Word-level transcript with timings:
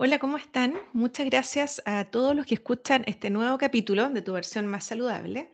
Hola, 0.00 0.20
¿cómo 0.20 0.36
están? 0.36 0.78
Muchas 0.92 1.26
gracias 1.26 1.82
a 1.84 2.04
todos 2.04 2.36
los 2.36 2.46
que 2.46 2.54
escuchan 2.54 3.02
este 3.08 3.30
nuevo 3.30 3.58
capítulo 3.58 4.08
de 4.08 4.22
Tu 4.22 4.32
versión 4.32 4.64
más 4.64 4.84
saludable. 4.84 5.50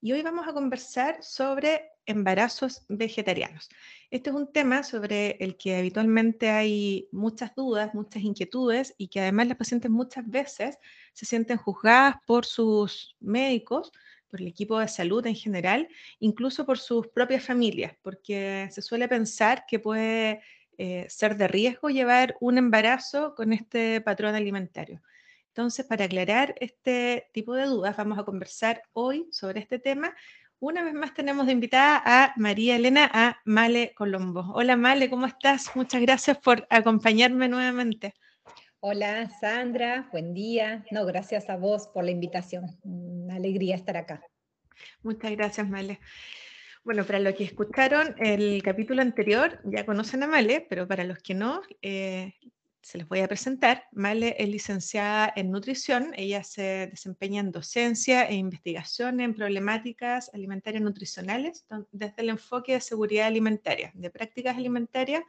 Y 0.00 0.12
hoy 0.12 0.22
vamos 0.22 0.46
a 0.46 0.52
conversar 0.52 1.20
sobre 1.20 1.90
embarazos 2.06 2.84
vegetarianos. 2.88 3.68
Este 4.12 4.30
es 4.30 4.36
un 4.36 4.52
tema 4.52 4.84
sobre 4.84 5.32
el 5.40 5.56
que 5.56 5.74
habitualmente 5.74 6.48
hay 6.48 7.08
muchas 7.10 7.56
dudas, 7.56 7.92
muchas 7.92 8.22
inquietudes 8.22 8.94
y 8.98 9.08
que 9.08 9.18
además 9.18 9.48
las 9.48 9.56
pacientes 9.56 9.90
muchas 9.90 10.24
veces 10.30 10.78
se 11.12 11.26
sienten 11.26 11.56
juzgadas 11.56 12.18
por 12.24 12.46
sus 12.46 13.16
médicos, 13.18 13.90
por 14.28 14.40
el 14.40 14.46
equipo 14.46 14.78
de 14.78 14.86
salud 14.86 15.26
en 15.26 15.34
general, 15.34 15.88
incluso 16.20 16.64
por 16.64 16.78
sus 16.78 17.08
propias 17.08 17.44
familias, 17.44 17.96
porque 18.02 18.68
se 18.70 18.80
suele 18.80 19.08
pensar 19.08 19.64
que 19.66 19.80
puede 19.80 20.40
eh, 20.78 21.06
ser 21.08 21.36
de 21.36 21.48
riesgo 21.48 21.90
llevar 21.90 22.36
un 22.40 22.56
embarazo 22.56 23.34
con 23.34 23.52
este 23.52 24.00
patrón 24.00 24.34
alimentario. 24.34 25.02
Entonces, 25.48 25.84
para 25.84 26.04
aclarar 26.04 26.54
este 26.60 27.28
tipo 27.32 27.54
de 27.54 27.64
dudas, 27.64 27.96
vamos 27.96 28.18
a 28.18 28.24
conversar 28.24 28.82
hoy 28.92 29.26
sobre 29.32 29.60
este 29.60 29.80
tema. 29.80 30.14
Una 30.60 30.82
vez 30.84 30.94
más 30.94 31.14
tenemos 31.14 31.46
de 31.46 31.52
invitada 31.52 32.02
a 32.04 32.32
María 32.36 32.76
Elena, 32.76 33.10
a 33.12 33.40
Male 33.44 33.92
Colombo. 33.96 34.52
Hola 34.54 34.76
Male, 34.76 35.10
¿cómo 35.10 35.26
estás? 35.26 35.74
Muchas 35.74 36.00
gracias 36.00 36.38
por 36.38 36.66
acompañarme 36.70 37.48
nuevamente. 37.48 38.14
Hola 38.80 39.28
Sandra, 39.40 40.08
buen 40.12 40.34
día. 40.34 40.84
No, 40.92 41.04
gracias 41.06 41.50
a 41.50 41.56
vos 41.56 41.88
por 41.88 42.04
la 42.04 42.12
invitación. 42.12 42.78
Una 42.84 43.34
alegría 43.34 43.74
estar 43.74 43.96
acá. 43.96 44.22
Muchas 45.02 45.32
gracias, 45.32 45.68
Male. 45.68 45.98
Bueno, 46.84 47.04
para 47.04 47.18
los 47.18 47.34
que 47.34 47.44
escucharon 47.44 48.14
el 48.18 48.62
capítulo 48.62 49.02
anterior, 49.02 49.60
ya 49.64 49.84
conocen 49.84 50.22
a 50.22 50.26
Male, 50.26 50.66
pero 50.68 50.86
para 50.86 51.04
los 51.04 51.18
que 51.18 51.34
no, 51.34 51.60
eh, 51.82 52.34
se 52.88 52.96
les 52.96 53.06
voy 53.06 53.20
a 53.20 53.28
presentar. 53.28 53.84
Male 53.92 54.36
es 54.38 54.48
licenciada 54.48 55.30
en 55.36 55.50
nutrición. 55.50 56.12
Ella 56.16 56.42
se 56.42 56.88
desempeña 56.90 57.40
en 57.40 57.52
docencia 57.52 58.24
e 58.24 58.34
investigación 58.34 59.20
en 59.20 59.34
problemáticas 59.34 60.30
alimentarias 60.32 60.82
nutricionales 60.82 61.66
desde 61.92 62.22
el 62.22 62.30
enfoque 62.30 62.74
de 62.74 62.80
seguridad 62.80 63.26
alimentaria, 63.26 63.90
de 63.94 64.08
prácticas 64.10 64.56
alimentarias 64.56 65.22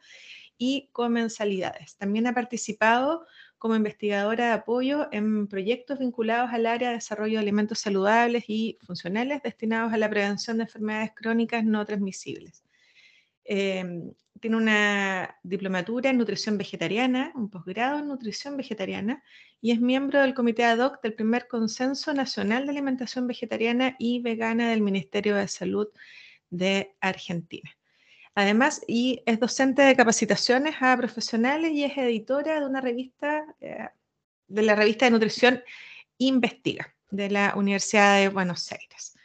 y 0.58 0.90
comensalidades. 0.94 1.98
También 1.98 2.28
ha 2.28 2.34
participado 2.34 3.26
como 3.60 3.76
investigadora 3.76 4.48
de 4.48 4.52
apoyo 4.54 5.10
en 5.12 5.48
proyectos 5.48 6.00
vinculados 6.00 6.52
al 6.52 6.66
área 6.66 6.90
de 6.90 6.96
desarrollo 6.96 7.34
de 7.34 7.40
alimentos 7.40 7.80
saludables 7.80 8.46
y 8.48 8.78
funcionales 8.82 9.44
destinados 9.44 9.94
a 9.94 9.98
la 9.98 10.10
prevención 10.10 10.58
de 10.58 10.64
enfermedades 10.64 11.12
crónicas 11.14 11.66
no 11.66 11.86
transmisibles. 11.86 12.64
Em, 13.44 14.14
tiene 14.40 14.56
una 14.58 15.36
diplomatura 15.44 16.10
en 16.10 16.18
nutrición 16.18 16.58
vegetariana, 16.58 17.34
un 17.36 17.50
posgrado 17.50 18.00
en 18.00 18.08
nutrición 18.08 18.56
vegetariana 18.56 19.22
y 19.62 19.72
es 19.72 19.82
miembro 19.82 20.22
del 20.22 20.34
comité 20.34 20.64
ad 20.64 20.80
hoc 20.80 21.02
del 21.02 21.14
primer 21.14 21.48
Consenso 21.48 22.14
Nacional 22.14 22.66
de 22.66 22.72
Alimentación 22.72 23.28
Vegetariana 23.28 23.96
y 24.00 24.22
Vegana 24.22 24.70
del 24.70 24.82
Ministerio 24.82 25.36
de 25.36 25.50
Salud 25.50 25.90
de 26.50 26.96
Argentina. 27.02 27.79
Además, 28.40 28.82
y 28.88 29.22
es 29.26 29.38
docente 29.38 29.82
de 29.82 29.98
capacitaciones 29.98 30.76
a 30.80 30.96
profesionales 30.96 31.74
y 31.74 31.84
es 31.84 31.98
editora 31.98 32.62
de 32.62 32.66
una 32.66 32.80
revista, 32.80 33.44
eh, 33.60 33.90
de 34.48 34.62
la 34.62 34.76
revista 34.76 35.04
de 35.04 35.12
nutrición 35.12 35.62
Investiga, 36.20 36.96
de 37.12 37.30
la 37.30 37.54
Universidad 37.58 38.18
de 38.18 38.30
Buenos 38.30 38.72
Aires. 38.72 39.18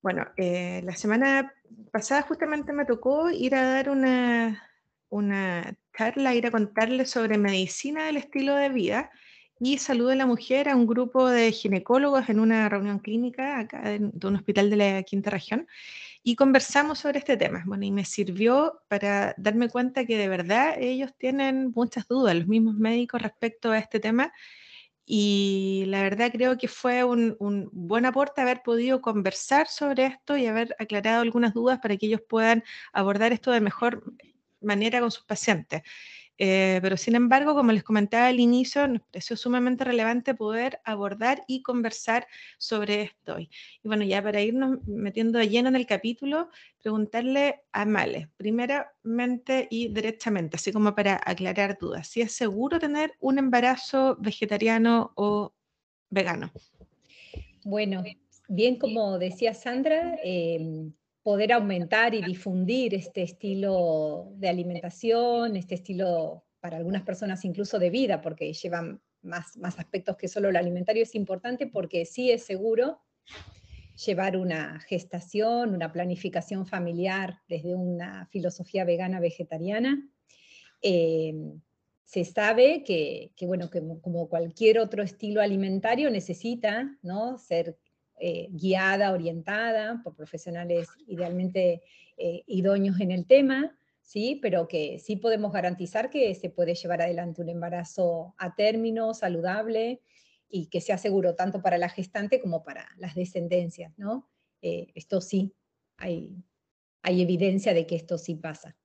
Bueno, 0.00 0.28
eh, 0.36 0.80
la 0.84 0.94
semana 0.94 1.52
pasada 1.90 2.22
justamente 2.22 2.72
me 2.72 2.84
tocó 2.84 3.30
ir 3.30 3.56
a 3.56 3.64
dar 3.64 3.90
una, 3.90 4.62
una 5.08 5.74
charla, 5.92 6.36
ir 6.36 6.46
a 6.46 6.52
contarles 6.52 7.10
sobre 7.10 7.36
medicina 7.36 8.04
del 8.06 8.18
estilo 8.18 8.54
de 8.54 8.68
vida 8.68 9.10
y 9.58 9.78
salud 9.78 10.10
de 10.10 10.14
la 10.14 10.26
mujer 10.26 10.68
a 10.68 10.76
un 10.76 10.86
grupo 10.86 11.28
de 11.28 11.50
ginecólogos 11.50 12.28
en 12.28 12.38
una 12.38 12.68
reunión 12.68 13.00
clínica 13.00 13.58
acá 13.58 13.82
de 13.88 13.98
un 13.98 14.36
hospital 14.36 14.70
de 14.70 14.76
la 14.76 15.02
quinta 15.02 15.30
región 15.30 15.66
y 16.28 16.36
conversamos 16.36 16.98
sobre 16.98 17.20
este 17.20 17.38
tema. 17.38 17.62
Bueno, 17.64 17.86
y 17.86 17.90
me 17.90 18.04
sirvió 18.04 18.82
para 18.88 19.34
darme 19.38 19.70
cuenta 19.70 20.04
que 20.04 20.18
de 20.18 20.28
verdad 20.28 20.74
ellos 20.78 21.14
tienen 21.16 21.72
muchas 21.74 22.06
dudas, 22.06 22.36
los 22.36 22.46
mismos 22.46 22.74
médicos 22.74 23.22
respecto 23.22 23.70
a 23.70 23.78
este 23.78 23.98
tema. 23.98 24.30
Y 25.06 25.84
la 25.86 26.02
verdad 26.02 26.30
creo 26.30 26.58
que 26.58 26.68
fue 26.68 27.02
un, 27.02 27.34
un 27.38 27.70
buen 27.72 28.04
aporte 28.04 28.42
haber 28.42 28.62
podido 28.62 29.00
conversar 29.00 29.68
sobre 29.68 30.04
esto 30.04 30.36
y 30.36 30.44
haber 30.44 30.76
aclarado 30.78 31.22
algunas 31.22 31.54
dudas 31.54 31.78
para 31.78 31.96
que 31.96 32.04
ellos 32.04 32.20
puedan 32.28 32.62
abordar 32.92 33.32
esto 33.32 33.50
de 33.50 33.62
mejor 33.62 34.04
manera 34.60 35.00
con 35.00 35.10
sus 35.10 35.24
pacientes. 35.24 35.80
Eh, 36.38 36.78
pero 36.82 36.96
sin 36.96 37.16
embargo, 37.16 37.54
como 37.54 37.72
les 37.72 37.82
comentaba 37.82 38.28
al 38.28 38.38
inicio, 38.38 38.86
nos 38.86 39.02
pareció 39.02 39.36
sumamente 39.36 39.82
relevante 39.82 40.34
poder 40.34 40.80
abordar 40.84 41.42
y 41.48 41.62
conversar 41.62 42.28
sobre 42.58 43.02
esto. 43.02 43.40
Y 43.40 43.50
bueno, 43.82 44.04
ya 44.04 44.22
para 44.22 44.40
irnos 44.40 44.78
metiendo 44.86 45.42
lleno 45.42 45.68
en 45.68 45.76
el 45.76 45.86
capítulo, 45.86 46.48
preguntarle 46.80 47.62
a 47.72 47.84
Male, 47.84 48.30
primeramente 48.36 49.66
y 49.68 49.88
derechamente, 49.88 50.56
así 50.56 50.72
como 50.72 50.94
para 50.94 51.20
aclarar 51.24 51.76
dudas, 51.78 52.06
si 52.06 52.20
es 52.20 52.32
seguro 52.32 52.78
tener 52.78 53.14
un 53.18 53.38
embarazo 53.38 54.16
vegetariano 54.20 55.12
o 55.16 55.52
vegano. 56.08 56.52
Bueno, 57.64 58.04
bien 58.48 58.76
como 58.76 59.18
decía 59.18 59.54
Sandra, 59.54 60.16
em, 60.22 60.92
poder 61.28 61.52
aumentar 61.52 62.14
y 62.14 62.22
difundir 62.22 62.94
este 62.94 63.20
estilo 63.20 64.32
de 64.36 64.48
alimentación, 64.48 65.56
este 65.56 65.74
estilo 65.74 66.46
para 66.58 66.78
algunas 66.78 67.02
personas 67.02 67.44
incluso 67.44 67.78
de 67.78 67.90
vida, 67.90 68.22
porque 68.22 68.50
llevan 68.54 69.02
más, 69.20 69.54
más 69.58 69.78
aspectos 69.78 70.16
que 70.16 70.26
solo 70.26 70.50
lo 70.50 70.58
alimentario, 70.58 71.02
es 71.02 71.14
importante 71.14 71.66
porque 71.66 72.06
sí 72.06 72.30
es 72.30 72.44
seguro 72.44 73.02
llevar 74.06 74.38
una 74.38 74.80
gestación, 74.80 75.74
una 75.74 75.92
planificación 75.92 76.64
familiar 76.64 77.40
desde 77.46 77.74
una 77.74 78.26
filosofía 78.32 78.86
vegana 78.86 79.20
vegetariana. 79.20 80.02
Eh, 80.80 81.34
se 82.04 82.24
sabe 82.24 82.84
que, 82.84 83.32
que, 83.36 83.46
bueno, 83.46 83.68
que 83.68 83.82
como 84.00 84.30
cualquier 84.30 84.78
otro 84.78 85.02
estilo 85.02 85.42
alimentario 85.42 86.10
necesita 86.10 86.96
¿no? 87.02 87.36
ser 87.36 87.76
eh, 88.20 88.48
guiada, 88.50 89.12
orientada 89.12 90.00
por 90.02 90.14
profesionales 90.14 90.88
idealmente 91.06 91.82
eh, 92.16 92.42
idóneos 92.46 93.00
en 93.00 93.12
el 93.12 93.26
tema, 93.26 93.78
¿sí? 94.02 94.38
pero 94.42 94.66
que 94.66 94.98
sí 94.98 95.16
podemos 95.16 95.52
garantizar 95.52 96.10
que 96.10 96.34
se 96.34 96.50
puede 96.50 96.74
llevar 96.74 97.02
adelante 97.02 97.42
un 97.42 97.48
embarazo 97.48 98.34
a 98.38 98.54
término, 98.54 99.14
saludable 99.14 100.02
y 100.48 100.66
que 100.66 100.80
sea 100.80 100.98
seguro 100.98 101.34
tanto 101.34 101.62
para 101.62 101.78
la 101.78 101.88
gestante 101.88 102.40
como 102.40 102.64
para 102.64 102.88
las 102.96 103.14
descendencias. 103.14 103.92
¿no? 103.98 104.28
Eh, 104.62 104.88
esto 104.94 105.20
sí, 105.20 105.54
hay, 105.96 106.34
hay 107.02 107.22
evidencia 107.22 107.74
de 107.74 107.86
que 107.86 107.96
esto 107.96 108.18
sí 108.18 108.34
pasa. 108.34 108.76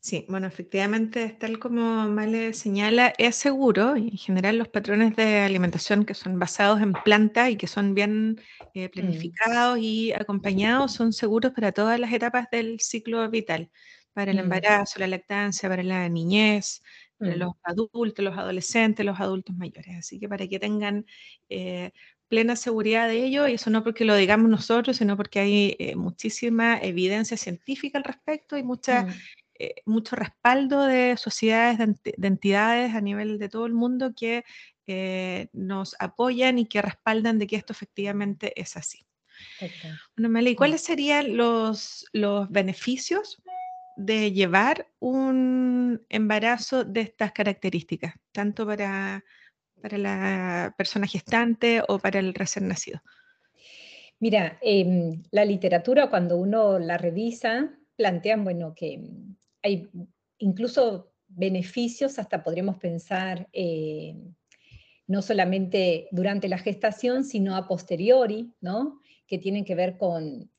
Sí, 0.00 0.24
bueno, 0.28 0.46
efectivamente, 0.46 1.30
tal 1.30 1.58
como 1.58 2.08
Male 2.08 2.52
señala, 2.54 3.12
es 3.18 3.34
seguro 3.34 3.96
y 3.96 4.08
en 4.08 4.16
general 4.16 4.58
los 4.58 4.68
patrones 4.68 5.16
de 5.16 5.40
alimentación 5.40 6.04
que 6.04 6.14
son 6.14 6.38
basados 6.38 6.80
en 6.80 6.92
planta 6.92 7.50
y 7.50 7.56
que 7.56 7.66
son 7.66 7.94
bien 7.94 8.40
eh, 8.74 8.86
mm. 8.86 8.90
planificados 8.92 9.78
y 9.80 10.12
acompañados 10.12 10.92
son 10.92 11.12
seguros 11.12 11.52
para 11.52 11.72
todas 11.72 11.98
las 11.98 12.12
etapas 12.12 12.48
del 12.52 12.78
ciclo 12.80 13.28
vital, 13.30 13.70
para 14.12 14.30
el 14.30 14.36
mm. 14.36 14.40
embarazo, 14.40 15.00
la 15.00 15.08
lactancia, 15.08 15.68
para 15.68 15.82
la 15.82 16.08
niñez, 16.08 16.82
para 17.18 17.34
mm. 17.34 17.38
los 17.38 17.52
adultos, 17.64 18.24
los 18.24 18.38
adolescentes, 18.38 19.04
los 19.04 19.18
adultos 19.18 19.56
mayores. 19.56 19.96
Así 19.98 20.20
que 20.20 20.28
para 20.28 20.46
que 20.46 20.60
tengan 20.60 21.04
eh, 21.48 21.90
plena 22.28 22.54
seguridad 22.56 23.08
de 23.08 23.24
ello, 23.24 23.48
y 23.48 23.54
eso 23.54 23.70
no 23.70 23.82
porque 23.82 24.04
lo 24.04 24.14
digamos 24.14 24.50
nosotros, 24.50 24.96
sino 24.96 25.16
porque 25.16 25.40
hay 25.40 25.76
eh, 25.78 25.96
muchísima 25.96 26.78
evidencia 26.78 27.36
científica 27.36 27.98
al 27.98 28.04
respecto 28.04 28.56
y 28.56 28.62
mucha 28.62 29.06
eh, 29.58 29.74
mucho 29.84 30.16
respaldo 30.16 30.84
de 30.86 31.16
sociedades, 31.16 31.78
de, 31.78 32.14
entidades 32.22 32.94
a 32.94 33.00
nivel 33.00 33.38
de 33.38 33.48
todo 33.48 33.66
el 33.66 33.72
mundo 33.72 34.12
que 34.14 34.44
eh, 34.86 35.48
nos 35.52 35.96
apoyan 35.98 36.58
y 36.58 36.66
que 36.66 36.82
respaldan 36.82 37.38
de 37.38 37.46
que 37.46 37.56
esto 37.56 37.72
efectivamente 37.72 38.52
es 38.60 38.76
así. 38.76 39.06
Bueno, 40.16 40.30
Meli, 40.30 40.54
¿cuáles 40.54 40.82
serían 40.82 41.36
los, 41.36 42.06
los 42.12 42.50
beneficios 42.50 43.42
de 43.96 44.32
llevar 44.32 44.88
un 44.98 46.04
embarazo 46.08 46.84
de 46.84 47.00
estas 47.00 47.32
características, 47.32 48.14
tanto 48.32 48.66
para, 48.66 49.24
para 49.80 49.98
la 49.98 50.74
persona 50.76 51.06
gestante 51.06 51.82
o 51.88 51.98
para 51.98 52.18
el 52.18 52.34
recién 52.34 52.68
nacido? 52.68 53.00
Mira, 54.18 54.58
em, 54.62 55.22
la 55.30 55.44
literatura 55.44 56.08
cuando 56.08 56.36
uno 56.36 56.78
la 56.78 56.96
revisa, 56.96 57.70
plantean, 57.96 58.44
bueno, 58.44 58.74
que 58.74 59.00
hay 59.66 59.88
incluso 60.38 61.12
beneficios, 61.28 62.18
hasta 62.18 62.42
podríamos 62.42 62.78
pensar, 62.78 63.48
eh, 63.52 64.14
no 65.08 65.22
solamente 65.22 66.08
durante 66.12 66.48
la 66.48 66.58
gestación, 66.58 67.24
sino 67.24 67.56
a 67.56 67.66
posteriori, 67.66 68.54
¿no? 68.60 69.00
Que 69.26 69.38
tienen 69.38 69.64
que 69.64 69.74
ver 69.74 69.96
con, 69.96 70.50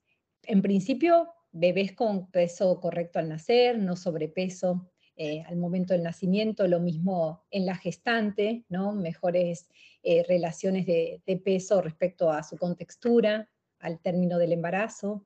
en 0.44 0.62
principio, 0.62 1.30
bebés 1.52 1.94
con 1.94 2.30
peso 2.30 2.80
correcto 2.80 3.20
al 3.20 3.30
nacer, 3.30 3.80
no 3.80 3.96
sobrepeso 3.96 4.90
eh, 5.16 5.42
al 5.48 5.56
momento 5.56 5.94
del 5.94 6.04
nacimiento, 6.04 6.68
lo 6.68 6.80
mismo 6.80 7.46
en 7.50 7.66
la 7.66 7.76
gestante, 7.76 8.66
¿no? 8.70 8.94
Mejores 8.94 9.70
eh, 10.04 10.24
relaciones 10.28 10.86
de, 10.86 11.22
de 11.26 11.38
peso 11.38 11.82
respecto 11.82 12.30
a 12.30 12.44
su 12.44 12.58
contextura 12.58 13.50
al 13.80 14.00
término 14.02 14.38
del 14.38 14.54
embarazo, 14.54 15.26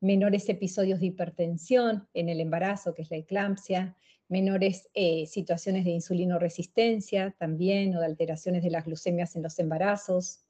menores 0.00 0.48
episodios 0.48 1.00
de 1.00 1.06
hipertensión 1.06 2.08
en 2.14 2.28
el 2.28 2.40
embarazo, 2.40 2.94
que 2.94 3.02
es 3.02 3.10
la 3.10 3.16
eclampsia, 3.16 3.96
menores 4.28 4.88
eh, 4.94 5.26
situaciones 5.26 5.84
de 5.84 5.90
insulinoresistencia 5.90 7.34
también, 7.38 7.96
o 7.96 8.00
de 8.00 8.06
alteraciones 8.06 8.62
de 8.62 8.70
las 8.70 8.84
glucemias 8.84 9.34
en 9.36 9.42
los 9.42 9.58
embarazos. 9.58 10.44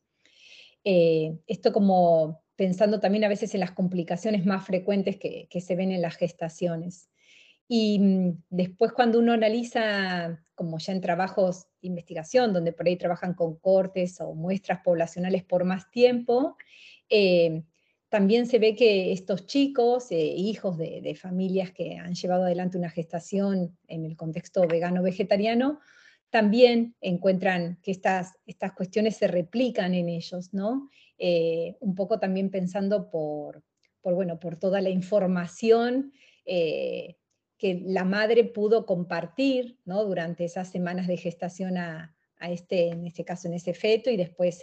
Eh, 0.84 1.38
esto 1.46 1.72
como 1.72 2.42
pensando 2.56 2.98
también 2.98 3.24
a 3.24 3.28
veces 3.28 3.54
en 3.54 3.60
las 3.60 3.70
complicaciones 3.70 4.44
más 4.44 4.66
frecuentes 4.66 5.16
que, 5.16 5.60
se 5.60 5.76
ven 5.76 5.92
en 5.92 6.02
las 6.02 6.16
gestaciones. 6.16 7.08
Y 7.68 8.00
mm, 8.00 8.42
después 8.50 8.92
cuando 8.92 9.20
uno 9.20 9.32
analiza, 9.32 10.44
como 10.56 10.78
ya 10.78 10.92
en 10.92 11.00
trabajos 11.00 11.68
de 11.80 11.88
investigación, 11.88 12.52
donde 12.52 12.72
por 12.72 12.86
ahí 12.86 12.96
trabajan 12.96 13.34
con 13.34 13.58
cortes 13.58 14.20
o 14.20 14.34
muestras 14.34 14.80
poblacionales 14.82 15.44
por 15.44 15.64
más 15.64 15.88
tiempo, 15.92 16.56
eh, 17.08 17.62
también 18.08 18.46
se 18.46 18.58
ve 18.58 18.75
que 18.75 19.12
estos 19.12 19.46
chicos, 19.46 20.10
eh, 20.10 20.16
hijos 20.16 20.78
de, 20.78 21.14
familias 21.14 21.72
que 21.72 21.96
han 21.96 22.14
llevado 22.14 22.44
adelante 22.44 22.78
una 22.78 22.90
gestación 22.90 23.76
en 23.87 24.05
el 24.05 24.16
contexto 24.16 24.66
vegano-vegetariano, 24.66 25.81
también 26.31 26.94
encuentran 27.00 27.78
que 27.82 27.90
estas, 27.90 28.32
estas 28.46 28.72
cuestiones 28.72 29.16
se 29.16 29.28
replican 29.28 29.94
en 29.94 30.08
ellos, 30.08 30.52
¿no? 30.52 30.90
Eh, 31.19 31.76
un 31.81 31.94
poco 31.94 32.19
también 32.19 32.50
pensando 32.50 33.10
por, 33.10 33.62
bueno, 34.02 34.38
por 34.38 34.56
toda 34.56 34.81
la 34.81 34.90
información 34.90 36.12
eh, 36.46 37.16
que 37.58 37.82
la 37.84 38.05
madre 38.05 38.44
pudo 38.44 38.87
compartir 38.87 39.78
¿no? 39.84 40.05
durante 40.05 40.44
esas 40.44 40.70
semanas 40.70 41.08
de 41.08 41.16
gestación 41.16 41.76
a, 41.76 42.14
este, 42.40 42.88
en 42.88 43.06
este 43.06 43.25
caso, 43.25 43.49
en 43.49 43.55
ese 43.55 43.75
feto, 43.75 44.10
y 44.10 44.16
después, 44.16 44.60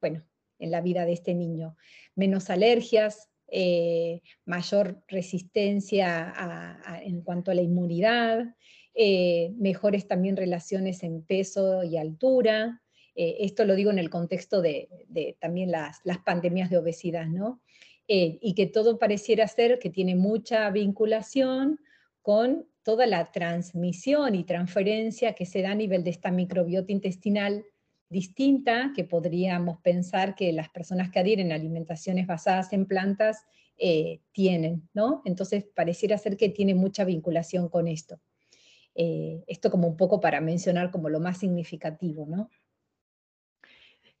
bueno, 0.00 0.22
en 0.58 0.70
la 0.70 0.80
vida 0.80 1.04
de 1.04 1.12
este 1.12 1.34
niño. 1.34 1.76
Menos 2.14 2.50
alergias, 2.50 3.28
eh, 3.50 4.20
mayor 4.44 5.02
resistencia 5.08 6.78
en 7.02 7.22
cuanto 7.22 7.50
a 7.50 7.54
la 7.54 7.62
inmunidad, 7.62 8.54
eh, 8.94 9.52
mejores 9.56 10.06
también 10.06 10.36
relaciones 10.36 11.02
en 11.02 11.22
peso 11.22 11.82
y 11.82 11.96
altura. 11.96 12.82
Eh, 13.14 13.36
esto 13.40 13.64
lo 13.64 13.74
digo 13.74 13.90
en 13.90 13.98
el 13.98 14.10
contexto 14.10 14.60
de, 14.60 14.88
también 15.40 15.70
las, 15.70 16.00
las, 16.04 16.18
pandemias 16.18 16.68
de 16.68 16.76
obesidad, 16.78 17.26
¿no? 17.26 17.62
y 18.10 18.54
que 18.54 18.64
todo 18.64 18.98
pareciera 18.98 19.46
ser 19.48 19.78
que 19.78 19.90
tiene 19.90 20.14
mucha 20.14 20.70
vinculación 20.70 21.78
con 22.22 22.66
toda 22.82 23.06
la 23.06 23.30
transmisión 23.32 24.34
y 24.34 24.44
transferencia 24.44 25.34
que 25.34 25.44
se 25.44 25.60
da 25.60 25.72
a 25.72 25.74
nivel 25.74 26.04
de 26.04 26.10
esta 26.10 26.30
microbiota 26.30 26.90
intestinal 26.90 27.66
distinta 28.08 28.92
que 28.94 29.04
podríamos 29.04 29.78
pensar 29.80 30.34
que 30.34 30.52
las 30.52 30.68
personas 30.70 31.10
que 31.10 31.18
adhieren 31.18 31.52
a 31.52 31.56
alimentaciones 31.56 32.26
basadas 32.26 32.72
en 32.72 32.86
plantas 32.86 33.44
eh, 33.76 34.20
tienen, 34.32 34.88
¿no? 34.94 35.22
Entonces 35.24 35.64
pareciera 35.74 36.18
ser 36.18 36.36
que 36.36 36.48
tiene 36.48 36.74
mucha 36.74 37.04
vinculación 37.04 37.68
con 37.68 37.86
esto. 37.86 38.18
Eh, 38.94 39.44
esto 39.46 39.70
como 39.70 39.86
un 39.86 39.96
poco 39.96 40.20
para 40.20 40.40
mencionar 40.40 40.90
como 40.90 41.08
lo 41.08 41.20
más 41.20 41.38
significativo, 41.38 42.26
¿no? 42.26 42.50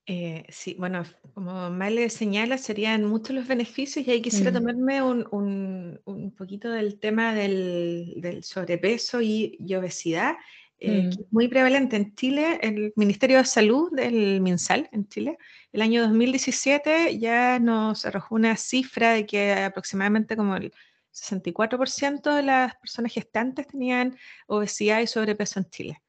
Eh, 0.06 0.44
sí, 0.48 0.74
bueno, 0.78 1.02
como 1.34 1.68
Male 1.70 2.08
señala, 2.08 2.56
serían 2.56 3.04
muchos 3.04 3.36
los 3.36 3.46
beneficios 3.46 4.06
y 4.06 4.10
ahí 4.10 4.22
quisiera 4.22 4.50
mm. 4.50 4.54
tomarme 4.54 5.02
un, 5.02 6.32
poquito 6.36 6.70
del 6.70 6.98
tema 6.98 7.34
del, 7.34 8.40
sobrepeso 8.42 9.20
y 9.20 9.58
obesidad 9.74 10.36
eh, 10.80 11.10
mm. 11.10 11.24
muy 11.30 11.48
prevalente 11.48 11.96
en 11.96 12.14
Chile, 12.14 12.58
el 12.62 12.92
Ministerio 12.96 13.38
de 13.38 13.44
Salud 13.44 13.90
del 13.92 14.40
MinSal 14.40 14.88
en 14.92 15.08
Chile, 15.08 15.38
el 15.72 15.82
año 15.82 16.02
2017 16.02 17.18
ya 17.18 17.58
nos 17.58 18.06
arrojó 18.06 18.36
una 18.36 18.56
cifra 18.56 19.12
de 19.12 19.26
que 19.26 19.52
aproximadamente 19.52 20.36
como 20.36 20.56
el 20.56 20.72
64% 21.12 22.34
de 22.34 22.42
las 22.42 22.76
personas 22.76 23.12
gestantes 23.12 23.66
tenían 23.66 24.16
obesidad 24.46 25.00
y 25.00 25.06
sobrepeso 25.06 25.58
en 25.60 25.70
Chile. 25.70 26.02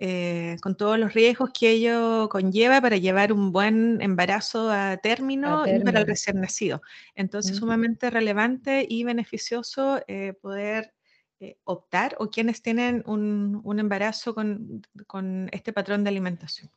Eh, 0.00 0.56
con 0.62 0.76
todos 0.76 0.96
los 0.96 1.12
riesgos 1.12 1.50
que 1.52 1.70
ello 1.70 2.28
conlleva 2.28 2.80
para 2.80 2.96
llevar 2.96 3.32
un 3.32 3.50
buen 3.50 4.00
embarazo 4.00 4.70
a 4.70 4.96
término, 4.98 5.66
y 5.66 5.80
para 5.80 6.00
el 6.00 6.06
recién 6.06 6.40
nacido. 6.40 6.80
Entonces, 7.16 7.56
mm. 7.56 7.58
sumamente 7.58 8.08
relevante 8.08 8.86
y 8.88 9.02
beneficioso 9.02 10.00
eh, 10.06 10.34
poder 10.40 10.94
eh, 11.40 11.56
optar 11.62 12.16
o 12.18 12.30
quienes 12.30 12.62
tienen 12.62 13.04
un, 13.06 13.78
embarazo 13.78 14.34
con, 14.34 14.82
este 15.52 15.72
patrón 15.72 16.02
de 16.02 16.10
alimentación. 16.10 16.70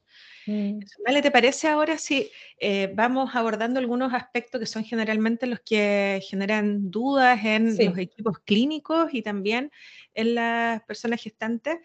Mm. 0.46 0.80
¿te 1.22 1.32
parece 1.32 1.68
ahora 1.68 1.98
si 1.98 2.30
eh, 2.60 2.92
vamos 2.94 3.36
abordando 3.36 3.80
algunos 3.80 4.14
aspectos 4.14 4.60
que 4.60 4.68
son 4.68 4.84
generalmente 4.84 5.48
los 5.48 5.62
que 5.62 6.22
generan 6.28 6.92
dudas 6.92 7.44
en 7.44 7.76
los 7.76 7.98
equipos 7.98 8.38
clínicos 8.40 9.14
y 9.14 9.24
también 9.24 9.72
en 10.14 10.36
las 10.36 10.84
personas 10.84 11.24
gestantes? 11.24 11.80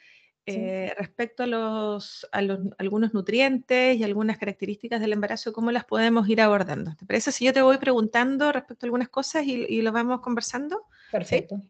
Eh, 0.49 0.94
respecto 0.96 1.43
a, 1.43 1.46
los, 1.46 2.28
algunos 2.31 3.14
nutrientes 3.14 3.96
y 3.96 4.05
algunas 4.05 4.38
características 4.38 5.00
del 5.00 5.14
embarazo, 5.14 5.52
¿cómo 5.52 5.73
las 5.73 5.84
podemos 5.87 6.28
ir 6.28 6.40
abordando? 6.40 6.94
¿Te 6.94 7.05
parece 7.05 7.32
si 7.32 7.46
yo 7.46 7.52
te 7.52 7.62
voy 7.62 7.78
preguntando 7.78 8.52
respecto 8.52 8.84
a 8.84 8.87
algunas 8.87 9.08
cosas 9.08 9.44
y, 9.44 9.81
lo 9.82 9.93
vamos 9.93 10.20
conversando? 10.20 10.84
Perfecto. 11.11 11.62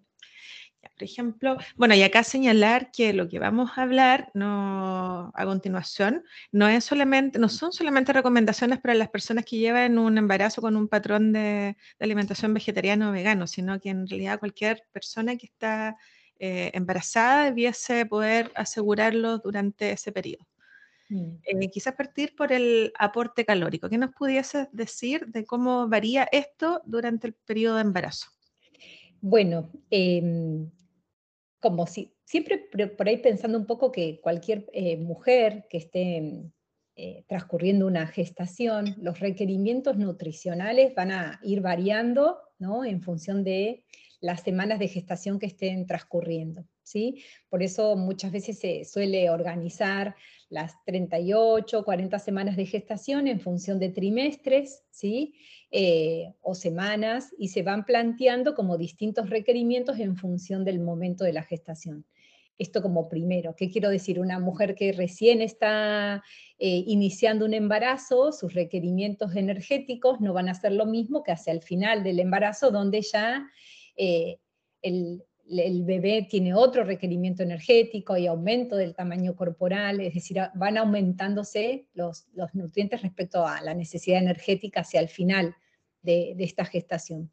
Por 0.96 1.04
ejemplo, 1.04 1.58
bueno, 1.76 1.94
y 1.94 2.02
acá 2.02 2.22
señalar 2.24 2.90
que 2.90 3.12
lo 3.12 3.28
que 3.28 3.38
vamos 3.38 3.72
a 3.76 3.82
hablar 3.82 4.30
no, 4.32 5.30
a 5.34 5.44
continuación 5.44 6.24
no, 6.52 6.68
es 6.68 6.84
solamente, 6.84 7.38
no 7.38 7.50
son 7.50 7.70
solamente 7.70 8.14
recomendaciones 8.14 8.80
para 8.80 8.94
las 8.94 9.10
personas 9.10 9.44
que 9.44 9.58
llevan 9.58 9.98
un 9.98 10.16
embarazo 10.16 10.62
con 10.62 10.74
un 10.74 10.88
patrón 10.88 11.34
de, 11.34 11.76
alimentación 12.00 12.54
vegetariano 12.54 13.10
o 13.10 13.12
vegano, 13.12 13.46
sino 13.46 13.78
que 13.78 13.90
en 13.90 14.08
realidad 14.08 14.38
cualquier 14.38 14.84
persona 14.90 15.36
que 15.36 15.44
está 15.44 15.98
eh, 16.38 16.70
embarazada 16.72 17.44
debiese 17.44 18.06
poder 18.06 18.50
asegurarlo 18.54 19.36
durante 19.36 19.90
ese 19.90 20.12
periodo. 20.12 20.46
Mm. 21.10 21.36
Eh, 21.42 21.70
quizás 21.70 21.94
partir 21.94 22.34
por 22.34 22.52
el 22.52 22.90
aporte 22.98 23.44
calórico. 23.44 23.90
¿Qué 23.90 23.98
nos 23.98 24.14
pudiese 24.14 24.70
decir 24.72 25.26
de 25.26 25.44
cómo 25.44 25.88
varía 25.88 26.26
esto 26.32 26.80
durante 26.86 27.26
el 27.26 27.34
periodo 27.34 27.76
de 27.76 27.82
embarazo? 27.82 28.30
Bueno, 29.20 29.70
em, 29.90 30.70
como 31.66 31.88
si, 31.88 32.14
siempre 32.24 32.58
por 32.96 33.08
ahí 33.08 33.16
pensando 33.16 33.58
un 33.58 33.66
poco 33.66 33.90
que 33.90 34.20
cualquier 34.20 34.70
eh, 34.72 34.96
mujer 34.96 35.66
que 35.68 35.78
esté 35.78 36.52
eh, 36.94 37.24
transcurriendo 37.26 37.88
una 37.88 38.06
gestación, 38.06 38.94
los 38.98 39.18
requerimientos 39.18 39.96
nutricionales 39.96 40.94
van 40.94 41.10
a 41.10 41.40
ir 41.42 41.62
variando 41.62 42.38
¿no? 42.60 42.84
en 42.84 43.02
función 43.02 43.42
de 43.42 43.84
las 44.20 44.42
semanas 44.42 44.78
de 44.78 44.86
gestación 44.86 45.40
que 45.40 45.46
estén 45.46 45.88
transcurriendo. 45.88 46.64
¿Sí? 46.86 47.24
Por 47.48 47.62
eso 47.64 47.96
muchas 47.96 48.30
veces 48.30 48.58
se 48.60 48.84
suele 48.84 49.28
organizar 49.28 50.14
las 50.48 50.72
38, 50.84 51.84
40 51.84 52.18
semanas 52.20 52.56
de 52.56 52.64
gestación 52.64 53.26
en 53.26 53.40
función 53.40 53.80
de 53.80 53.88
trimestres, 53.88 54.84
¿sí? 54.90 55.34
Eh, 55.72 56.32
o 56.42 56.54
semanas, 56.54 57.34
y 57.38 57.48
se 57.48 57.62
van 57.62 57.84
planteando 57.84 58.54
como 58.54 58.78
distintos 58.78 59.28
requerimientos 59.30 59.98
en 59.98 60.16
función 60.16 60.64
del 60.64 60.78
momento 60.78 61.24
de 61.24 61.32
la 61.32 61.42
gestación. 61.42 62.06
Esto 62.56 62.80
como 62.80 63.08
primero, 63.08 63.56
¿qué 63.56 63.68
quiero 63.68 63.90
decir? 63.90 64.20
Una 64.20 64.38
mujer 64.38 64.76
que 64.76 64.92
recién 64.92 65.42
está 65.42 66.22
eh, 66.58 66.84
iniciando 66.86 67.44
un 67.44 67.52
embarazo, 67.52 68.30
sus 68.30 68.54
requerimientos 68.54 69.34
energéticos 69.34 70.20
no 70.20 70.32
van 70.32 70.48
a 70.48 70.54
ser 70.54 70.72
lo 70.72 70.86
mismo 70.86 71.24
que 71.24 71.32
hacia 71.32 71.52
el 71.52 71.62
final 71.62 72.04
del 72.04 72.20
embarazo, 72.20 72.70
donde 72.70 73.02
ya 73.02 73.44
eh, 73.96 74.38
el, 74.82 75.24
el 75.48 75.84
bebé 75.84 76.26
tiene 76.28 76.54
otro 76.54 76.84
requerimiento 76.84 77.42
energético 77.42 78.16
y 78.16 78.26
aumento 78.26 78.76
del 78.76 78.94
tamaño 78.94 79.36
corporal, 79.36 80.00
es 80.00 80.14
decir, 80.14 80.38
van 80.54 80.76
aumentándose 80.76 81.86
los, 81.94 82.26
nutrientes 82.52 83.02
respecto 83.02 83.46
a 83.46 83.60
la 83.62 83.74
necesidad 83.74 84.20
energética 84.20 84.80
hacia 84.80 85.00
el 85.00 85.08
final 85.08 85.54
de, 86.02 86.34
esta 86.38 86.64
gestación. 86.64 87.30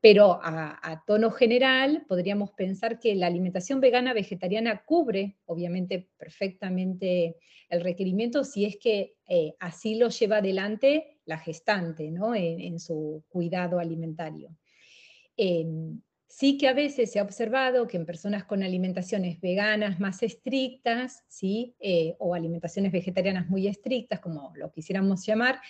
Pero 0.00 0.38
a, 0.42 1.02
tono 1.06 1.30
general 1.30 2.04
podríamos 2.06 2.50
pensar 2.52 3.00
que 3.00 3.14
la 3.14 3.26
alimentación 3.26 3.80
vegana 3.80 4.12
vegetariana 4.12 4.84
cubre, 4.84 5.36
obviamente, 5.46 6.10
perfectamente 6.18 7.36
el 7.68 7.80
requerimiento 7.80 8.44
si 8.44 8.64
es 8.66 8.76
que 8.76 9.16
eh, 9.26 9.54
así 9.58 9.96
lo 9.96 10.10
lleva 10.10 10.36
adelante 10.36 11.18
la 11.24 11.38
gestante 11.38 12.10
¿no? 12.10 12.34
en, 12.34 12.78
su 12.78 13.24
cuidado 13.28 13.80
alimentario. 13.80 14.56
Em, 15.36 16.00
Sí 16.28 16.58
que 16.58 16.66
a 16.68 16.72
veces 16.72 17.12
se 17.12 17.20
ha 17.20 17.22
observado 17.22 17.86
que 17.86 17.96
en 17.96 18.04
personas 18.04 18.44
con 18.44 18.62
alimentaciones 18.62 19.40
veganas 19.40 20.00
más 20.00 20.22
estrictas, 20.22 21.24
¿sí? 21.28 21.76
Eh, 21.78 22.16
o 22.18 22.34
alimentaciones 22.34 22.92
vegetarianas 22.92 23.48
muy 23.48 23.68
estrictas, 23.68 24.20
como 24.20 24.52
lo 24.56 24.72
quisiéramos 24.72 25.24
llamar, 25.24 25.60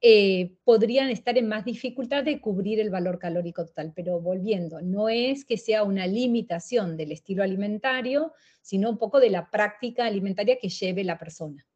eh, 0.00 0.54
podrían 0.64 1.08
estar 1.08 1.38
en 1.38 1.48
más 1.48 1.64
dificultad 1.64 2.24
de 2.24 2.40
cubrir 2.40 2.78
el 2.78 2.90
valor 2.90 3.18
calórico 3.18 3.64
total. 3.64 3.92
Pero 3.96 4.20
volviendo, 4.20 4.82
no 4.82 5.08
es 5.08 5.44
que 5.44 5.56
sea 5.56 5.82
una 5.82 6.06
limitación 6.06 6.96
del 6.96 7.12
estilo 7.12 7.42
alimentario, 7.42 8.32
sino 8.60 8.90
un 8.90 8.98
poco 8.98 9.18
de 9.18 9.30
la 9.30 9.50
práctica 9.50 10.04
alimentaria 10.04 10.58
que 10.60 10.68
lleve 10.68 11.04
la 11.04 11.18
persona. 11.18 11.66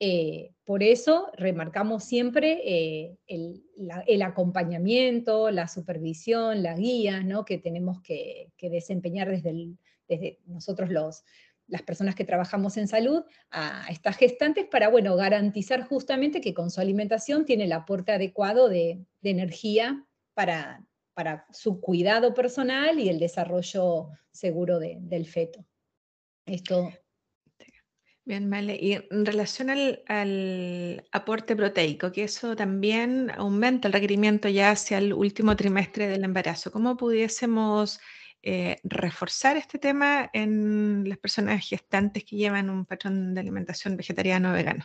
Eh, 0.00 0.54
por 0.64 0.82
eso 0.82 1.30
remarcamos 1.36 2.04
siempre 2.04 2.60
eh, 2.64 3.18
el, 3.26 4.22
acompañamiento, 4.22 5.50
la 5.50 5.66
supervisión, 5.66 6.62
la 6.62 6.74
guía 6.74 7.22
¿no? 7.22 7.44
que 7.44 7.58
tenemos 7.58 8.00
que, 8.02 8.52
desempeñar 8.60 9.28
desde, 9.28 9.74
desde 10.06 10.38
nosotros 10.46 10.90
los, 10.90 11.24
las 11.68 11.82
personas 11.82 12.14
que 12.14 12.24
trabajamos 12.24 12.76
en 12.76 12.86
salud 12.86 13.24
a 13.50 13.86
estas 13.90 14.16
gestantes 14.16 14.66
para 14.66 14.88
bueno, 14.88 15.16
garantizar 15.16 15.86
justamente 15.86 16.40
que 16.40 16.54
con 16.54 16.70
su 16.70 16.80
alimentación 16.80 17.44
tiene 17.44 17.64
el 17.64 17.72
aporte 17.72 18.12
adecuado 18.12 18.68
de, 18.68 19.04
energía 19.22 20.06
para, 20.34 20.86
para, 21.12 21.46
su 21.52 21.80
cuidado 21.80 22.34
personal 22.34 22.98
y 22.98 23.08
el 23.08 23.18
desarrollo 23.18 24.10
seguro 24.30 24.78
del 24.78 25.26
feto. 25.26 25.64
Esto 26.46 26.90
Bien, 28.28 28.50
vale. 28.50 28.76
Y 28.78 28.92
en 28.92 29.24
relación 29.24 29.70
al, 29.70 31.02
aporte 31.12 31.56
proteico, 31.56 32.12
que 32.12 32.24
eso 32.24 32.54
también 32.54 33.32
aumenta 33.34 33.88
el 33.88 33.94
requerimiento 33.94 34.50
ya 34.50 34.72
hacia 34.72 34.98
el 34.98 35.14
último 35.14 35.56
trimestre 35.56 36.08
del 36.08 36.24
embarazo, 36.24 36.70
¿cómo 36.70 36.98
pudiésemos 36.98 38.00
eh, 38.42 38.76
reforzar 38.84 39.56
este 39.56 39.78
tema 39.78 40.28
en 40.34 41.08
las 41.08 41.16
personas 41.16 41.66
gestantes 41.66 42.22
que 42.24 42.36
llevan 42.36 42.68
un 42.68 42.84
patrón 42.84 43.32
de 43.32 43.40
alimentación 43.40 43.96
vegetariano 43.96 44.50
o 44.50 44.52
vegano? 44.52 44.84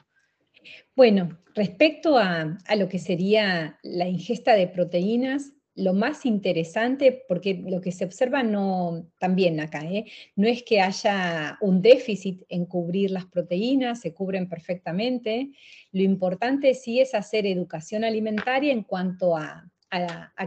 Bueno, 0.95 1.37
respecto 1.53 2.17
a, 2.17 2.57
a 2.65 2.75
lo 2.77 2.87
que 2.87 2.97
sería 2.97 3.77
la 3.83 4.07
ingesta 4.07 4.53
de 4.53 4.69
proteínas, 4.69 5.51
lo 5.75 5.93
más 5.93 6.25
interesante, 6.25 7.23
porque 7.27 7.63
lo 7.67 7.81
que 7.81 7.91
se 7.91 8.05
observa 8.05 8.43
no, 8.43 9.09
también 9.17 9.59
acá, 9.59 9.83
¿eh? 9.85 10.05
no 10.35 10.47
es 10.47 10.63
que 10.63 10.81
haya 10.81 11.57
un 11.61 11.81
déficit 11.81 12.43
en 12.49 12.65
cubrir 12.65 13.11
las 13.11 13.25
proteínas, 13.25 14.01
se 14.01 14.13
cubren 14.13 14.47
perfectamente. 14.47 15.51
Lo 15.91 16.03
importante 16.03 16.75
sí 16.75 16.99
es 16.99 17.15
hacer 17.15 17.47
educación 17.47 18.03
alimentaria 18.03 18.71
en 18.71 18.83
cuanto 18.83 19.35
a, 19.35 19.69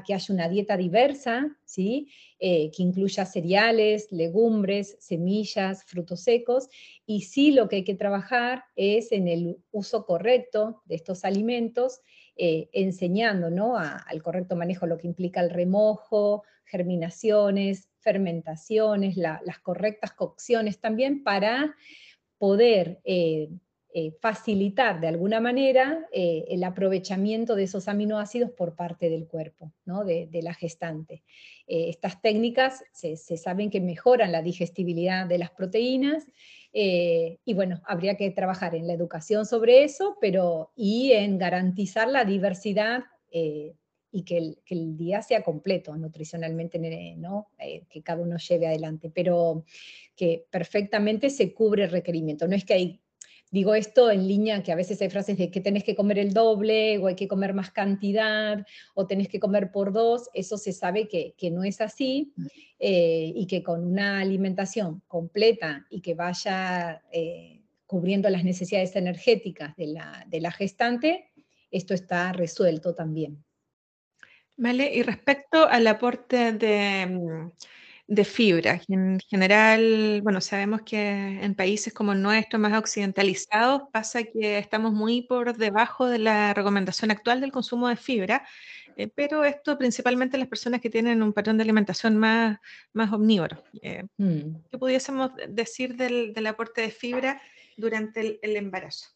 que 0.05 0.13
haya 0.13 0.35
una 0.35 0.49
dieta 0.49 0.77
diversa, 0.77 1.57
¿sí? 1.65 2.09
Eh, 2.41 2.69
que 2.77 2.83
incluya 2.83 3.25
cereales, 3.25 4.11
legumbres, 4.11 4.97
semillas, 4.99 5.85
frutos 5.85 6.23
secos, 6.23 6.69
y 7.07 7.23
sí 7.23 7.53
lo 7.53 7.69
que 7.69 7.77
hay 7.77 7.85
que 7.85 7.95
trabajar 7.95 8.65
es 8.75 9.13
en 9.13 9.29
el 9.29 9.59
uso 9.71 10.05
correcto 10.05 10.83
de 10.87 10.97
estos 10.97 11.25
alimentos 11.25 12.01
eh, 12.39 12.69
enseñando 12.73 13.49
¿no? 13.49 13.79
al 13.79 14.23
correcto 14.23 14.57
manejo 14.57 14.87
lo 14.87 14.99
que 14.99 15.07
implica 15.07 15.41
el 15.41 15.49
remojo, 15.49 16.43
germinaciones, 16.67 17.89
fermentaciones, 18.01 19.17
las 19.17 19.59
correctas 19.63 20.13
cocciones 20.13 20.79
también 20.79 21.25
para 21.25 21.75
poder 22.37 23.01
eh, 23.05 23.49
eh, 23.95 24.13
facilitar 24.21 25.01
de 25.01 25.09
alguna 25.09 25.41
manera 25.41 26.07
el 26.13 26.63
aprovechamiento 26.63 27.55
de 27.55 27.63
esos 27.63 27.89
aminoácidos 27.89 28.51
por 28.51 28.77
parte 28.77 29.09
del 29.09 29.27
cuerpo, 29.27 29.73
¿no? 29.87 30.05
de, 30.05 30.29
la 30.43 30.53
gestante. 30.53 31.23
estas 31.67 32.21
técnicas 32.21 32.85
se, 32.93 33.17
se 33.17 33.39
saben 33.39 33.71
que 33.71 33.81
mejoran 33.81 34.31
la 34.31 34.43
digestibilidad 34.43 35.27
de 35.27 35.39
las 35.39 35.51
proteínas 35.53 36.27
eh, 36.79 37.39
y 37.47 37.55
bueno, 37.55 37.81
habría 37.87 38.19
que 38.19 38.31
trabajar 38.33 38.75
en 38.75 38.87
la 38.87 38.93
educación 38.93 39.47
sobre 39.47 39.83
eso, 39.83 40.19
pero 40.21 40.73
y 40.77 41.13
en 41.13 41.39
garantizar 41.39 42.07
la 42.07 42.27
diversidad 42.27 43.05
eh, 43.31 43.73
y 44.13 44.25
que 44.25 44.57
el, 44.69 44.97
día 44.99 45.23
sea 45.23 45.43
completo 45.43 45.97
nutricionalmente, 45.97 46.79
¿no? 47.17 47.49
Eh, 47.59 47.87
que 47.89 48.03
cada 48.03 48.21
uno 48.21 48.37
lleve 48.37 48.67
adelante, 48.67 49.11
pero 49.11 49.65
que 50.15 50.45
perfectamente 50.51 51.31
se 51.31 51.55
cubre 51.55 51.85
el 51.85 51.91
requerimiento. 51.91 52.47
No 52.47 52.55
es 52.55 52.67
que 52.67 52.75
hay 52.75 53.01
Digo 53.51 53.75
esto 53.75 54.11
en 54.11 54.27
línea 54.27 54.63
que 54.63 54.73
a 54.73 54.77
veces 54.77 55.01
hay 55.01 55.09
frases 55.09 55.39
de 55.39 55.51
que 55.51 55.61
tenés 55.61 55.85
que 55.85 55.95
comer 55.95 56.19
el 56.19 56.33
doble 56.33 56.99
o 56.99 57.07
hay 57.07 57.15
que 57.15 57.29
comer 57.29 57.55
más 57.55 57.71
cantidad 57.71 58.67
o 58.95 59.07
tenés 59.07 59.29
que 59.29 59.39
comer 59.39 59.71
por 59.71 59.93
dos, 59.93 60.29
eso 60.35 60.59
se 60.59 60.73
sabe 60.73 61.07
que, 61.07 61.35
no 61.51 61.63
es 61.63 61.81
así 61.81 62.33
eh, 62.81 63.33
y 63.35 63.47
que 63.47 63.63
con 63.63 63.85
una 63.85 64.19
alimentación 64.19 65.03
completa 65.07 65.87
y 65.91 66.01
que 66.01 66.15
vaya 66.15 67.03
eh, 67.13 67.63
cubriendo 67.87 68.29
las 68.31 68.43
necesidades 68.43 68.97
energéticas 68.97 69.77
de 69.77 69.87
la, 69.87 70.27
de 70.29 70.41
la 70.41 70.51
gestante, 70.51 71.31
esto 71.71 71.95
está 71.95 72.33
resuelto 72.33 72.95
también. 72.95 73.45
Vale, 74.57 74.93
y 74.93 75.03
respecto 75.03 75.69
al 75.69 75.87
aporte 75.87 76.53
de 76.53 77.07
mm, 77.07 77.51
de 78.09 78.25
fibra. 78.25 78.81
En 78.89 79.19
general, 79.21 80.21
bueno, 80.23 80.41
sabemos 80.41 80.83
que 80.83 80.99
en 81.43 81.55
países 81.55 81.93
como 81.93 82.13
el 82.13 82.23
nuestro, 82.23 82.59
más 82.59 82.79
occidentalizados, 82.79 83.83
pasa 83.93 84.23
que 84.25 84.59
estamos 84.59 84.93
muy 84.93 85.23
por 85.23 85.57
debajo 85.57 86.07
de 86.07 86.19
la 86.19 86.55
recomendación 86.55 87.11
actual 87.11 87.41
del 87.41 87.53
consumo 87.53 87.89
de 87.89 87.97
fibra, 87.97 88.47
eh, 88.97 89.09
pero 89.15 89.45
esto 89.45 89.77
principalmente 89.77 90.39
las 90.39 90.49
personas 90.49 90.81
que 90.81 90.91
tienen 90.91 91.23
un 91.23 91.33
patrón 91.33 91.57
de 91.59 91.65
alimentación 91.65 92.17
más, 92.17 92.59
más 92.93 93.13
omnívoro. 93.13 93.63
Eh, 93.83 94.05
mm. 94.17 94.57
¿Qué 94.71 94.79
pudiésemos 94.79 95.33
decir 95.49 95.97
del, 95.97 96.47
aporte 96.47 96.83
de 96.83 96.91
fibra 96.91 97.43
durante 97.77 98.39
el 98.41 98.57
embarazo? 98.57 99.16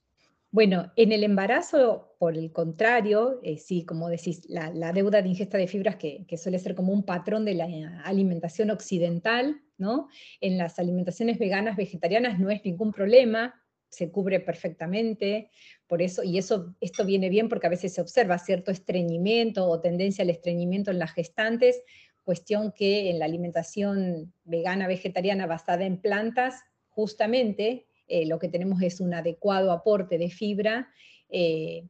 Bueno, 0.52 0.92
en 0.96 1.12
el 1.12 1.22
embarazo, 1.22 2.16
por 2.18 2.36
el 2.36 2.50
contrario, 2.50 3.40
eh, 3.44 3.56
sí, 3.56 3.84
como 3.84 4.08
decís, 4.08 4.42
la, 4.48 4.92
deuda 4.92 5.22
de 5.22 5.28
ingesta 5.28 5.56
de 5.56 5.68
fibras 5.68 5.94
que, 5.94 6.26
suele 6.36 6.58
ser 6.58 6.74
como 6.74 6.92
un 6.92 7.04
patrón 7.04 7.44
de 7.44 7.54
la 7.54 7.66
alimentación 8.04 8.70
occidental, 8.70 9.60
¿no? 9.78 10.08
En 10.40 10.58
las 10.58 10.80
alimentaciones 10.80 11.38
veganas, 11.38 11.76
vegetarianas 11.76 12.40
no 12.40 12.50
es 12.50 12.64
ningún 12.64 12.92
problema, 12.92 13.62
se 13.90 14.10
cubre 14.10 14.40
perfectamente, 14.40 15.50
por 15.86 16.02
eso, 16.02 16.24
y 16.24 16.36
eso, 16.36 16.74
esto 16.80 17.04
viene 17.04 17.28
bien 17.28 17.48
porque 17.48 17.68
a 17.68 17.70
veces 17.70 17.94
se 17.94 18.00
observa 18.00 18.36
cierto 18.38 18.72
estreñimiento 18.72 19.68
o 19.68 19.80
tendencia 19.80 20.22
al 20.22 20.30
estreñimiento 20.30 20.90
en 20.90 20.98
las 20.98 21.12
gestantes, 21.12 21.80
cuestión 22.24 22.72
que 22.72 23.10
en 23.10 23.20
la 23.20 23.24
alimentación 23.24 24.34
vegana, 24.42 24.88
vegetariana 24.88 25.46
basada 25.46 25.84
en 25.84 26.00
plantas, 26.00 26.60
justamente 26.88 27.86
eh, 28.10 28.26
lo 28.26 28.40
que 28.40 28.48
tenemos 28.48 28.82
es 28.82 29.00
un 29.00 29.14
adecuado 29.14 29.70
aporte 29.70 30.18
de 30.18 30.30
fibra, 30.30 30.90
eh, 31.28 31.86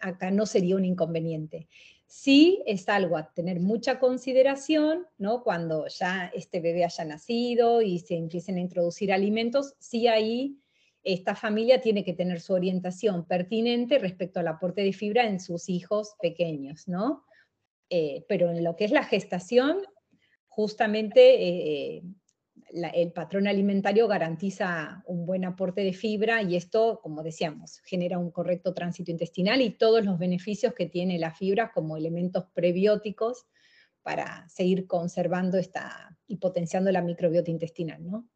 acá 0.00 0.30
no 0.30 0.46
sería 0.46 0.76
un 0.76 0.84
inconveniente. 0.84 1.66
Sí 2.06 2.62
es 2.64 2.88
algo 2.88 3.16
a 3.16 3.32
tener 3.34 3.58
mucha 3.58 3.98
consideración, 3.98 5.04
¿no? 5.18 5.42
Cuando 5.42 5.88
ya 5.88 6.30
este 6.32 6.60
bebé 6.60 6.84
haya 6.84 7.04
nacido 7.04 7.82
y 7.82 7.98
se 7.98 8.14
empiecen 8.14 8.58
a 8.58 8.60
introducir 8.60 9.12
alimentos, 9.12 9.74
sí 9.80 10.06
ahí 10.06 10.60
esta 11.02 11.34
familia 11.34 11.80
tiene 11.80 12.04
que 12.04 12.12
tener 12.12 12.40
su 12.40 12.52
orientación 12.52 13.26
pertinente 13.26 13.98
respecto 13.98 14.38
al 14.38 14.46
aporte 14.46 14.82
de 14.82 14.92
fibra 14.92 15.26
en 15.26 15.40
sus 15.40 15.68
hijos 15.68 16.14
pequeños, 16.22 16.86
¿no? 16.86 17.24
Eh, 17.90 18.24
pero 18.28 18.52
en 18.52 18.62
lo 18.62 18.76
que 18.76 18.84
es 18.84 18.92
la 18.92 19.02
gestación, 19.02 19.78
justamente 20.46 22.00
el 22.68 23.12
patrón 23.12 23.46
alimentario 23.46 24.08
garantiza 24.08 25.02
un 25.06 25.24
buen 25.24 25.44
aporte 25.44 25.82
de 25.82 25.92
fibra 25.92 26.42
y 26.42 26.56
esto, 26.56 27.00
como 27.02 27.22
decíamos, 27.22 27.80
genera 27.84 28.18
un 28.18 28.30
correcto 28.30 28.74
tránsito 28.74 29.10
intestinal 29.10 29.62
y 29.62 29.70
todos 29.70 30.04
los 30.04 30.18
beneficios 30.18 30.74
que 30.74 30.86
tiene 30.86 31.18
la 31.18 31.32
fibra 31.32 31.72
como 31.72 31.96
elementos 31.96 32.44
prebióticos 32.54 33.46
para 34.02 34.48
seguir 34.48 34.86
conservando 34.86 35.58
esta 35.58 36.16
y 36.26 36.36
potenciando 36.36 36.90
la 36.92 37.02
microbiota 37.02 37.50
intestinal, 37.50 38.04
¿no? 38.04 38.28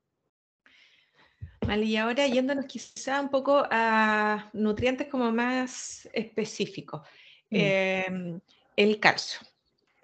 Vale, 1.66 1.84
y 1.84 1.96
ahora 1.96 2.26
yéndonos 2.26 2.66
quizá 2.66 3.20
un 3.20 3.28
poco 3.28 3.62
a 3.70 4.50
nutrientes 4.52 5.08
como 5.08 5.30
más 5.30 6.08
específicos. 6.12 7.02
Mm. 7.50 7.56
Em, 7.56 8.40
el 8.76 8.98
calcio. 8.98 9.40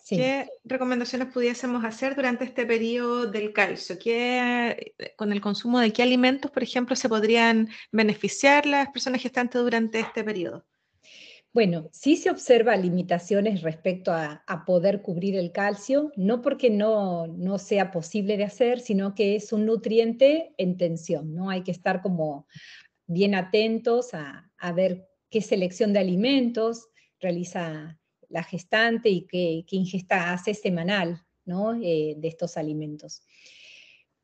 ¿Qué 0.08 0.48
recomendaciones 0.64 1.32
pudiésemos 1.32 1.84
hacer 1.84 2.14
durante 2.14 2.44
este 2.44 2.64
periodo 2.64 3.26
del 3.26 3.52
calcio? 3.52 3.98
¿Qué, 3.98 4.94
con 5.16 5.32
el 5.32 5.40
consumo 5.40 5.80
de 5.80 5.92
qué 5.92 6.02
alimentos, 6.02 6.50
por 6.50 6.62
ejemplo, 6.62 6.94
se 6.94 7.08
podrían 7.08 7.68
beneficiar 7.90 8.66
las 8.66 8.88
personas 8.90 9.22
gestantes 9.22 9.60
durante 9.60 9.98
este 9.98 10.22
periodo? 10.22 10.64
Bueno, 11.56 11.88
sí 11.90 12.16
se 12.16 12.30
observa 12.30 12.76
limitaciones 12.76 13.62
respecto 13.62 14.12
a, 14.12 14.44
poder 14.66 15.00
cubrir 15.00 15.36
el 15.36 15.52
calcio, 15.52 16.12
no 16.14 16.42
porque 16.42 16.68
no, 16.68 17.26
no, 17.28 17.58
sea 17.58 17.90
posible 17.90 18.36
de 18.36 18.44
hacer, 18.44 18.78
sino 18.78 19.14
que 19.14 19.36
es 19.36 19.54
un 19.54 19.64
nutriente 19.64 20.52
en 20.58 20.76
tensión, 20.76 21.34
¿no? 21.34 21.48
Hay 21.48 21.62
que 21.62 21.70
estar 21.70 22.02
como 22.02 22.46
bien 23.06 23.34
atentos 23.34 24.10
a, 24.12 24.50
ver 24.74 25.08
qué 25.30 25.40
selección 25.40 25.94
de 25.94 26.00
alimentos 26.00 26.88
realiza 27.20 27.98
la 28.28 28.42
gestante 28.42 29.08
y 29.08 29.22
qué, 29.22 29.64
ingesta 29.70 30.32
hace 30.32 30.54
semanal 30.54 31.22
¿no? 31.44 31.74
Eh, 31.74 32.14
de 32.16 32.28
estos 32.28 32.56
alimentos. 32.56 33.22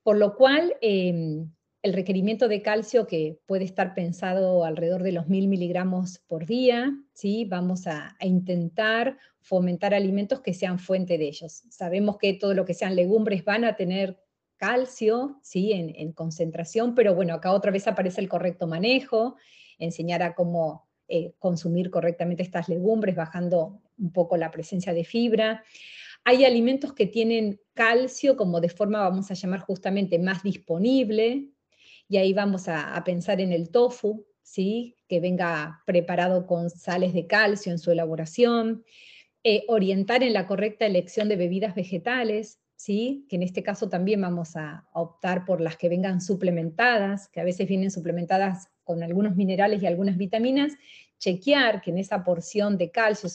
Por 0.03 0.17
lo 0.17 0.35
cual, 0.35 0.75
em, 0.81 1.49
el 1.83 1.93
requerimiento 1.93 2.47
de 2.47 2.63
calcio 2.63 3.09
que 3.09 3.41
puede 3.47 3.65
estar 3.65 3.95
pensado 3.95 4.65
alrededor 4.65 5.03
de 5.03 5.13
los 5.13 5.29
mil 5.29 5.49
miligramos 5.49 6.21
por 6.29 6.47
día, 6.47 6.93
¿sí? 7.13 7.45
vamos 7.45 7.89
a, 7.89 8.17
intentar 8.21 9.19
fomentar 9.41 9.93
alimentos 9.93 10.41
que 10.41 10.55
sean 10.55 10.79
fuente 10.79 11.19
de 11.19 11.27
ellos. 11.27 11.65
Sabemos 11.71 12.19
que 12.19 12.35
todo 12.35 12.55
lo 12.55 12.65
que 12.65 12.75
sean 12.75 12.95
legumbres 12.95 13.45
van 13.45 13.65
a 13.65 13.75
tener 13.75 14.23
calcio 14.57 15.41
¿sí? 15.43 15.73
en, 15.73 16.13
concentración, 16.13 16.95
pero 16.95 17.17
bueno, 17.17 17.35
acá 17.35 17.53
otra 17.53 17.73
vez 17.73 17.89
aparece 17.89 18.21
el 18.21 18.29
correcto 18.29 18.69
manejo, 18.69 19.35
enseñar 19.79 20.23
a 20.23 20.37
cómo 20.37 20.87
eh, 21.09 21.35
consumir 21.41 21.91
correctamente 21.91 22.45
estas 22.45 22.69
legumbres, 22.69 23.17
bajando 23.17 23.82
un 23.99 24.13
poco 24.13 24.37
la 24.37 24.51
presencia 24.51 24.93
de 24.93 25.05
fibra. 25.05 25.65
Hay 26.25 26.45
alimentos 26.45 26.93
que 26.93 27.07
tienen 27.07 27.61
calcio 27.75 28.37
como 28.37 28.61
de 28.61 28.69
forma, 28.69 29.01
vamos 29.01 29.31
a 29.31 29.35
llamar 29.35 29.61
justamente, 29.61 30.19
más 30.19 30.43
disponible, 30.43 31.49
y 32.09 32.19
ahí 32.19 32.33
vamos 32.33 32.69
a, 32.69 33.03
pensar 33.05 33.41
en 33.41 33.53
el 33.53 33.71
tofu, 33.71 34.27
¿sí? 34.43 34.97
que 35.09 35.19
venga 35.19 35.83
preparado 35.87 36.47
con 36.47 36.69
sales 36.69 37.15
de 37.15 37.27
calcio 37.27 37.73
en 37.73 37.79
su 37.79 37.91
elaboración, 37.91 38.85
eh, 39.45 39.65
orientar 39.69 40.23
en 40.23 40.35
la 40.35 40.47
correcta 40.47 40.87
elección 40.87 41.29
de 41.29 41.37
bebidas 41.37 41.75
vegetales, 41.75 42.61
¿sí? 42.77 43.27
que 43.29 43.37
en 43.37 43.43
este 43.43 43.63
caso 43.63 43.89
también 43.89 44.21
vamos 44.21 44.57
a 44.57 44.87
optar 44.93 45.45
por 45.45 45.61
las 45.61 45.77
que 45.77 45.89
vengan 45.89 46.21
suplementadas, 46.21 47.29
que 47.29 47.41
a 47.41 47.45
veces 47.45 47.67
vienen 47.67 47.91
suplementadas 47.91 48.69
con 48.85 49.03
algunos 49.03 49.35
minerales 49.35 49.83
y 49.83 49.87
algunas 49.87 50.17
vitaminas, 50.17 50.75
chequear 51.23 51.81
que 51.81 51.93
en 51.93 51.99
esa 51.99 52.25
porción 52.25 52.77
de 52.77 52.91
calcio, 52.91 53.29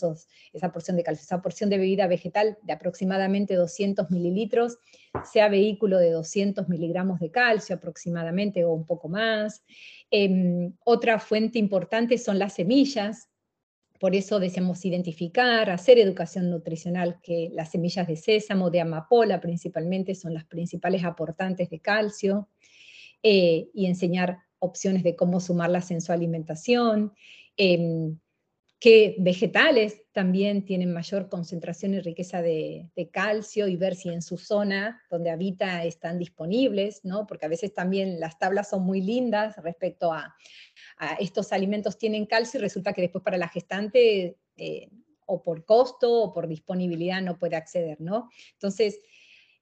esa 0.52 0.72
porción 0.74 0.98
de 0.98 1.04
calcio, 1.04 1.24
esa 1.24 1.42
porción 1.42 1.70
de 1.70 1.78
bebida 1.78 2.06
vegetal 2.06 2.58
de 2.62 2.74
aproximadamente 2.74 3.56
200 3.56 4.12
mililitros, 4.12 4.78
sea 5.32 5.48
vehículo 5.48 5.98
de 5.98 6.12
200 6.12 6.68
miligramos 6.68 7.22
de 7.22 7.32
calcio 7.32 7.78
aproximadamente 7.78 8.66
o 8.66 8.74
un 8.74 8.86
poco 8.86 9.08
más. 9.08 9.64
Em, 10.12 10.74
otra 10.84 11.18
fuente 11.18 11.60
importante 11.60 12.18
son 12.18 12.38
las 12.40 12.56
semillas, 12.56 13.30
por 14.02 14.16
eso 14.16 14.38
deseamos 14.38 14.84
identificar, 14.84 15.70
hacer 15.70 15.98
educación 15.98 16.50
nutricional, 16.50 17.22
que 17.24 17.50
las 17.54 17.72
semillas 17.72 18.06
de 18.06 18.18
sésamo, 18.18 18.70
de 18.70 18.82
amapola 18.82 19.40
principalmente, 19.40 20.14
son 20.14 20.34
las 20.34 20.44
principales 20.44 21.06
aportantes 21.06 21.70
de 21.70 21.80
calcio, 21.80 22.50
eh, 23.24 23.70
y 23.74 23.86
enseñar 23.86 24.40
opciones 24.60 25.04
de 25.04 25.16
cómo 25.16 25.40
sumarlas 25.40 25.90
en 25.92 26.02
su 26.02 26.12
alimentación, 26.12 27.14
Em, 27.58 28.20
que 28.80 29.16
vegetales 29.18 30.04
también 30.12 30.64
tienen 30.64 30.94
mayor 30.94 31.30
concentración 31.30 31.96
y 31.96 32.00
riqueza 32.00 32.44
de, 32.44 32.92
calcio 33.12 33.68
y 33.68 33.76
ver 33.76 33.96
si 33.96 34.10
en 34.10 34.22
su 34.22 34.38
zona 34.38 35.02
donde 35.10 35.32
habita 35.32 35.84
están 35.84 36.20
disponibles, 36.20 37.04
¿no? 37.04 37.26
porque 37.26 37.48
a 37.48 37.50
veces 37.50 37.74
también 37.74 38.20
las 38.20 38.38
tablas 38.38 38.70
son 38.70 38.84
muy 38.84 39.02
lindas 39.02 39.56
respecto 39.64 40.14
a, 40.14 40.36
estos 41.20 41.52
alimentos 41.52 41.98
tienen 41.98 42.26
calcio 42.26 42.60
y 42.60 42.62
resulta 42.62 42.94
que 42.94 43.02
después 43.02 43.24
para 43.24 43.38
la 43.38 43.48
gestante 43.48 44.38
eh, 44.58 44.90
o 45.26 45.42
por 45.42 45.66
costo 45.66 46.22
o 46.22 46.34
por 46.34 46.48
disponibilidad 46.48 47.22
no 47.22 47.38
puede 47.38 47.56
acceder. 47.56 48.00
¿no? 48.00 48.30
Entonces, 48.54 49.00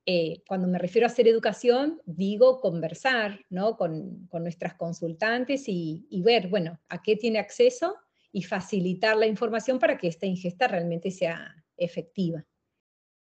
eh, 0.07 0.43
cuando 0.47 0.67
me 0.67 0.77
refiero 0.77 1.07
a 1.07 1.09
hacer 1.09 1.27
educación, 1.27 1.99
digo 2.05 2.59
conversar 2.61 3.43
¿no? 3.49 3.75
con, 3.75 4.29
nuestras 4.31 4.75
consultantes 4.75 5.63
y, 5.67 6.21
ver, 6.23 6.47
bueno, 6.47 6.79
a 6.89 7.01
qué 7.01 7.15
tiene 7.15 7.39
acceso 7.39 7.95
y 8.31 8.43
facilitar 8.43 9.17
la 9.17 9.25
información 9.25 9.79
para 9.79 9.97
que 9.97 10.07
esta 10.07 10.27
ingesta 10.27 10.67
realmente 10.67 11.09
sea 11.09 11.55
efectiva. 11.75 12.45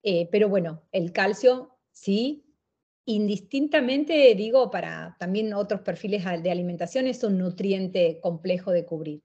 Eh, 0.02 0.28
pero 0.32 0.48
bueno, 0.48 0.82
el 0.92 1.12
calcio 1.12 1.78
sí, 1.90 2.46
indistintamente, 3.04 4.34
digo, 4.34 4.70
para 4.70 5.14
también 5.18 5.52
otros 5.52 5.82
perfiles 5.82 6.24
de 6.42 6.50
alimentación 6.50 7.06
es 7.06 7.22
un 7.22 7.36
nutriente 7.36 8.18
complejo 8.22 8.70
de 8.70 8.86
cubrir, 8.86 9.22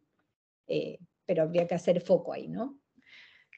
eh, 0.68 1.00
pero 1.26 1.44
habría 1.44 1.66
que 1.66 1.76
hacer 1.76 2.02
foco 2.02 2.34
ahí, 2.34 2.50
¿no? 2.50 2.78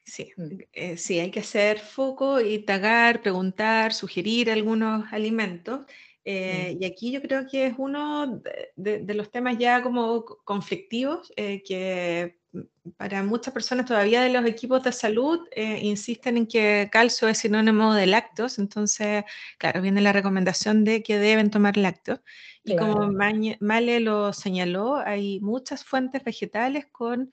Sí, 0.04 0.32
mm. 0.36 0.58
eh, 0.72 0.96
sí, 0.96 1.18
hay 1.18 1.30
que 1.30 1.40
hacer 1.40 1.78
foco 1.78 2.40
y 2.40 2.60
tagar, 2.60 3.22
preguntar, 3.22 3.92
sugerir 3.92 4.50
algunos 4.50 5.12
alimentos. 5.12 5.80
Eh, 6.24 6.76
y 6.78 6.84
aquí 6.84 7.12
yo 7.12 7.22
creo 7.22 7.46
que 7.50 7.66
es 7.66 7.74
uno 7.78 8.42
de, 8.76 9.14
los 9.14 9.30
temas 9.30 9.56
ya 9.56 9.82
como 9.82 10.24
conflictivos 10.44 11.32
eh, 11.34 11.62
que 11.62 12.38
para 12.98 13.22
muchas 13.22 13.54
personas 13.54 13.86
todavía 13.86 14.22
de 14.22 14.28
los 14.28 14.44
equipos 14.44 14.82
de 14.82 14.92
salud 14.92 15.40
insisten 15.56 16.36
en 16.36 16.46
que 16.46 16.88
calcio 16.92 17.28
es 17.28 17.38
sinónimo 17.38 17.94
de 17.94 18.06
lácteos, 18.06 18.58
entonces, 18.58 19.24
claro, 19.56 19.80
viene 19.80 20.00
la 20.00 20.12
recomendación 20.12 20.84
de 20.84 21.02
que 21.02 21.18
deben 21.18 21.50
tomar 21.50 21.76
lácteos. 21.76 22.20
Y 22.64 22.76
como 22.76 23.10
Male 23.60 24.00
lo 24.00 24.32
señaló, 24.32 24.96
hay 24.96 25.40
muchas 25.40 25.84
fuentes 25.84 26.22
vegetales 26.24 26.86
con 26.90 27.30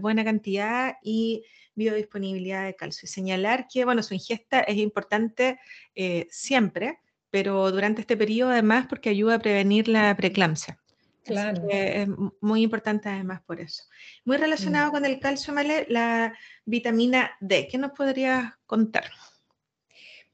buena 0.00 0.24
cantidad 0.24 0.96
y 1.02 1.44
biodisponibilidad 1.80 2.66
de 2.66 2.76
calcio. 2.76 3.06
Y 3.06 3.08
señalar 3.08 3.66
que, 3.72 3.84
bueno, 3.84 4.02
su 4.02 4.14
ingesta 4.14 4.60
es 4.60 4.76
importante 4.76 5.58
eh, 5.94 6.26
siempre, 6.30 6.98
pero 7.30 7.72
durante 7.72 8.02
este 8.02 8.16
periodo 8.16 8.50
además 8.50 8.86
porque 8.88 9.08
ayuda 9.08 9.36
a 9.36 9.38
prevenir 9.38 9.88
la 9.88 10.14
preeclampsia. 10.16 10.78
Claro. 11.22 11.68
es 11.68 12.08
muy 12.40 12.62
importante 12.62 13.08
además 13.08 13.40
por 13.42 13.60
eso. 13.60 13.84
Muy 14.24 14.36
relacionado 14.36 14.90
con 14.90 15.04
el 15.04 15.20
calcio, 15.20 15.52
Male, 15.54 15.86
la 15.88 16.34
vitamina 16.64 17.30
D. 17.40 17.68
¿Qué 17.70 17.78
nos 17.78 17.92
podrías 17.92 18.54
contar? 18.66 19.04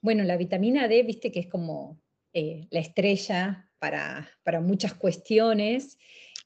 Bueno, 0.00 0.24
la 0.24 0.36
vitamina 0.36 0.88
D, 0.88 1.02
viste 1.02 1.30
que 1.30 1.40
es 1.40 1.48
como 1.48 2.00
eh, 2.32 2.66
la 2.70 2.80
estrella 2.80 3.68
para, 3.78 4.30
para 4.42 4.60
muchas 4.60 4.94
cuestiones. 4.94 5.98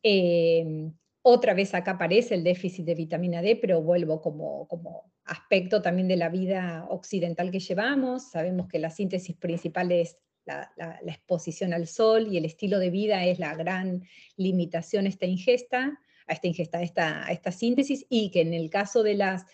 Eh, 0.03 0.91
otra 1.23 1.55
vez 1.55 1.75
acá 1.75 1.93
aparece 1.93 2.35
el 2.35 2.45
déficit 2.45 2.87
de 2.87 2.95
vitamina 2.95 3.43
D, 3.43 3.57
pero 3.57 3.83
vuelvo 3.83 4.21
como, 4.21 4.67
como 4.69 5.13
aspecto 5.25 5.83
también 5.83 6.09
de 6.09 6.17
la 6.17 6.29
vida 6.29 6.87
occidental 6.89 7.51
que 7.51 7.61
llevamos. 7.61 8.31
Sabemos 8.31 8.69
que 8.69 8.79
la 8.79 8.91
síntesis 8.91 9.37
principal 9.37 9.93
es 9.93 10.19
la, 10.47 11.01
exposición 11.07 11.73
al 11.73 11.87
sol 11.87 12.29
y 12.33 12.37
el 12.37 12.45
estilo 12.45 12.79
de 12.79 12.91
vida 12.91 13.25
es 13.25 13.39
la 13.39 13.55
gran 13.55 14.03
limitación 14.37 15.07
a 15.07 15.09
esta 15.09 15.27
ingesta, 15.27 15.99
a 16.27 16.33
esta 16.33 16.47
ingesta, 16.47 16.83
esta, 16.83 17.27
esta 17.31 17.53
síntesis, 17.53 18.07
y 18.09 18.31
que 18.31 18.41
en 18.41 18.55
el 18.55 18.71
caso 18.71 19.03
de 19.03 19.15
las 19.15 19.45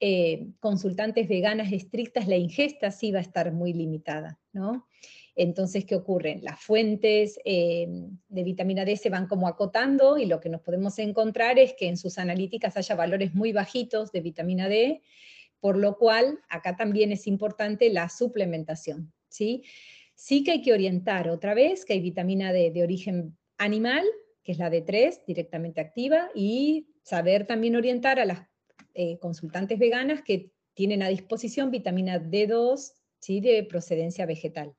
eh, 0.00 0.48
consultantes 0.60 1.28
veganas 1.28 1.72
estrictas, 1.72 2.28
la 2.28 2.36
ingesta 2.36 2.90
sí 2.90 3.12
va 3.12 3.18
a 3.18 3.22
estar 3.22 3.52
muy 3.52 3.72
limitada, 3.72 4.38
¿no? 4.52 4.87
Entonces, 5.38 5.84
¿qué 5.84 5.94
ocurre? 5.94 6.40
Las 6.42 6.60
fuentes 6.60 7.38
eh, 7.44 7.86
de 8.28 8.42
vitamina 8.42 8.84
D 8.84 8.96
se 8.96 9.08
van 9.08 9.28
como 9.28 9.46
acotando 9.46 10.18
y 10.18 10.26
lo 10.26 10.40
que 10.40 10.48
nos 10.48 10.62
podemos 10.62 10.98
encontrar 10.98 11.60
es 11.60 11.74
que 11.74 11.86
en 11.86 11.96
sus 11.96 12.18
analíticas 12.18 12.76
haya 12.76 12.96
valores 12.96 13.34
muy 13.34 13.52
bajitos 13.52 14.10
de 14.10 14.20
vitamina 14.20 14.68
D, 14.68 15.00
por 15.60 15.76
lo 15.76 15.96
cual 15.96 16.40
acá 16.48 16.74
también 16.74 17.12
es 17.12 17.28
importante 17.28 17.88
la 17.88 18.08
suplementación. 18.08 19.12
¿sí? 19.28 19.62
sí 20.16 20.42
que 20.42 20.50
hay 20.50 20.62
que 20.62 20.72
orientar 20.72 21.30
otra 21.30 21.54
vez 21.54 21.84
que 21.84 21.92
hay 21.92 22.00
vitamina 22.00 22.52
D 22.52 22.72
de 22.72 22.82
origen 22.82 23.38
animal, 23.58 24.04
que 24.42 24.50
es 24.50 24.58
la 24.58 24.72
D3, 24.72 25.24
directamente 25.24 25.80
activa, 25.80 26.30
y 26.34 26.88
saber 27.02 27.46
también 27.46 27.76
orientar 27.76 28.18
a 28.18 28.24
las 28.24 28.40
eh, 28.94 29.20
consultantes 29.20 29.78
veganas 29.78 30.22
que 30.22 30.50
tienen 30.74 31.00
a 31.04 31.08
disposición 31.08 31.70
vitamina 31.70 32.18
D2 32.18 32.94
¿sí? 33.20 33.40
de 33.40 33.62
procedencia 33.62 34.26
vegetal 34.26 34.74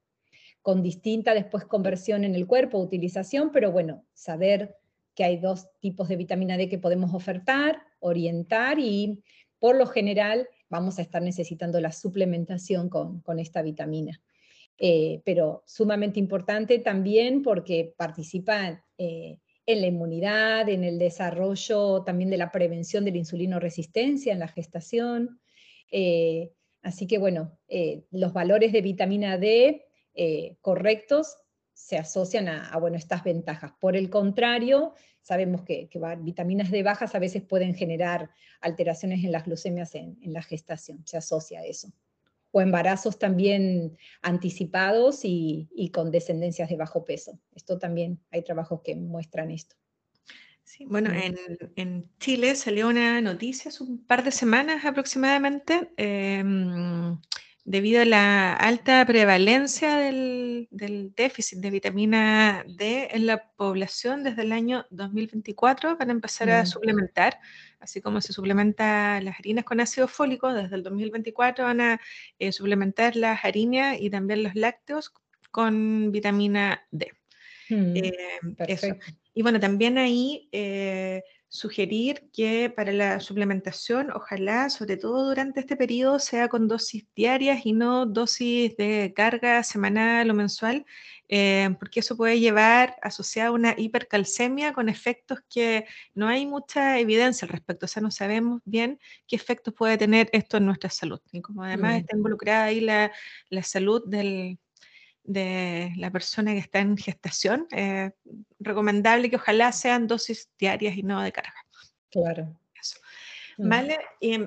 con 0.61 0.83
distinta 0.83 1.33
después 1.33 1.65
conversión 1.65 2.23
en 2.23 2.35
el 2.35 2.47
cuerpo, 2.47 2.79
utilización, 2.79 3.51
pero 3.51 3.71
bueno, 3.71 4.05
saber 4.13 4.75
que 5.15 5.23
hay 5.23 5.37
dos 5.37 5.67
tipos 5.79 6.07
de 6.07 6.15
vitamina 6.15 6.57
D 6.57 6.69
que 6.69 6.77
podemos 6.77 7.13
ofertar, 7.13 7.81
orientar 7.99 8.79
y 8.79 9.21
por 9.59 9.75
lo 9.75 9.85
general 9.85 10.47
vamos 10.69 10.99
a 10.99 11.01
estar 11.01 11.21
necesitando 11.21 11.81
la 11.81 11.91
suplementación 11.91 12.89
con, 12.89 13.39
esta 13.39 13.61
vitamina. 13.61 14.21
Eh, 14.77 15.21
pero 15.25 15.63
sumamente 15.65 16.19
importante 16.19 16.79
también 16.79 17.43
porque 17.43 17.93
participa 17.97 18.81
eh, 18.97 19.39
en 19.65 19.81
la 19.81 19.87
inmunidad, 19.87 20.69
en 20.69 20.85
el 20.85 20.97
desarrollo 20.97 22.03
también 22.03 22.29
de 22.29 22.37
la 22.37 22.51
prevención 22.51 23.03
de 23.03 23.11
la 23.11 23.17
insulinoresistencia 23.17 24.31
en 24.31 24.39
la 24.39 24.47
gestación. 24.47 25.41
Eh, 25.91 26.53
así 26.81 27.07
que 27.07 27.17
bueno, 27.17 27.59
los 28.11 28.31
valores 28.31 28.71
de 28.71 28.81
vitamina 28.81 29.37
D 29.37 29.88
eh, 30.13 30.57
correctos 30.61 31.37
se 31.79 31.97
asocian 31.97 32.49
a, 32.49 32.77
bueno, 32.77 32.97
estas 32.97 33.23
ventajas. 33.23 33.71
Por 33.79 33.95
el 33.95 34.09
contrario, 34.09 34.95
sabemos 35.21 35.61
que, 35.61 35.89
vitaminas 36.19 36.71
D 36.71 36.83
bajas 36.83 37.15
a 37.15 37.19
veces 37.19 37.41
pueden 37.41 37.73
generar 37.73 38.31
alteraciones 38.59 39.23
en 39.23 39.31
las 39.31 39.45
glucemias 39.45 39.95
en, 39.95 40.17
la 40.25 40.41
gestación, 40.41 41.01
se 41.05 41.17
asocia 41.17 41.61
a 41.61 41.65
eso. 41.65 41.91
O 42.51 42.61
embarazos 42.61 43.17
también 43.17 43.97
anticipados 44.21 45.21
y, 45.23 45.91
con 45.93 46.11
descendencias 46.11 46.67
de 46.69 46.75
bajo 46.75 47.05
peso. 47.05 47.39
Esto 47.55 47.79
también 47.79 48.19
hay 48.31 48.43
trabajos 48.43 48.81
que 48.81 48.95
muestran 48.95 49.49
esto. 49.49 49.75
Sí, 50.63 50.85
bueno, 50.85 51.11
en, 51.11 51.37
en, 51.77 52.09
Chile 52.19 52.55
salió 52.55 52.89
una 52.89 53.21
noticia 53.21 53.69
hace 53.69 53.83
un 53.83 54.05
par 54.05 54.23
de 54.23 54.31
semanas 54.31 54.85
aproximadamente 54.85 55.91
em, 55.97 57.17
debido 57.69 58.01
a 58.01 58.05
la 58.05 58.53
alta 58.53 59.05
prevalencia 59.05 59.97
del, 59.97 60.67
déficit 61.15 61.59
de 61.59 61.69
vitamina 61.69 62.65
D 62.67 63.09
en 63.11 63.27
la 63.27 63.47
población 63.57 64.23
desde 64.23 64.41
el 64.41 64.53
año 64.53 64.87
2024 64.89 65.95
van 65.95 66.09
a 66.09 66.13
empezar 66.13 66.49
a 66.49 66.65
suplementar, 66.65 67.39
así 67.79 68.01
como 68.01 68.21
se 68.21 68.33
suplementa 68.33 69.21
las 69.21 69.37
harinas 69.37 69.65
con 69.65 69.79
ácido 69.81 70.07
fólico, 70.07 70.51
desde 70.51 70.77
el 70.77 70.81
2024 70.81 71.65
van 71.65 71.81
a 71.81 72.01
eh, 72.39 72.51
suplementar 72.51 73.15
las 73.15 73.45
harinas 73.45 73.97
y 73.99 74.09
también 74.09 74.41
los 74.41 74.55
lácteos 74.55 75.13
con 75.51 76.11
vitamina 76.11 76.87
D. 76.89 77.11
Mm, 77.69 77.93
eh, 77.97 78.99
y 79.35 79.43
bueno, 79.43 79.59
también 79.59 79.99
ahí 79.99 80.49
eh, 80.51 81.21
sugerir 81.49 82.29
que 82.31 82.69
para 82.69 82.93
la 82.93 83.19
suplementación, 83.19 84.11
ojalá, 84.11 84.69
sobre 84.69 84.97
todo 84.97 85.27
durante 85.27 85.59
este 85.59 85.75
periodo, 85.75 86.19
sea 86.19 86.47
con 86.47 86.67
dosis 86.67 87.05
diarias 87.15 87.65
y 87.65 87.73
no 87.73 88.05
dosis 88.05 88.77
de 88.77 89.13
carga 89.15 89.63
semanal 89.63 90.29
o 90.29 90.35
mensual, 90.35 90.85
eh, 91.27 91.75
porque 91.79 92.01
eso 92.01 92.15
puede 92.15 92.39
llevar 92.39 92.95
asociado 93.01 93.49
a 93.49 93.55
una 93.55 93.75
hipercalcemia 93.77 94.73
con 94.73 94.89
efectos 94.89 95.39
que 95.49 95.85
no 96.13 96.27
hay 96.27 96.45
mucha 96.45 96.99
evidencia 96.99 97.45
al 97.45 97.51
respecto, 97.51 97.87
o 97.87 97.89
sea, 97.89 98.03
no 98.03 98.11
sabemos 98.11 98.61
bien 98.65 98.99
qué 99.27 99.35
efectos 99.35 99.73
puede 99.73 99.97
tener 99.97 100.29
esto 100.33 100.57
en 100.57 100.67
nuestra 100.67 100.91
salud. 100.91 101.19
Y 101.31 101.41
como 101.41 101.63
además 101.63 101.93
mm. 101.93 101.97
está 101.97 102.15
involucrada 102.15 102.65
ahí 102.65 102.79
la, 102.79 103.11
la 103.49 103.63
salud 103.63 104.03
del, 104.07 104.59
de 105.29 105.93
la 105.95 106.09
persona 106.09 106.53
que 106.53 106.57
está 106.57 106.79
en 106.79 106.97
gestación, 106.97 107.67
eh, 107.71 108.09
recomendable 108.59 109.29
que 109.29 109.35
ojalá 109.35 109.71
sean 109.71 110.07
dosis 110.07 110.49
diarias 110.57 110.97
y 110.97 111.03
no 111.03 111.21
de 111.21 111.31
carga. 111.31 111.53
Claro. 112.09 112.59
Mm. 113.59 113.69
Vale, 113.69 113.99
y 114.19 114.39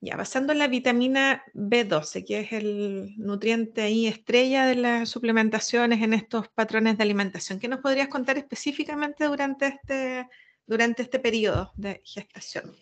ya 0.00 0.16
pasando 0.16 0.52
a 0.52 0.54
la 0.54 0.68
vitamina 0.68 1.42
B12, 1.52 2.24
que 2.24 2.40
es 2.40 2.52
el 2.52 3.12
nutriente 3.16 3.82
ahí 3.82 4.06
estrella 4.06 4.66
de 4.66 4.76
las 4.76 5.08
suplementaciones 5.08 6.00
en 6.00 6.14
estos 6.14 6.46
patrones 6.48 6.96
de 6.96 7.02
alimentación. 7.02 7.58
¿Qué 7.58 7.66
nos 7.66 7.80
podrías 7.80 8.06
contar 8.06 8.38
específicamente 8.38 9.24
durante 9.24 9.66
este, 9.66 10.28
durante 10.64 11.02
este 11.02 11.18
periodo 11.18 11.72
de 11.74 12.00
gestación? 12.04 12.72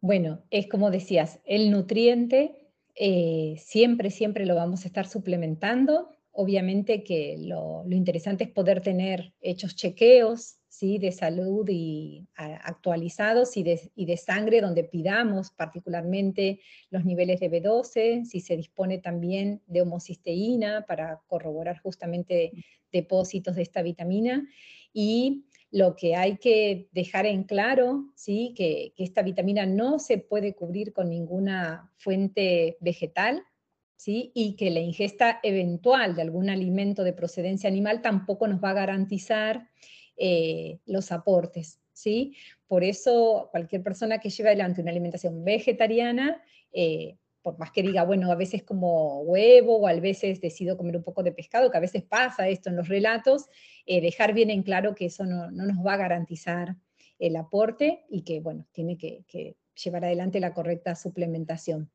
Bueno, 0.00 0.44
es 0.50 0.68
como 0.68 0.92
decías, 0.92 1.40
el 1.44 1.72
nutriente 1.72 2.70
eh, 2.94 3.56
siempre, 3.58 4.12
siempre 4.12 4.46
lo 4.46 4.54
vamos 4.54 4.84
a 4.84 4.86
estar 4.86 5.08
suplementando 5.08 6.14
Obviamente 6.36 7.04
que 7.04 7.36
lo, 7.38 7.84
interesante 7.88 8.42
es 8.42 8.50
poder 8.50 8.80
tener 8.80 9.32
hechos 9.40 9.76
chequeos 9.76 10.58
¿sí? 10.68 10.98
de 10.98 11.12
salud 11.12 11.64
y 11.70 12.26
actualizados 12.34 13.56
y 13.56 13.62
de, 13.62 13.92
y 13.94 14.06
de, 14.06 14.16
sangre 14.16 14.60
donde 14.60 14.82
pidamos 14.82 15.52
particularmente 15.52 16.58
los 16.90 17.04
niveles 17.04 17.38
de 17.38 17.52
B12, 17.52 18.24
si 18.24 18.40
se 18.40 18.56
dispone 18.56 18.98
también 18.98 19.62
de 19.68 19.82
homocisteína 19.82 20.84
para 20.88 21.20
corroborar 21.28 21.78
justamente 21.78 22.50
depósitos 22.90 23.54
de 23.54 23.62
esta 23.62 23.82
vitamina. 23.82 24.44
Y 24.92 25.44
lo 25.70 25.94
que 25.94 26.16
hay 26.16 26.38
que 26.38 26.88
dejar 26.90 27.26
en 27.26 27.44
claro, 27.44 28.10
¿sí? 28.16 28.54
que, 28.56 28.92
que 28.96 29.04
esta 29.04 29.22
vitamina 29.22 29.66
no 29.66 30.00
se 30.00 30.18
puede 30.18 30.56
cubrir 30.56 30.92
con 30.92 31.10
ninguna 31.10 31.92
fuente 31.96 32.76
vegetal, 32.80 33.44
y 34.06 34.56
que 34.56 34.70
la 34.70 34.80
ingesta 34.80 35.40
eventual 35.42 36.14
de 36.14 36.22
algún 36.22 36.50
alimento 36.50 37.04
de 37.04 37.12
procedencia 37.12 37.68
animal 37.68 38.02
tampoco 38.02 38.46
nos 38.46 38.62
va 38.62 38.70
a 38.70 38.74
garantizar 38.74 39.68
eh, 40.16 40.78
los 40.86 41.12
aportes. 41.12 41.80
¿sí? 41.92 42.36
Por 42.66 42.84
eso 42.84 43.48
cualquier 43.50 43.82
persona 43.82 44.18
que 44.18 44.30
lleve 44.30 44.50
adelante 44.50 44.82
una 44.82 44.90
alimentación 44.90 45.44
vegetariana, 45.44 46.42
eh, 46.72 47.16
por 47.40 47.58
más 47.58 47.70
que 47.70 47.82
diga, 47.82 48.04
bueno, 48.04 48.30
a 48.32 48.36
veces 48.36 48.62
como 48.62 49.20
huevo 49.20 49.76
o 49.76 49.86
a 49.86 49.94
veces 49.94 50.40
decido 50.40 50.76
comer 50.76 50.96
un 50.96 51.02
poco 51.02 51.22
de 51.22 51.32
pescado, 51.32 51.70
que 51.70 51.76
a 51.76 51.80
veces 51.80 52.02
pasa 52.02 52.48
esto 52.48 52.70
en 52.70 52.76
los 52.76 52.88
relatos, 52.88 53.46
eh, 53.86 54.00
dejar 54.00 54.32
bien 54.32 54.50
en 54.50 54.62
claro 54.62 54.94
que 54.94 55.06
eso 55.06 55.24
no, 55.24 55.50
nos 55.50 55.86
va 55.86 55.94
a 55.94 55.98
garantizar 55.98 56.76
el 57.18 57.36
aporte 57.36 58.04
y 58.08 58.22
que, 58.22 58.40
bueno, 58.40 58.66
tiene 58.72 58.96
que 58.98 59.24
llevar 59.74 60.04
adelante 60.04 60.40
la 60.40 60.54
correcta 60.54 60.94
suplementación. 60.94 61.90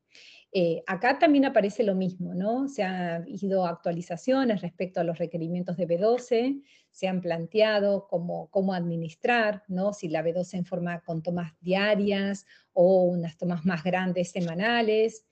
Eh, 0.52 0.82
acá 0.86 1.18
también 1.18 1.44
aparece 1.44 1.84
lo 1.84 1.94
mismo, 1.94 2.34
¿no? 2.34 2.68
Se 2.68 2.82
han 2.82 3.24
ido 3.28 3.66
actualizaciones 3.66 4.62
respecto 4.62 5.00
a 5.00 5.04
los 5.04 5.18
requerimientos 5.18 5.76
de 5.76 5.86
B12, 5.86 6.62
se 6.90 7.06
han 7.06 7.20
planteado 7.20 8.08
cómo, 8.08 8.50
cómo 8.50 8.74
administrar, 8.74 9.62
¿no? 9.68 9.92
Si 9.92 10.08
la 10.08 10.24
B12 10.24 10.54
en 10.54 10.64
forma 10.64 11.00
con 11.02 11.22
tomas 11.22 11.52
diarias 11.60 12.46
o 12.72 13.04
unas 13.04 13.38
tomas 13.38 13.64
más 13.64 13.84
grandes 13.84 14.32
semanales. 14.32 15.24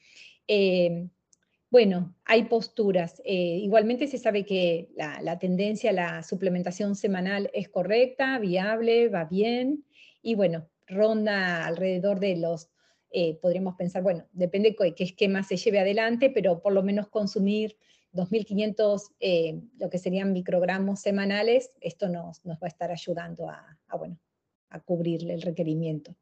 Eh, 0.46 1.08
bueno, 1.68 2.14
hay 2.24 2.44
posturas. 2.44 3.20
Eh, 3.24 3.58
igualmente 3.62 4.06
se 4.06 4.18
sabe 4.18 4.46
que 4.46 4.88
la, 4.96 5.20
la, 5.20 5.38
tendencia 5.38 5.90
a 5.90 5.94
la 5.94 6.22
suplementación 6.22 6.94
semanal 6.94 7.50
es 7.52 7.68
correcta, 7.68 8.38
viable, 8.38 9.08
va 9.08 9.24
bien, 9.24 9.84
y 10.22 10.34
bueno, 10.34 10.68
ronda 10.86 11.66
alrededor 11.66 12.20
de 12.20 12.36
los 12.36 12.70
eh, 13.10 13.38
podríamos 13.40 13.74
pensar, 13.76 14.02
bueno, 14.02 14.26
depende 14.32 14.76
de 14.78 14.94
qué 14.94 15.04
esquema 15.04 15.42
se 15.42 15.56
lleve 15.56 15.80
adelante, 15.80 16.30
pero 16.30 16.60
por 16.60 16.72
lo 16.72 16.82
menos 16.82 17.08
consumir 17.08 17.76
2.500, 18.12 19.14
eh, 19.20 19.60
lo 19.78 19.90
que 19.90 19.98
serían 19.98 20.32
microgramos 20.32 21.00
semanales, 21.00 21.70
esto 21.80 22.08
nos, 22.08 22.40
va 22.40 22.56
a 22.60 22.66
estar 22.66 22.90
ayudando 22.90 23.48
a, 23.48 23.78
bueno, 23.96 24.18
a 24.70 24.80
cubrir 24.80 25.30
el 25.30 25.42
requerimiento. 25.42 26.14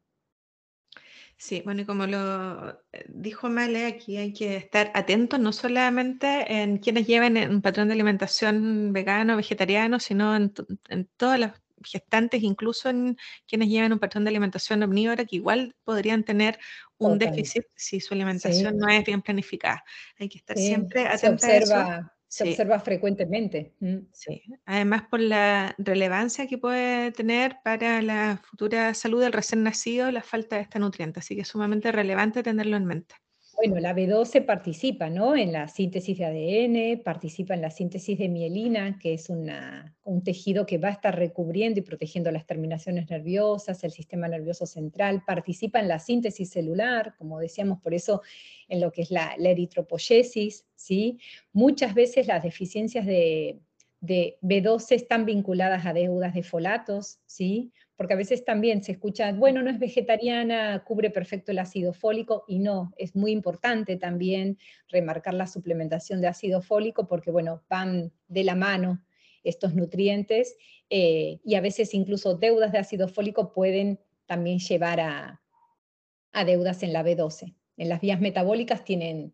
Sí, 1.39 1.61
bueno, 1.63 1.81
y 1.81 1.85
como 1.85 2.07
lo 2.07 2.69
eh, 2.91 3.05
dijo 3.09 3.47
Male, 3.47 3.85
aquí 3.85 4.17
hay 4.17 4.33
que 4.33 4.55
estar 4.55 4.91
atentos 4.95 5.39
no 5.39 5.53
solamente 5.53 6.61
en 6.61 6.79
quienes 6.79 7.05
lleven 7.05 7.37
un 7.51 7.61
patrón 7.61 7.89
de 7.89 7.93
alimentación 7.93 8.91
vegano, 8.91 9.37
vegetariano, 9.37 9.99
sino 9.99 10.35
en, 10.35 10.51
en 10.89 11.07
todas 11.15 11.39
las 11.39 11.61
gestantes, 11.83 12.43
incluso 12.43 12.89
en 12.89 13.17
quienes 13.47 13.69
llevan 13.69 13.93
un 13.93 13.99
patrón 13.99 14.23
de 14.23 14.29
alimentación 14.29 14.83
omnívora, 14.83 15.25
que 15.25 15.35
igual 15.35 15.75
podrían 15.83 16.23
tener 16.23 16.59
un 16.97 17.17
déficit 17.17 17.65
si 17.75 17.99
su 17.99 18.13
alimentación 18.13 18.77
no 18.77 18.87
es 18.87 19.05
bien 19.05 19.21
planificada. 19.21 19.83
Hay 20.19 20.29
que 20.29 20.37
estar 20.37 20.57
siempre 20.57 21.07
atentos 21.07 21.43
a 21.43 21.57
eso. 21.57 22.11
Se 22.29 22.43
observa 22.49 22.79
frecuentemente. 22.81 23.73
Mm. 23.79 23.99
Sí. 24.11 24.43
Además, 24.65 25.03
por 25.09 25.21
la 25.21 25.73
relevancia 25.77 26.45
que 26.45 26.57
puede 26.57 27.13
tener 27.13 27.57
para 27.63 28.01
la 28.01 28.41
futura 28.43 28.93
salud 28.93 29.21
del 29.21 29.31
recién 29.31 29.63
nacido 29.63 30.11
la 30.11 30.21
falta 30.21 30.57
de 30.57 30.63
este 30.63 30.77
nutriente. 30.77 31.21
Así 31.21 31.35
que 31.35 31.41
es 31.41 31.47
sumamente 31.47 31.91
relevante 31.91 32.43
tenerlo 32.43 32.75
en 32.75 32.85
mente. 32.85 33.15
Bueno, 33.57 33.79
la 33.79 33.95
B12 33.95 34.45
participa 34.45 35.09
¿no? 35.09 35.35
en 35.35 35.51
la 35.51 35.67
síntesis 35.67 36.15
de 36.15 36.25
ADN, 36.25 37.01
participa 37.01 37.55
en 37.55 37.61
la 37.61 37.71
síntesis 37.71 38.15
de 38.19 38.29
mielina, 38.29 38.99
que 38.99 39.15
es 39.15 39.31
un 39.31 40.23
tejido 40.23 40.67
que 40.67 40.77
va 40.77 40.89
a 40.89 40.91
estar 40.91 41.17
recubriendo 41.17 41.79
y 41.79 41.83
protegiendo 41.83 42.29
las 42.29 42.45
terminaciones 42.45 43.09
nerviosas, 43.09 43.83
el 43.83 43.89
sistema 43.89 44.27
nervioso 44.27 44.67
central, 44.67 45.23
participa 45.25 45.79
en 45.79 45.87
la 45.87 45.97
síntesis 45.97 46.51
celular, 46.51 47.15
como 47.17 47.39
decíamos, 47.39 47.81
por 47.81 47.95
eso 47.95 48.21
en 48.67 48.79
lo 48.79 48.91
que 48.91 49.01
es 49.01 49.09
la, 49.09 49.33
eritropoyesis. 49.39 50.67
¿sí? 50.75 51.17
Muchas 51.51 51.95
veces 51.95 52.27
las 52.27 52.43
deficiencias 52.43 53.07
de, 53.07 53.57
de 54.01 54.37
B12 54.43 54.91
están 54.91 55.25
vinculadas 55.25 55.83
a 55.87 55.93
deudas 55.93 56.35
de 56.35 56.43
folatos, 56.43 57.21
¿sí? 57.25 57.71
Porque 57.97 58.13
a 58.13 58.17
veces 58.17 58.45
también 58.45 58.83
se 58.83 58.91
escucha, 58.93 59.33
bueno, 59.33 59.63
no 59.63 59.71
es 59.71 59.79
vegetariana, 59.79 60.83
cubre 60.85 61.09
perfecto 61.09 61.51
el 61.51 61.57
ácido 61.57 61.93
fólico, 61.93 62.45
y 62.47 62.59
no, 62.59 62.93
es 62.95 63.15
muy 63.15 63.31
importante 63.31 63.97
también 63.97 64.59
remarcar 64.87 65.33
la 65.33 65.47
suplementación 65.47 66.21
de 66.21 66.27
ácido 66.27 66.61
fólico, 66.61 67.07
porque 67.07 67.31
bueno, 67.31 67.63
van 67.67 68.13
de 68.27 68.43
la 68.43 68.53
mano 68.53 69.03
estos 69.43 69.73
nutrientes, 69.73 70.55
eh, 70.91 71.39
y 71.43 71.55
a 71.55 71.61
veces 71.61 71.95
incluso 71.95 72.35
deudas 72.35 72.71
de 72.71 72.77
ácido 72.77 73.07
fólico 73.07 73.51
pueden 73.51 73.99
también 74.27 74.59
llevar 74.59 74.99
a, 74.99 75.41
deudas 76.45 76.83
en 76.83 76.93
la 76.93 77.03
B12. 77.03 77.55
En 77.77 77.89
las 77.89 77.99
vías 77.99 78.21
metabólicas 78.21 78.83
tienen, 78.83 79.33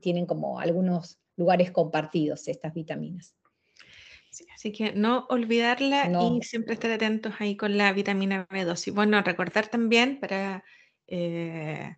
tienen 0.00 0.24
como 0.24 0.58
algunos 0.58 1.20
lugares 1.36 1.70
compartidos 1.70 2.48
estas 2.48 2.72
vitaminas 2.72 3.34
así 4.54 4.72
que 4.72 4.92
no 4.92 5.26
olvidarla 5.28 6.10
y 6.10 6.42
siempre 6.42 6.74
estar 6.74 6.90
atentos 6.90 7.34
ahí 7.38 7.56
con 7.56 7.76
la 7.76 7.92
vitamina 7.92 8.46
B2. 8.48 8.88
Y 8.88 8.90
bueno, 8.90 9.20
recordar 9.22 9.68
también 9.68 10.20
para 10.20 10.64
eh, 11.06 11.96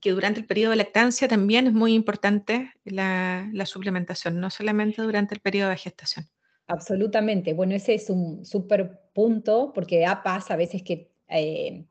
que 0.00 0.10
durante 0.10 0.40
el 0.40 0.46
periodo 0.46 0.70
de 0.70 0.76
lactancia 0.76 1.28
también 1.28 1.66
es 1.66 1.72
muy 1.72 1.94
importante 1.94 2.72
la, 2.84 3.50
suplementación, 3.66 4.40
no 4.40 4.50
solamente 4.50 5.02
durante 5.02 5.34
el 5.34 5.40
periodo 5.40 5.70
de 5.70 5.76
gestación. 5.76 6.26
Absolutamente. 6.66 7.54
Bueno, 7.54 7.74
ese 7.74 7.94
es 7.94 8.10
un 8.10 8.44
súper 8.44 9.00
punto, 9.14 9.72
porque 9.74 10.04
pasa 10.24 10.54
a 10.54 10.56
veces 10.56 10.82
que, 10.82 11.10
eh, 11.28 11.86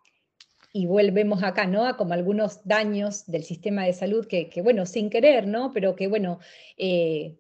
y 0.73 0.86
volvemos 0.86 1.43
acá, 1.43 1.65
¿no? 1.65 1.86
A 1.86 1.97
como 1.97 2.13
algunos 2.13 2.65
daños 2.65 3.26
del 3.26 3.43
sistema 3.43 3.86
de 3.86 3.93
salud 3.93 4.28
que, 4.28 4.52
bueno, 4.62 4.86
sin 4.86 5.10
querer, 5.10 5.47
¿no? 5.47 5.71
Pero 5.71 5.95
que, 5.95 6.08
bueno, 6.08 6.39
eh, 6.78 7.38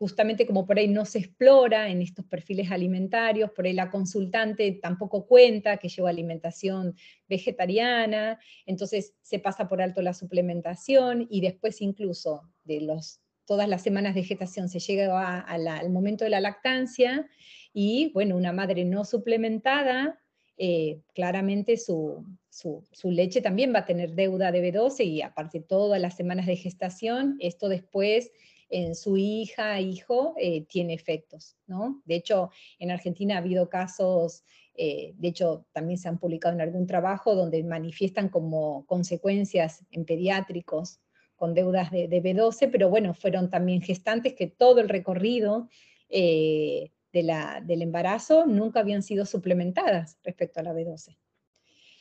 justamente 0.00 0.46
como 0.46 0.64
por 0.66 0.78
ahí 0.78 0.88
no 0.88 1.04
se 1.04 1.18
explora 1.18 1.90
en 1.90 2.00
estos 2.00 2.24
perfiles 2.24 2.70
alimentarios, 2.70 3.50
por 3.50 3.66
ahí 3.66 3.74
la 3.74 3.90
consultante 3.90 4.72
tampoco 4.80 5.26
cuenta 5.26 5.76
que 5.76 5.90
lleva 5.90 6.08
alimentación 6.08 6.96
vegetariana, 7.28 8.40
entonces 8.64 9.14
se 9.20 9.38
pasa 9.40 9.68
por 9.68 9.82
alto 9.82 10.00
la 10.00 10.14
suplementación 10.14 11.26
y 11.28 11.42
después 11.42 11.82
incluso 11.82 12.50
de 12.64 12.80
los, 12.80 13.20
todas 13.44 13.68
las 13.68 13.82
semanas 13.82 14.14
de 14.14 14.24
gestación 14.24 14.70
se 14.70 14.78
llega 14.78 15.38
al 15.38 15.90
momento 15.90 16.24
de 16.24 16.30
la 16.30 16.40
lactancia 16.40 17.28
y 17.74 18.10
bueno, 18.14 18.38
una 18.38 18.54
madre 18.54 18.86
no 18.86 19.04
suplementada, 19.04 20.18
eh, 20.56 21.02
claramente 21.14 21.76
su, 21.76 22.24
su, 22.48 22.86
su, 22.90 23.10
leche 23.10 23.42
también 23.42 23.74
va 23.74 23.80
a 23.80 23.86
tener 23.86 24.14
deuda 24.14 24.50
de 24.50 24.72
B12 24.72 25.04
y 25.04 25.20
aparte 25.20 25.60
todas 25.60 26.00
las 26.00 26.16
semanas 26.16 26.46
de 26.46 26.56
gestación, 26.56 27.36
esto 27.38 27.68
después 27.68 28.30
en 28.70 28.94
su 28.94 29.16
hija, 29.16 29.80
hijo, 29.80 30.34
eh, 30.38 30.64
tiene 30.66 30.94
efectos, 30.94 31.56
¿no? 31.66 32.00
De 32.04 32.14
hecho, 32.14 32.50
en 32.78 32.90
Argentina 32.90 33.34
ha 33.34 33.38
habido 33.38 33.68
casos, 33.68 34.44
eh, 34.74 35.12
de 35.16 35.28
hecho, 35.28 35.66
también 35.72 35.98
se 35.98 36.08
han 36.08 36.18
publicado 36.18 36.54
en 36.54 36.60
algún 36.60 36.86
trabajo 36.86 37.34
donde 37.34 37.62
manifiestan 37.64 38.28
como 38.28 38.86
consecuencias 38.86 39.84
en 39.90 40.04
pediátricos 40.04 41.00
con 41.34 41.52
deudas 41.54 41.90
de, 41.90 42.08
B12, 42.08 42.70
pero 42.70 42.88
bueno, 42.88 43.14
fueron 43.14 43.50
también 43.50 43.82
gestantes 43.82 44.34
que 44.34 44.46
todo 44.46 44.80
el 44.80 44.88
recorrido 44.88 45.68
eh, 46.08 46.92
de 47.12 47.22
la, 47.22 47.60
del 47.64 47.82
embarazo 47.82 48.46
nunca 48.46 48.80
habían 48.80 49.02
sido 49.02 49.26
suplementadas 49.26 50.18
respecto 50.22 50.60
a 50.60 50.62
la 50.62 50.72
B12. 50.72 51.16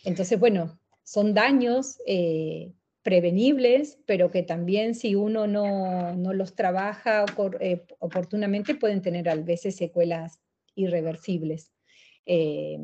Entonces, 0.03 0.39
bueno, 0.39 0.79
son 1.03 1.33
daños 1.33 1.99
prevenibles, 3.03 3.99
pero 4.05 4.29
que 4.31 4.43
también 4.43 4.93
si 4.93 5.15
uno 5.15 5.47
no, 5.47 6.13
los 6.33 6.55
trabaja 6.55 7.25
eh, 7.59 7.85
oportunamente 7.99 8.75
pueden 8.75 9.01
tener 9.01 9.29
a 9.29 9.35
veces 9.35 9.75
secuelas 9.75 10.39
irreversibles, 10.75 11.71
eh, 12.25 12.77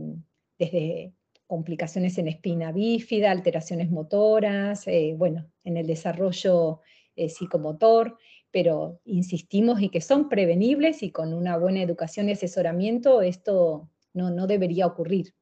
desde 0.58 1.14
complicaciones 1.48 2.18
en 2.18 2.28
espina 2.28 2.72
bífida, 2.72 3.32
alteraciones 3.32 3.92
motoras, 3.92 4.88
eh, 4.88 5.14
bueno, 5.18 5.52
en 5.64 5.78
el 5.78 5.88
desarrollo 5.88 6.82
psicomotor, 7.16 8.18
pero 8.52 9.00
insistimos 9.06 9.82
en 9.82 9.90
que 9.90 10.02
son 10.02 10.28
prevenibles 10.28 11.02
y 11.02 11.12
con 11.12 11.34
una 11.34 11.58
buena 11.58 11.82
educación 11.82 12.28
y 12.28 12.34
asesoramiento 12.34 13.22
esto 13.22 13.90
no, 14.14 14.32
no 14.32 14.48
debería 14.48 14.86
ocurrir. 14.86 15.34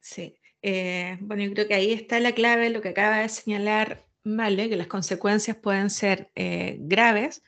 Sí, 0.00 0.36
eh, 0.66 1.18
bueno, 1.20 1.42
yo 1.42 1.52
creo 1.52 1.68
que 1.68 1.74
ahí 1.74 1.92
está 1.92 2.18
la 2.20 2.32
clave, 2.32 2.70
lo 2.70 2.80
que 2.80 2.88
acaba 2.88 3.18
de 3.18 3.28
señalar 3.28 4.06
Male, 4.22 4.70
que 4.70 4.76
las 4.78 4.86
consecuencias 4.86 5.58
pueden 5.58 5.90
ser 5.90 6.30
eh, 6.34 6.78
graves 6.80 7.42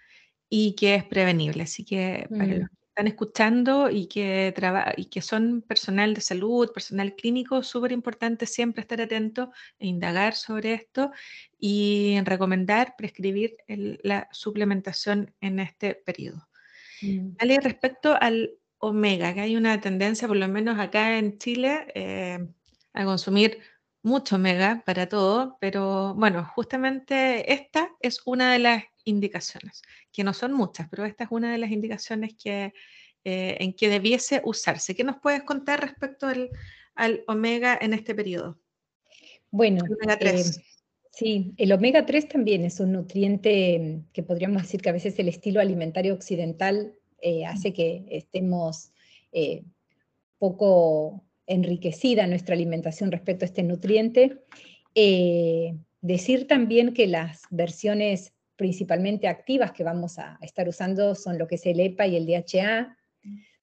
y 0.50 0.74
que 0.74 0.96
es 0.96 1.05
prevenible. 1.05 1.62
Así 1.62 1.83
que 1.83 2.26
para 2.29 2.46
los 2.46 2.64
mm. 2.64 2.66
que 2.66 2.85
están 2.88 3.07
escuchando 3.07 3.88
y 3.88 4.07
que, 4.07 4.52
y 4.98 5.07
que 5.07 5.22
son 5.22 5.62
personal 5.62 6.12
de 6.12 6.20
salud, 6.20 6.70
personal 6.74 7.16
clínico, 7.16 7.62
súper 7.62 7.92
importante 7.92 8.44
siempre 8.44 8.83
estar 8.83 9.00
atento 9.00 9.50
e 9.79 9.87
indagar 9.87 10.35
sobre 10.35 10.74
esto 10.74 11.11
y 11.59 12.20
recomendar, 12.22 12.96
prescribir 12.98 13.57
la 13.66 14.29
suplementación 14.31 15.35
en 15.40 15.61
este 15.61 15.94
periodo. 15.94 16.46
Mm. 17.00 17.37
respecto 17.62 18.14
al 18.20 18.50
omega, 18.76 19.33
que 19.33 19.40
hay 19.40 19.57
una 19.57 19.81
tendencia, 19.81 20.29
por 20.29 20.37
lo 20.37 20.48
menos 20.48 20.79
acá 20.79 21.16
en 21.16 21.38
Chile, 21.38 21.87
eh, 21.94 22.46
a 22.97 23.05
consumir 23.05 23.61
mucho 24.03 24.37
omega 24.37 24.83
para 24.87 25.09
todo, 25.09 25.59
pero 25.61 26.15
bueno, 26.15 26.45
justamente 26.55 27.53
esta 27.53 27.91
es 28.01 28.23
una 28.25 28.53
de 28.53 28.59
las 28.59 28.85
indicaciones, 29.05 29.83
que 30.13 30.25
no 30.25 30.33
son 30.33 30.53
muchas, 30.53 30.89
pero 30.89 31.05
esta 31.05 31.25
es 31.25 31.31
una 31.31 31.53
de 31.53 31.59
las 31.59 31.71
indicaciones 31.71 32.35
que, 32.43 32.73
eh, 33.25 33.57
en 33.61 33.75
que 33.75 33.89
debiese 33.89 34.41
usarse. 34.45 34.95
¿Qué 34.95 35.05
nos 35.05 35.17
puedes 35.21 35.43
contar 35.43 35.81
respecto 35.81 36.27
al, 36.27 37.25
omega 37.27 37.79
en 37.81 37.93
este 37.93 38.15
periodo? 38.15 38.59
Bueno, 39.51 39.85
eh, 40.21 40.45
sí, 41.13 41.53
el 41.57 41.73
omega 41.73 42.07
3 42.07 42.29
también 42.29 42.65
es 42.65 42.81
un 42.81 42.93
nutriente 42.93 44.05
que 44.13 44.23
podríamos 44.23 44.63
decir 44.63 44.81
que 44.81 44.89
a 44.89 44.95
veces 44.95 45.19
el 45.19 45.29
estilo 45.29 45.61
alimentario 45.61 46.15
occidental 46.15 46.95
eh, 47.21 47.45
hace 47.45 47.73
que 47.73 48.07
estemos 48.09 48.93
poco 50.39 51.26
enriquecida 51.47 52.27
nuestra 52.27 52.55
alimentación 52.55 53.13
respecto 53.13 53.45
a 53.45 53.47
este 53.47 53.63
nutriente. 53.63 54.43
Eh, 54.95 55.77
decir 56.01 56.47
también 56.47 56.95
que 56.95 57.07
las 57.07 57.43
versiones 57.51 58.33
principalmente 58.57 59.29
activas 59.29 59.73
que 59.73 59.85
vamos 59.85 60.19
a 60.19 60.39
estar 60.41 60.69
usando 60.69 61.15
son 61.15 61.39
lo 61.39 61.47
que 61.47 61.57
es 61.57 61.67
el 61.67 61.79
EPA 61.81 62.07
y 62.07 62.17
el 62.17 62.27
DHA, 62.27 62.97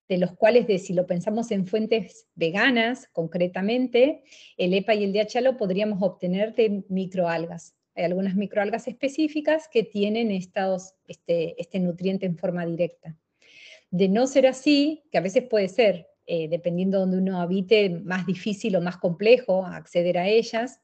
de 0.07 0.17
los 0.17 0.33
cuales, 0.33 0.67
de, 0.67 0.77
si 0.77 0.93
lo 0.93 1.07
pensamos 1.07 1.51
en 1.51 1.65
fuentes 1.65 2.27
veganas 2.35 3.07
concretamente, 3.11 4.23
el 4.57 4.73
EPA 4.73 4.93
y 4.95 5.03
el 5.05 5.13
DHA 5.13 5.41
lo 5.41 5.57
podríamos 5.57 6.01
obtener 6.01 6.53
de 6.53 6.83
microalgas. 6.89 7.75
Hay 7.95 8.05
algunas 8.05 8.35
microalgas 8.35 8.87
específicas 8.87 9.67
que 9.71 9.83
tienen 9.83 10.31
estos, 10.31 10.93
este, 11.07 11.59
este 11.59 11.79
nutriente 11.79 12.25
en 12.25 12.37
forma 12.37 12.65
directa. 12.65 13.17
De 13.91 14.09
no 14.09 14.27
ser 14.27 14.47
así, 14.47 15.03
que 15.11 15.19
a 15.19 15.21
veces 15.21 15.43
puede 15.43 15.69
ser 15.69 16.07
eh, 16.25 16.47
dependiendo 16.47 16.97
de 16.97 17.01
donde 17.01 17.17
uno 17.17 17.41
habite, 17.41 17.89
más 17.89 18.25
difícil 18.25 18.75
o 18.75 18.81
más 18.81 18.97
complejo 18.97 19.65
acceder 19.65 20.17
a 20.17 20.27
ellas. 20.27 20.81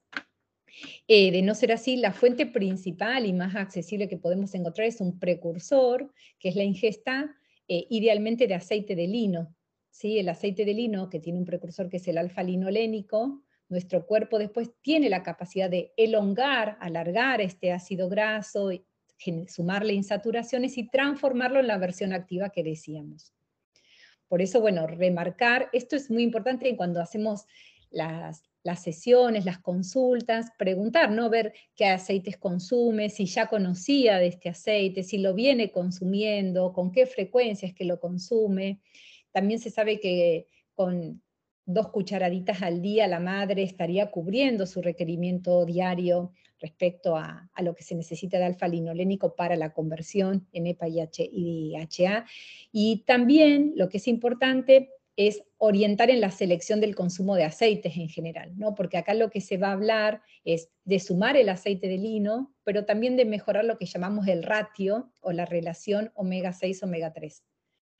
Eh, 1.07 1.31
de 1.31 1.41
no 1.41 1.55
ser 1.55 1.71
así, 1.71 1.95
la 1.97 2.13
fuente 2.13 2.45
principal 2.45 3.25
y 3.25 3.33
más 3.33 3.55
accesible 3.55 4.07
que 4.07 4.17
podemos 4.17 4.53
encontrar 4.53 4.87
es 4.87 5.01
un 5.01 5.19
precursor, 5.19 6.13
que 6.39 6.49
es 6.49 6.55
la 6.55 6.63
ingesta 6.63 7.35
eh, 7.67 7.85
idealmente 7.89 8.47
de 8.47 8.55
aceite 8.55 8.95
de 8.95 9.07
lino. 9.07 9.55
¿sí? 9.89 10.19
El 10.19 10.29
aceite 10.29 10.65
de 10.65 10.73
lino, 10.73 11.09
que 11.09 11.19
tiene 11.19 11.39
un 11.39 11.45
precursor 11.45 11.89
que 11.89 11.97
es 11.97 12.07
el 12.07 12.17
alfa-linolénico, 12.17 13.43
nuestro 13.69 14.05
cuerpo 14.05 14.39
después 14.39 14.71
tiene 14.81 15.09
la 15.09 15.23
capacidad 15.23 15.69
de 15.69 15.93
elongar, 15.95 16.77
alargar 16.81 17.39
este 17.39 17.71
ácido 17.71 18.09
graso, 18.09 18.71
sumarle 19.47 19.93
insaturaciones 19.93 20.77
y 20.77 20.89
transformarlo 20.89 21.59
en 21.59 21.67
la 21.67 21.77
versión 21.77 22.13
activa 22.13 22.49
que 22.49 22.63
decíamos. 22.63 23.33
Por 24.29 24.41
eso, 24.41 24.61
bueno, 24.61 24.87
remarcar, 24.87 25.69
esto 25.73 25.95
es 25.95 26.09
muy 26.09 26.23
importante 26.23 26.73
cuando 26.77 27.01
hacemos 27.01 27.45
las, 27.89 28.43
sesiones, 28.81 29.45
las 29.45 29.57
consultas, 29.57 30.51
preguntar, 30.57 31.11
¿no? 31.11 31.29
Ver 31.29 31.53
qué 31.75 31.87
aceites 31.87 32.37
consume, 32.37 33.09
si 33.09 33.25
ya 33.25 33.47
conocía 33.47 34.19
de 34.19 34.27
este 34.27 34.49
aceite, 34.49 35.01
si 35.03 35.17
lo 35.17 35.33
viene 35.33 35.71
consumiendo, 35.71 36.71
con 36.71 36.91
qué 36.91 37.07
frecuencia 37.07 37.67
es 37.67 37.73
que 37.73 37.85
lo 37.85 37.99
consume. 37.99 38.79
También 39.31 39.59
se 39.59 39.71
sabe 39.71 39.99
que 39.99 40.45
con 40.75 41.21
dos 41.65 41.89
cucharaditas 41.89 42.61
al 42.61 42.81
día 42.81 43.07
la 43.07 43.19
madre 43.19 43.63
estaría 43.63 44.11
cubriendo 44.11 44.67
su 44.67 44.81
requerimiento 44.81 45.65
diario 45.65 46.31
respecto 46.59 47.15
a, 47.15 47.49
lo 47.61 47.75
que 47.75 47.83
se 47.83 47.95
necesita 47.95 48.37
de 48.37 48.45
alfa-linolénico 48.45 49.35
para 49.35 49.55
la 49.55 49.73
conversión 49.73 50.47
en 50.51 50.67
EPA 50.67 50.87
y, 50.87 51.75
HA. 51.75 52.25
Y 52.71 53.03
también 53.05 53.73
lo 53.75 53.89
que 53.89 53.97
es 53.97 54.07
importante 54.07 54.91
es 55.15 55.43
orientar 55.57 56.09
en 56.09 56.21
la 56.21 56.31
selección 56.31 56.79
del 56.79 56.95
consumo 56.95 57.35
de 57.35 57.43
aceites 57.43 57.97
en 57.97 58.07
general, 58.07 58.57
¿no? 58.57 58.73
porque 58.73 58.97
acá 58.97 59.13
lo 59.13 59.29
que 59.29 59.41
se 59.41 59.57
va 59.57 59.67
a 59.67 59.73
hablar 59.73 60.21
es 60.45 60.69
de 60.85 60.99
sumar 60.99 61.35
el 61.35 61.49
aceite 61.49 61.89
de 61.89 61.97
lino, 61.97 62.55
pero 62.63 62.85
también 62.85 63.17
de 63.17 63.25
mejorar 63.25 63.65
lo 63.65 63.77
que 63.77 63.85
llamamos 63.85 64.27
el 64.27 64.43
ratio 64.43 65.11
o 65.19 65.33
la 65.33 65.45
relación 65.45 66.11
omega 66.15 66.53
6, 66.53 66.83
omega 66.83 67.11
3. 67.11 67.43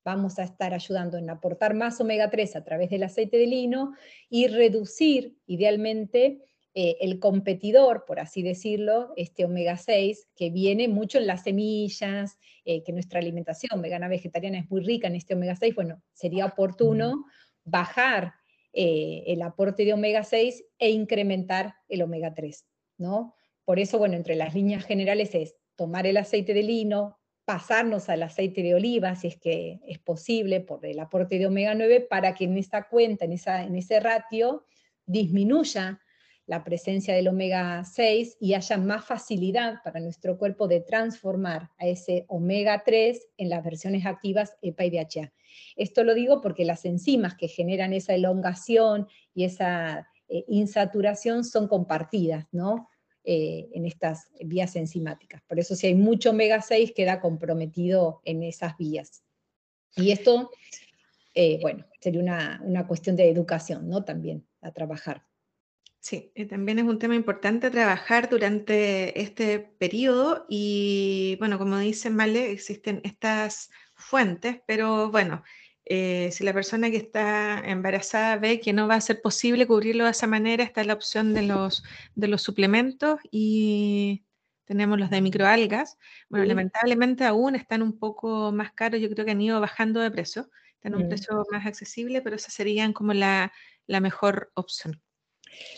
Vamos 0.06 0.40
a 0.40 0.44
estar 0.44 0.74
ayudando 0.74 1.18
en 1.18 1.30
aportar 1.30 1.74
más 1.74 2.00
omega 2.00 2.30
3 2.30 2.56
a 2.56 2.64
través 2.64 2.90
del 2.90 3.04
aceite 3.04 3.38
de 3.38 3.48
lino 3.48 3.94
y 4.30 4.48
reducir 4.48 5.38
idealmente 5.46 6.49
eh, 6.82 6.96
el 7.02 7.20
competidor, 7.20 8.06
por 8.06 8.22
así 8.22 8.42
decirlo, 8.42 9.12
este 9.18 9.44
omega 9.44 9.76
6, 9.76 10.30
que 10.34 10.50
viene 10.50 10.88
mucho 10.88 11.18
en 11.18 11.28
las 11.28 11.44
semillas, 11.44 12.38
eh, 12.64 12.84
que 12.86 12.94
nuestra 12.94 13.20
alimentación 13.20 13.82
vegana 13.82 14.08
vegetariana 14.08 14.60
es 14.60 14.72
muy 14.72 14.80
rica 14.80 15.10
en 15.10 15.16
este 15.16 15.34
omega 15.34 15.58
6, 15.58 15.76
bueno, 15.76 16.02
sería 16.14 16.46
oportuno 16.46 17.26
bajar 17.66 18.32
eh, 18.72 19.26
el 19.28 19.42
aporte 19.42 19.84
de 19.84 19.92
omega 19.92 20.24
6 20.24 20.64
e 20.78 20.92
incrementar 20.92 21.76
el 21.90 22.02
omega 22.02 22.34
3, 22.34 22.66
¿no? 22.98 23.36
Por 23.66 23.78
eso, 23.78 23.98
bueno, 23.98 24.16
entre 24.16 24.36
las 24.36 24.56
líneas 24.56 24.86
generales 24.86 25.36
es 25.36 25.58
tomar 25.76 26.08
el 26.08 26.16
aceite 26.16 26.54
de 26.54 26.64
lino, 26.64 27.20
pasarnos 27.44 28.08
al 28.08 28.24
aceite 28.24 28.64
de 28.64 28.76
oliva, 28.76 29.18
si 29.18 29.28
es 29.28 29.36
que 29.36 29.82
es 29.86 30.00
posible, 30.00 30.62
por 30.62 30.86
el 30.86 31.00
aporte 31.02 31.40
de 31.40 31.48
omega 31.48 31.76
9, 31.76 32.08
para 32.10 32.36
que 32.36 32.46
en 32.46 32.58
esta 32.58 32.88
cuenta, 32.88 33.26
en, 33.26 33.34
esa, 33.34 33.64
en 33.66 33.76
ese 33.76 34.00
ratio, 34.00 34.64
disminuya 35.06 36.00
la 36.50 36.64
presencia 36.64 37.14
del 37.14 37.28
omega 37.28 37.84
6 37.84 38.38
y 38.40 38.56
haya 38.56 38.76
más 38.78 39.06
facilidad 39.06 39.84
para 39.84 40.00
nuestro 40.00 40.40
cuerpo 40.40 40.68
de 40.68 40.82
transformar 40.82 41.70
a 41.78 41.86
ese 41.86 42.26
omega 42.28 42.82
3 42.84 43.28
en 43.38 43.50
las 43.50 43.64
versiones 43.64 44.08
activas 44.08 44.58
EPA 44.64 44.86
y 44.86 44.90
DHA. 44.90 45.32
Esto 45.76 46.04
lo 46.04 46.16
digo 46.16 46.42
porque 46.42 46.66
las 46.66 46.86
enzimas 46.86 47.36
que 47.36 47.50
generan 47.50 47.94
esa 47.94 48.16
elongación 48.16 49.08
y 49.36 49.44
esa 49.44 50.08
eh, 50.28 50.44
insaturación 50.48 51.44
son 51.44 51.68
compartidas, 51.68 52.48
¿no? 52.52 52.90
Eh, 53.24 53.70
en 53.74 53.86
estas 53.86 54.32
vías 54.44 54.76
enzimáticas. 54.76 55.44
Por 55.48 55.60
eso 55.60 55.76
si 55.76 55.86
hay 55.86 55.94
mucho 55.94 56.32
omega 56.32 56.64
6 56.64 56.94
queda 56.96 57.22
comprometido 57.22 58.22
en 58.26 58.42
esas 58.42 58.76
vías. 58.76 59.24
Y 59.96 60.10
esto, 60.10 60.50
eh, 61.36 61.60
bueno, 61.62 61.86
sería 62.02 62.22
una, 62.22 62.60
una, 62.64 62.88
cuestión 62.88 63.16
de 63.16 63.30
educación, 63.30 63.88
¿no? 63.88 64.04
También 64.04 64.48
a 64.62 64.72
trabajar. 64.72 65.29
Sí, 66.02 66.32
también 66.50 66.80
es 66.80 66.86
un 66.86 66.98
tema 66.98 67.16
importante 67.16 67.70
trabajar 67.70 68.30
durante 68.30 69.22
este 69.22 69.60
periodo 69.60 70.46
y, 70.48 71.36
bueno, 71.40 71.58
como 71.58 71.78
dice 71.78 72.10
Male, 72.10 72.52
existen 72.52 73.02
estas 73.04 73.70
fuentes, 73.96 74.62
pero 74.66 75.12
bueno, 75.12 75.44
eh, 75.84 76.30
si 76.32 76.46
la 76.46 76.54
persona 76.54 76.90
que 76.90 76.98
está 76.98 77.60
embarazada 77.66 78.38
ve 78.38 78.62
que 78.62 78.72
no 78.72 78.88
va 78.88 78.96
a 78.96 79.02
ser 79.02 79.22
posible 79.22 79.68
cubrirlo 79.68 80.06
de 80.06 80.12
esa 80.12 80.28
manera, 80.28 80.64
está 80.64 80.84
la 80.86 80.94
opción 80.94 81.34
de 81.34 81.42
los, 81.42 81.84
de 82.16 82.28
los 82.30 82.44
suplementos 82.44 83.20
y 83.30 84.24
tenemos 84.64 85.00
los 85.00 85.10
de 85.10 85.20
microalgas. 85.22 85.98
Bueno, 86.30 86.46
lamentablemente 86.46 87.26
aún 87.26 87.56
están 87.56 87.82
un 87.82 88.00
poco 88.00 88.54
más 88.54 88.72
caros, 88.72 89.02
yo 89.02 89.10
creo 89.10 89.26
que 89.26 89.32
han 89.32 89.42
ido 89.42 89.60
bajando 89.60 90.00
de 90.00 90.12
precio, 90.12 90.50
están 90.76 90.94
a 90.94 90.98
un 90.98 91.08
mm. 91.08 91.10
precio 91.10 91.44
más 91.52 91.66
accesible, 91.66 92.22
pero 92.22 92.38
esas 92.38 92.54
serían 92.54 92.94
como 92.94 93.14
la, 93.14 93.52
la 93.86 94.00
mejor 94.00 94.52
opción. 94.54 95.02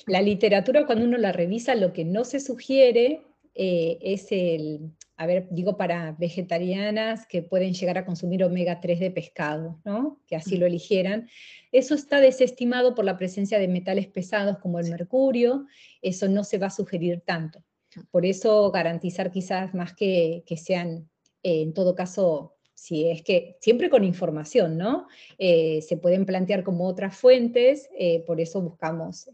La 0.08 0.22
literatura, 0.22 0.86
cuando 0.86 1.06
uno 1.06 1.18
la 1.18 1.32
revisa, 1.32 1.76
lo 1.76 1.94
que 1.94 2.06
no 2.06 2.24
se 2.24 2.40
sugiere 2.40 3.22
eh, 3.54 3.98
es 4.02 4.32
el, 4.32 4.92
a 5.18 5.26
ver, 5.26 5.48
digo 5.52 5.78
para 5.78 6.14
vegetarianas 6.14 7.28
que 7.28 7.42
pueden 7.42 7.74
llegar 7.74 7.98
a 7.98 8.06
consumir 8.06 8.44
omega 8.44 8.80
3 8.80 9.00
de 9.00 9.12
pescado, 9.12 9.80
¿no? 9.84 10.20
Que 10.26 10.36
así 10.36 10.58
lo 10.58 10.66
eligieran. 10.66 11.30
Eso 11.72 11.94
está 11.94 12.20
desestimado 12.20 12.96
por 12.96 13.06
la 13.06 13.18
presencia 13.18 13.60
de 13.60 13.68
metales 13.68 14.08
pesados 14.08 14.58
como 14.60 14.80
el 14.80 14.90
mercurio, 14.90 15.68
eso 16.02 16.28
no 16.28 16.44
se 16.44 16.58
va 16.58 16.68
a 16.68 16.72
sugerir 16.72 17.22
tanto. 17.26 17.64
Por 18.10 18.26
eso 18.26 18.72
garantizar 18.72 19.32
quizás 19.32 19.74
más 19.74 19.94
que, 19.94 20.44
que 20.46 20.58
sean, 20.58 21.10
eh, 21.44 21.62
en 21.62 21.74
todo 21.74 21.94
caso, 21.94 22.56
si 22.82 23.08
es 23.08 23.22
que 23.22 23.58
siempre 23.62 23.92
con 23.92 24.04
información, 24.04 24.76
¿no? 24.76 25.08
Eh, 25.38 25.84
se 25.84 25.98
pueden 25.98 26.26
plantear 26.26 26.64
como 26.64 26.88
otras 26.88 27.16
fuentes, 27.16 27.88
eh, 27.96 28.24
por 28.26 28.42
eso 28.42 28.60
buscamos 28.60 29.30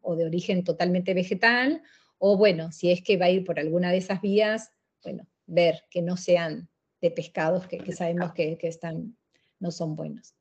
o 0.00 0.14
de 0.14 0.24
origen 0.24 0.62
totalmente 0.62 1.12
vegetal, 1.12 1.82
o 2.18 2.36
bueno, 2.36 2.70
si 2.70 2.92
es 2.92 3.02
que 3.02 3.16
va 3.16 3.26
a 3.26 3.30
ir 3.30 3.44
por 3.44 3.58
alguna 3.58 3.90
de 3.90 3.96
esas 3.96 4.20
vías, 4.20 4.70
bueno, 5.02 5.26
ver 5.44 5.82
que 5.90 6.02
no 6.02 6.16
sean 6.16 6.68
de 7.00 7.10
pescados 7.10 7.66
que, 7.66 7.92
sabemos 7.92 8.32
que, 8.32 8.56
están, 8.62 9.16
no 9.58 9.72
son 9.72 9.96
buenos. 9.96 10.36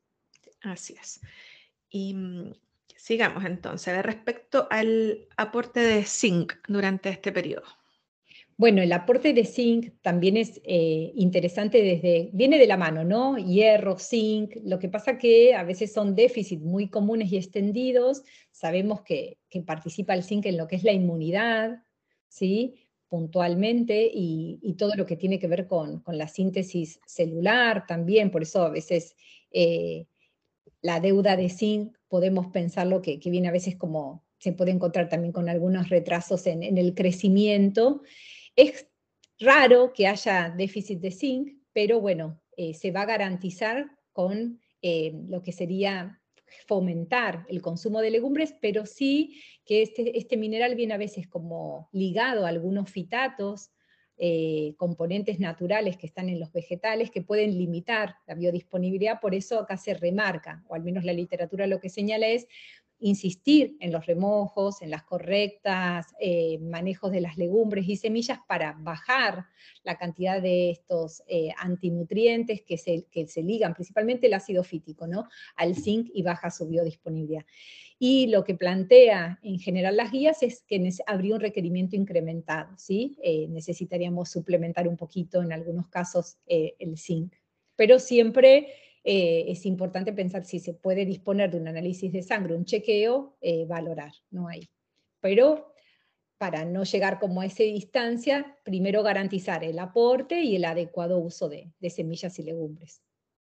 Así 0.62 0.94
es. 1.02 1.22
Y 1.90 2.14
mm, 2.14 2.54
sigamos 2.96 3.46
entonces, 3.46 4.00
respecto 4.04 4.68
al 4.70 5.28
aporte 5.38 5.80
de 5.80 6.04
zinc 6.04 6.54
durante 6.68 7.10
este 7.10 7.32
periodo. 7.32 7.66
Bueno, 8.56 8.82
el 8.82 8.92
aporte 8.94 9.34
de 9.34 9.46
zinc 9.46 9.94
también 10.02 10.38
es 10.38 10.62
eh, 10.64 11.12
interesante 11.16 11.82
desde, 11.82 12.30
viene 12.34 12.60
de 12.60 12.68
la 12.68 12.78
mano, 12.78 13.04
¿no? 13.04 13.38
Hierro, 13.38 13.98
zinc, 13.98 14.56
lo 14.64 14.80
que 14.80 14.90
pasa 14.90 15.18
que 15.18 15.56
a 15.56 15.64
veces 15.64 15.92
son 15.92 16.16
déficits 16.16 16.62
muy 16.62 16.88
comunes 16.90 17.32
y 17.32 17.38
extendidos, 17.38 18.24
sabemos 18.52 19.02
que, 19.02 19.40
que 19.50 19.62
participa 19.62 20.14
el 20.14 20.24
zinc 20.24 20.46
en 20.46 20.58
lo 20.58 20.68
que 20.68 20.76
es 20.76 20.84
la 20.84 20.92
inmunidad, 20.92 21.84
¿sí? 22.28 22.76
puntualmente 23.14 24.10
y, 24.12 24.74
todo 24.76 24.96
lo 24.96 25.06
que 25.06 25.16
tiene 25.16 25.38
que 25.38 25.48
ver 25.48 25.68
con, 25.68 26.04
la 26.08 26.28
síntesis 26.28 27.00
celular 27.06 27.86
también, 27.88 28.32
por 28.32 28.42
eso 28.42 28.64
a 28.64 28.72
veces 28.72 29.16
eh, 29.52 30.08
la 30.82 31.00
deuda 31.00 31.36
de 31.36 31.50
zinc 31.50 31.96
podemos 32.08 32.48
pensarlo 32.48 33.04
que, 33.04 33.20
que, 33.20 33.30
viene 33.30 33.50
a 33.50 33.52
veces 33.52 33.76
como 33.76 34.24
se 34.44 34.52
puede 34.52 34.72
encontrar 34.72 35.08
también 35.10 35.32
con 35.32 35.48
algunos 35.48 35.90
retrasos 35.90 36.48
en, 36.48 36.78
el 36.78 36.96
crecimiento. 36.96 38.02
Es 38.56 38.88
raro 39.40 39.94
que 39.94 40.08
haya 40.08 40.50
déficit 40.50 41.00
de 41.00 41.12
zinc, 41.12 41.50
pero 41.74 42.00
bueno, 42.00 42.42
eh, 42.56 42.74
se 42.74 42.92
va 42.92 43.02
a 43.02 43.06
garantizar 43.06 43.88
con 44.12 44.62
eh, 44.82 45.14
lo 45.28 45.42
que 45.42 45.52
sería 45.52 46.22
fomentar 46.68 47.46
el 47.50 47.62
consumo 47.62 48.00
de 48.02 48.12
legumbres, 48.12 48.54
pero 48.62 48.86
sí 48.86 49.42
que 49.66 49.82
este, 49.82 50.18
este 50.18 50.38
mineral 50.38 50.76
viene 50.76 50.94
a 50.94 50.98
veces 50.98 51.28
como 51.28 51.90
ligado 51.92 52.46
a 52.46 52.50
algunos 52.50 52.92
fitatos, 52.92 53.72
eh, 54.18 54.76
componentes 54.78 55.40
naturales 55.40 55.98
que 55.98 56.06
están 56.06 56.30
en 56.30 56.40
los 56.40 56.52
vegetales 56.52 57.10
que 57.10 57.24
pueden 57.24 57.58
limitar 57.58 58.18
la 58.28 58.36
biodisponibilidad, 58.36 59.20
por 59.20 59.34
eso 59.34 59.60
acá 59.60 59.76
se 59.76 59.96
remarca, 59.96 60.64
o 60.68 60.76
al 60.76 60.84
menos 60.84 61.04
la 61.04 61.14
literatura 61.14 61.66
lo 61.66 61.80
que 61.80 61.90
señala 61.90 62.28
es 62.28 62.46
insistir 63.04 63.76
en 63.82 63.92
los 63.92 64.06
remojos, 64.06 64.82
en 64.82 64.90
las 64.90 65.04
correctas 65.04 66.08
eh, 66.22 66.58
manejos 66.60 67.12
de 67.12 67.20
las 67.20 67.38
legumbres 67.38 67.88
y 67.90 67.98
semillas 67.98 68.40
para 68.48 68.78
bajar 68.80 69.46
la 69.84 69.98
cantidad 69.98 70.42
de 70.42 70.70
estos 70.70 71.22
eh, 71.28 71.50
antinutrientes 71.58 72.62
que 72.62 72.78
se, 72.78 73.06
que 73.12 73.28
se, 73.28 73.44
ligan, 73.44 73.74
principalmente 73.74 74.28
el 74.28 74.34
ácido 74.34 74.64
fítico, 74.64 75.06
¿no? 75.06 75.28
al 75.58 75.76
zinc 75.76 76.10
y 76.14 76.24
baja 76.24 76.50
su 76.50 76.66
biodisponibilidad. 76.66 77.46
Y 78.00 78.28
lo 78.28 78.46
que 78.46 78.56
plantea 78.56 79.38
en 79.44 79.60
general 79.60 79.98
las 79.98 80.12
guías 80.12 80.42
es 80.42 80.64
que 80.64 80.90
habría 81.06 81.36
un 81.36 81.42
requerimiento 81.42 81.98
incrementado, 81.98 82.78
¿sí? 82.78 83.18
Eh, 83.22 83.48
necesitaríamos 83.50 84.32
suplementar 84.32 84.88
un 84.88 84.96
poquito 84.96 85.42
en 85.42 85.52
algunos 85.52 85.88
casos 85.90 86.38
el 86.48 86.98
zinc, 86.98 87.34
pero 87.76 88.00
siempre 88.00 88.74
eh, 89.04 89.46
es 89.50 89.66
importante 89.66 90.14
pensar 90.14 90.46
si 90.46 90.60
se 90.60 90.74
puede 90.74 91.06
disponer 91.06 91.52
de 91.52 91.58
un 91.58 91.68
análisis 91.68 92.12
de 92.12 92.24
sangre, 92.24 92.56
un 92.56 92.66
chequeo, 92.66 93.38
eh, 93.42 93.66
valorar, 93.66 94.14
no 94.32 94.48
hay. 94.48 94.70
Pero 95.20 95.74
para 96.38 96.64
no 96.66 96.84
llegar 96.84 97.20
como 97.20 97.42
a 97.42 97.46
esa 97.46 97.64
distancia, 97.64 98.58
primero 98.64 99.04
garantizar 99.04 99.64
el 99.64 99.80
aporte 99.80 100.42
y 100.42 100.56
el 100.56 100.66
adecuado 100.66 101.20
uso 101.20 101.50
de, 101.50 101.72
semillas 101.90 102.40
y 102.40 102.44
legumbres. 102.44 103.02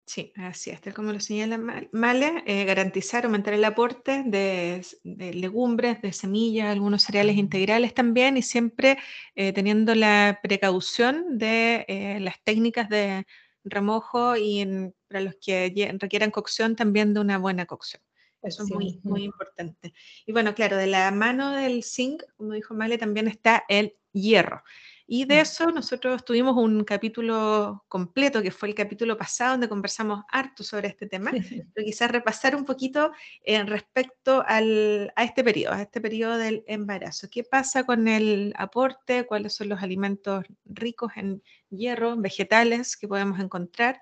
Sí, 0.08 0.32
así 0.36 0.70
es, 0.70 0.94
como 0.94 1.12
lo 1.12 1.20
señala 1.20 1.58
Male, 1.92 2.44
eh, 2.46 2.64
garantizar, 2.66 3.26
aumentar 3.26 3.56
el 3.56 3.64
aporte 3.64 4.24
de, 4.24 4.86
legumbres, 5.04 6.00
de 6.04 6.14
semillas, 6.14 6.68
algunos 6.68 7.02
cereales 7.04 7.38
integrales 7.38 7.96
también, 7.96 8.38
y 8.38 8.44
siempre 8.44 9.00
teniendo 9.34 9.96
la 9.96 10.40
precaución 10.44 11.40
de 11.40 12.20
las 12.22 12.36
técnicas 12.44 12.88
de 12.88 13.26
remojo 13.64 14.38
y 14.38 14.94
para 15.16 15.24
los 15.24 15.36
que 15.36 15.96
requieran 15.98 16.30
cocción 16.30 16.76
también 16.76 17.14
de 17.14 17.22
una 17.22 17.38
buena 17.38 17.66
cocción. 17.66 18.02
Eso 18.42 18.64
es 18.64 18.70
muy, 18.70 19.00
muy 19.04 19.24
importante. 19.24 19.94
Y 20.26 20.34
bueno, 20.34 20.54
claro, 20.54 20.76
de 20.76 20.88
la 20.88 21.10
mano 21.12 21.52
del 21.52 21.86
zinc, 21.86 22.22
como 22.36 22.52
dijo 22.52 22.74
Male, 22.74 22.98
también 22.98 23.30
está 23.30 23.64
el 23.70 23.96
hierro. 24.12 24.62
Y 25.08 25.24
de 25.24 25.36
mm. 25.36 25.40
eso 25.40 25.72
nosotros 25.72 26.26
tuvimos 26.26 26.58
un 26.58 26.84
capítulo 26.84 27.86
completo, 27.88 28.42
que 28.42 28.52
fue 28.52 28.68
el 28.68 28.76
capítulo 28.76 29.18
pasado, 29.18 29.52
donde 29.52 29.70
conversamos 29.70 30.26
harto 30.30 30.66
sobre 30.66 30.90
este 30.90 31.08
tema, 31.08 31.32
pero 31.74 31.86
quizás 31.86 32.12
repasar 32.12 32.58
un 32.58 32.66
poquito 32.66 33.14
eh, 33.46 33.64
respecto 33.64 34.44
al, 34.46 35.14
a 35.16 35.24
este 35.24 35.46
periodo, 35.46 35.76
a 35.76 35.82
este 35.82 36.02
periodo 36.02 36.38
del 36.38 36.66
embarazo. 36.68 37.30
¿Qué 37.32 37.46
pasa 37.46 37.86
con 37.86 38.10
el 38.10 38.54
aporte? 38.58 39.26
¿Cuáles 39.26 39.54
son 39.54 39.70
los 39.70 39.82
alimentos 39.82 40.44
ricos 40.66 41.14
en 41.16 41.42
hierro, 41.70 42.18
vegetales 42.18 42.98
que 42.98 43.08
podemos 43.08 43.40
encontrar? 43.40 44.02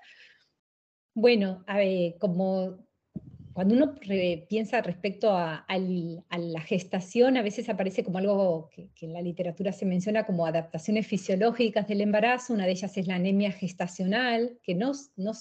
Bueno, 1.14 1.64
como 2.18 2.84
cuando 3.54 3.76
uno 3.76 3.94
piensa 4.48 4.82
respecto 4.82 5.30
a, 5.30 5.64
la 5.68 6.60
gestación, 6.60 7.36
a 7.36 7.42
veces 7.42 7.68
aparece 7.68 8.02
como 8.02 8.18
algo 8.18 8.68
que, 8.74 8.90
en 9.00 9.12
la 9.12 9.22
literatura 9.22 9.72
se 9.72 9.86
menciona 9.86 10.26
como 10.26 10.44
adaptaciones 10.44 11.06
fisiológicas 11.06 11.86
del 11.86 12.00
embarazo. 12.00 12.52
Una 12.52 12.66
de 12.66 12.72
ellas 12.72 12.96
es 12.96 13.06
la 13.06 13.14
anemia 13.14 13.52
gestacional, 13.52 14.58
que 14.64 14.74
no, 14.74 14.90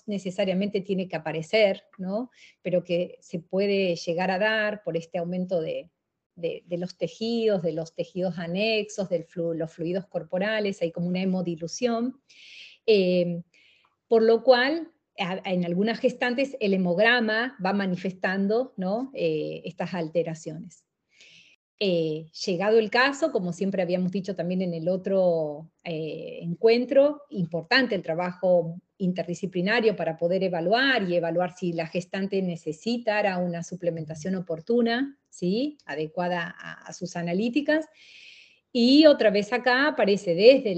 necesariamente 0.06 0.82
tiene 0.82 1.08
que 1.08 1.16
aparecer, 1.16 1.86
¿no? 1.98 2.30
pero 2.62 2.84
que 2.84 3.18
se 3.20 3.40
puede 3.40 3.96
llegar 3.96 4.30
a 4.30 4.38
dar 4.38 4.84
por 4.84 4.96
este 4.96 5.18
aumento 5.18 5.60
de, 5.60 5.90
los 6.70 6.96
tejidos, 7.00 7.64
de 7.64 7.74
los 7.74 7.96
tejidos 7.96 8.38
anexos, 8.38 9.10
de 9.10 9.26
los 9.36 9.74
fluidos 9.74 10.06
corporales, 10.06 10.84
hay 10.84 10.92
como 10.92 11.08
una 11.08 11.24
hemodilución. 11.24 12.22
Eh, 12.86 13.42
por 14.08 14.22
lo 14.22 14.44
cual 14.44 14.93
en 15.16 15.66
algunas 15.66 16.00
gestantes 16.00 16.58
el 16.60 16.74
hemograma 16.74 17.58
va 17.64 17.74
manifestando. 17.74 18.74
Eh, 19.14 19.62
estas 19.66 19.94
alteraciones. 19.94 20.84
Eh, 21.80 22.28
llegado 22.46 22.80
el 22.80 22.90
caso, 22.90 23.32
como 23.32 23.52
siempre 23.52 23.82
habíamos 23.82 24.12
dicho 24.12 24.36
también 24.36 24.62
en 24.62 24.74
el 24.74 24.88
otro 24.88 25.70
eh, 25.84 26.40
encuentro, 26.42 27.24
importante 27.30 27.96
el 27.96 28.02
trabajo 28.02 28.80
interdisciplinario 28.98 29.96
para 29.96 30.18
poder 30.18 30.44
evaluar 30.44 31.04
y 31.04 31.16
evaluar 31.16 31.54
si 31.58 31.74
la 31.74 31.88
gestante 31.88 32.42
necesita 32.42 33.38
una 33.38 33.64
suplementación 33.64 34.36
oportuna, 34.36 35.20
¿sí? 35.30 35.78
adecuada 35.86 36.56
a, 36.58 36.94
sus 36.94 37.16
analíticas. 37.16 37.86
Y 38.72 39.06
otra 39.06 39.30
vez 39.30 39.52
acá 39.52 39.88
aparece 39.88 40.36
desde 40.36 40.76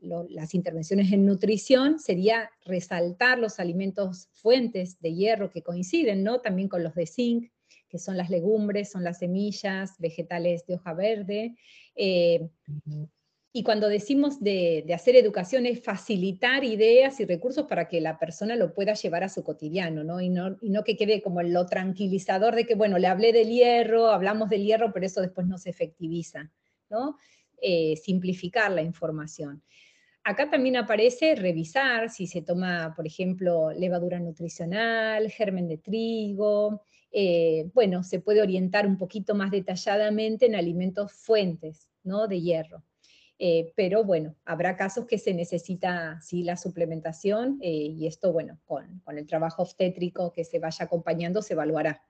las 0.00 0.54
intervenciones 0.54 1.12
en 1.12 1.26
nutrición, 1.26 1.98
sería 1.98 2.50
resaltar 2.64 3.38
los 3.38 3.58
alimentos 3.58 4.28
fuentes 4.32 5.00
de 5.00 5.14
hierro 5.14 5.50
que 5.50 5.62
coinciden, 5.62 6.22
¿no? 6.22 6.40
También 6.40 6.68
con 6.68 6.82
los 6.82 6.94
de 6.94 7.06
zinc, 7.06 7.50
que 7.88 7.98
son 7.98 8.16
las 8.16 8.30
legumbres, 8.30 8.90
son 8.90 9.04
las 9.04 9.18
semillas, 9.18 9.92
vegetales 9.98 10.66
de 10.66 10.74
hoja 10.74 10.94
verde. 10.94 11.56
Eh, 11.94 12.48
y 13.56 13.62
cuando 13.62 13.88
decimos 13.88 14.38
de, 14.40 14.84
hacer 14.94 15.16
educación 15.16 15.64
es 15.64 15.82
facilitar 15.82 16.62
ideas 16.62 17.18
y 17.20 17.24
recursos 17.24 17.64
para 17.66 17.88
que 17.88 18.02
la 18.02 18.18
persona 18.18 18.54
lo 18.54 18.74
pueda 18.74 18.92
llevar 18.92 19.24
a 19.24 19.30
su 19.30 19.42
cotidiano, 19.44 20.04
¿no? 20.04 20.20
Y, 20.20 20.28
no, 20.28 20.58
y 20.60 20.68
no 20.68 20.84
que 20.84 20.94
quede 20.94 21.22
como 21.22 21.42
lo 21.42 21.64
tranquilizador 21.64 22.54
de 22.54 22.66
que, 22.66 22.74
bueno, 22.74 22.98
le 22.98 23.06
hablé 23.06 23.32
del 23.32 23.48
hierro, 23.48 24.10
hablamos 24.10 24.50
del 24.50 24.62
hierro, 24.62 24.92
pero 24.92 25.06
eso 25.06 25.22
después 25.22 25.46
no 25.46 25.56
se 25.56 25.70
efectiviza, 25.70 26.52
¿no? 26.90 27.16
Eh, 27.62 27.96
simplificar 27.96 28.70
la 28.72 28.82
información. 28.82 29.62
Acá 30.28 30.50
también 30.50 30.76
aparece 30.76 31.36
revisar 31.36 32.10
si 32.10 32.26
se 32.26 32.42
toma, 32.42 32.94
por 32.96 33.06
ejemplo, 33.06 33.70
levadura 33.70 34.18
nutricional, 34.18 35.30
germen 35.30 35.68
de 35.68 35.78
trigo, 35.78 36.82
eh, 37.12 37.70
bueno, 37.74 38.02
se 38.02 38.18
puede 38.18 38.42
orientar 38.42 38.88
un 38.88 38.98
poquito 38.98 39.36
más 39.36 39.52
detalladamente 39.52 40.46
en 40.46 40.56
alimentos 40.56 41.12
fuentes 41.12 41.92
¿no? 42.02 42.26
de 42.26 42.40
hierro. 42.40 42.82
Eh, 43.38 43.72
pero 43.76 44.02
bueno, 44.02 44.34
habrá 44.44 44.76
casos 44.76 45.06
que 45.06 45.18
se 45.18 45.32
necesita 45.32 46.20
sí 46.20 46.42
la 46.42 46.56
suplementación 46.56 47.60
eh, 47.62 47.70
y 47.70 48.08
esto, 48.08 48.32
bueno, 48.32 48.58
con, 48.64 48.98
con, 49.04 49.18
el 49.18 49.28
trabajo 49.28 49.62
obstétrico 49.62 50.32
que 50.32 50.42
se 50.42 50.58
vaya 50.58 50.86
acompañando 50.86 51.40
se 51.40 51.52
evaluará. 51.52 52.02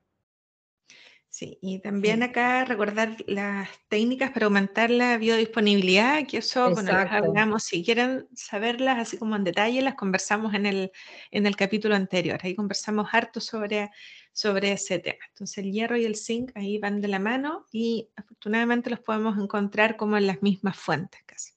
Sí, 1.36 1.58
y 1.60 1.80
también 1.80 2.22
acá 2.22 2.64
recordar 2.64 3.14
las 3.26 3.68
técnicas 3.90 4.30
para 4.30 4.46
aumentar 4.46 4.88
la 4.88 5.18
biodisponibilidad, 5.18 6.26
que 6.26 6.38
eso, 6.38 6.70
bueno, 6.70 6.90
las 6.90 7.12
hablamos, 7.12 7.62
si 7.62 7.84
quieren 7.84 8.26
saberlas 8.34 8.98
así 8.98 9.18
como 9.18 9.36
en 9.36 9.44
detalle, 9.44 9.82
las 9.82 9.96
conversamos 9.96 10.54
en 10.54 10.64
el, 10.64 10.92
en 11.30 11.44
el 11.44 11.54
capítulo 11.54 11.94
anterior, 11.94 12.40
ahí 12.42 12.54
conversamos 12.54 13.08
harto 13.12 13.42
sobre, 13.42 13.90
sobre 14.32 14.72
ese 14.72 14.98
tema. 14.98 15.18
Entonces 15.28 15.58
el 15.58 15.72
hierro 15.72 15.98
y 15.98 16.06
el 16.06 16.16
zinc 16.16 16.52
ahí 16.54 16.78
van 16.78 17.02
de 17.02 17.08
la 17.08 17.18
mano 17.18 17.66
y 17.70 18.08
afortunadamente 18.16 18.88
los 18.88 19.00
podemos 19.00 19.36
encontrar 19.36 19.98
como 19.98 20.16
en 20.16 20.26
las 20.26 20.40
mismas 20.40 20.78
fuentes 20.78 21.20
casi. 21.26 21.52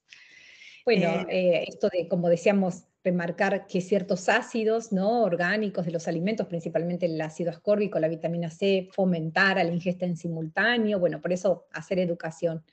Bueno, 0.84 1.07
eh, 1.07 1.25
eh, 1.30 1.65
esto 1.69 1.88
de, 1.88 2.09
como 2.09 2.27
decíamos, 2.27 2.84
remarcar 3.04 3.66
que 3.68 3.82
ciertos 3.82 4.28
ácidos 4.30 4.91
¿no? 4.91 5.24
orgánicos 5.24 5.86
de 5.86 5.91
los 5.91 6.08
alimentos, 6.08 6.47
principalmente 6.47 7.06
el 7.06 7.20
ácido 7.22 7.50
ascórbico, 7.50 8.00
la 8.00 8.08
vitamina 8.08 8.50
C, 8.50 8.89
fomentar 8.91 9.58
a 9.58 9.64
la 9.64 9.72
ingesta 9.72 10.06
en 10.06 10.18
simultáneo, 10.18 11.00
bueno, 11.00 11.22
por 11.22 11.32
eso 11.32 11.68
hacer 11.72 12.00
educación 12.00 12.64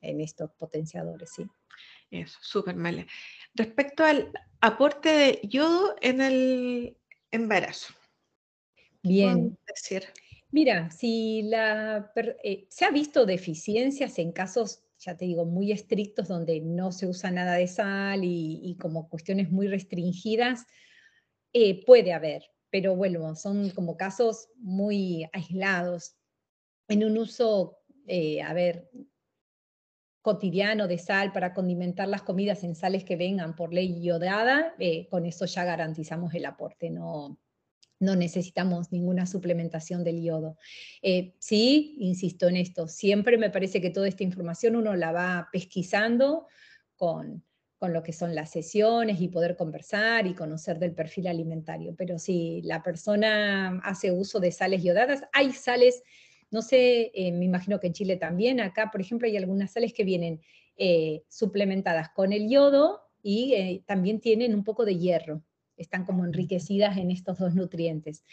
en 0.00 0.20
estos 0.20 0.50
potenciadores, 0.52 1.30
sí. 1.34 1.46
Eso, 2.10 2.38
súper 2.40 2.74
mal. 2.74 3.06
Respecto 3.54 4.04
al 4.04 4.32
aporte 4.60 5.08
de 5.10 5.40
yodo 5.44 5.94
en 6.00 6.20
el 6.20 6.96
embarazo. 7.30 7.92
Bien. 9.02 9.58
Decir? 9.66 10.04
Mira, 10.50 10.90
si 10.90 11.42
la, 11.42 12.10
eh, 12.42 12.66
se 12.70 12.84
ha 12.86 12.90
visto 12.90 13.26
deficiencias 13.26 14.18
en 14.18 14.32
casos 14.32 14.82
ya 14.98 15.16
te 15.16 15.24
digo, 15.24 15.44
muy 15.44 15.72
estrictos 15.72 16.28
donde 16.28 16.60
no 16.60 16.92
se 16.92 17.06
usa 17.06 17.30
nada 17.30 17.54
de 17.54 17.66
sal 17.66 18.20
y, 18.24 18.76
como 18.80 19.08
cuestiones 19.08 19.50
muy 19.50 19.68
restringidas, 19.68 20.66
eh, 21.52 21.84
puede 21.84 22.12
haber, 22.12 22.44
pero 22.70 22.96
bueno, 22.96 23.34
son 23.36 23.70
como 23.70 23.96
casos 23.96 24.48
muy 24.56 25.28
aislados. 25.32 26.16
En 26.88 27.04
un 27.04 27.18
uso, 27.18 27.78
eh, 28.06 28.42
a 28.42 28.52
ver, 28.52 28.90
cotidiano 30.20 30.88
de 30.88 30.98
sal 30.98 31.32
para 31.32 31.54
condimentar 31.54 32.08
las 32.08 32.22
comidas 32.22 32.64
en 32.64 32.74
sales 32.74 33.04
que 33.04 33.16
vengan 33.16 33.54
por 33.54 33.72
ley 33.72 33.98
iodada, 34.00 34.74
eh, 34.78 35.08
con 35.08 35.24
eso 35.24 35.46
ya 35.46 35.64
garantizamos 35.64 36.34
el 36.34 36.44
aporte, 36.44 36.90
no, 36.90 37.38
no 38.00 38.16
necesitamos 38.16 38.92
ninguna 38.92 39.26
suplementación 39.26 40.04
del 40.04 40.22
yodo. 40.22 40.56
Eh, 41.02 41.34
sí, 41.38 41.96
insisto 41.98 42.48
en 42.48 42.56
esto, 42.56 42.88
siempre 42.88 43.38
me 43.38 43.50
parece 43.50 43.80
que 43.80 43.90
toda 43.90 44.08
esta 44.08 44.22
información 44.22 44.76
uno 44.76 44.94
la 44.94 45.12
va 45.12 45.48
pesquisando 45.52 46.46
con, 46.96 47.44
lo 47.80 48.02
que 48.02 48.12
son 48.12 48.34
las 48.34 48.50
sesiones 48.50 49.20
y 49.20 49.28
poder 49.28 49.54
conversar 49.54 50.26
y 50.26 50.34
conocer 50.34 50.80
del 50.80 50.94
perfil 50.94 51.28
alimentario. 51.28 51.94
Pero 51.96 52.18
si 52.18 52.60
la 52.62 52.82
persona 52.82 53.80
hace 53.84 54.10
uso 54.10 54.40
de 54.40 54.50
sales 54.50 54.82
yodadas, 54.82 55.22
hay 55.32 55.52
sales, 55.52 56.02
no 56.50 56.60
sé, 56.60 57.12
eh, 57.14 57.30
me 57.30 57.44
imagino 57.44 57.78
que 57.78 57.86
en 57.86 57.92
Chile 57.92 58.16
también, 58.16 58.60
acá 58.60 58.90
por 58.90 59.00
ejemplo 59.00 59.28
hay 59.28 59.36
algunas 59.36 59.72
sales 59.72 59.92
que 59.92 60.02
vienen 60.02 60.40
eh, 60.76 61.22
suplementadas 61.28 62.08
con 62.10 62.32
el 62.32 62.48
yodo 62.48 63.00
y 63.22 63.84
también 63.86 64.20
tienen 64.20 64.54
un 64.54 64.64
poco 64.64 64.84
de 64.84 64.96
hierro 64.96 65.42
están 65.78 66.04
como 66.04 66.24
enriquecidas 66.24 66.96
en 66.96 67.10
estos 67.10 67.38
dos 67.38 67.54
nutrientes. 67.54 68.24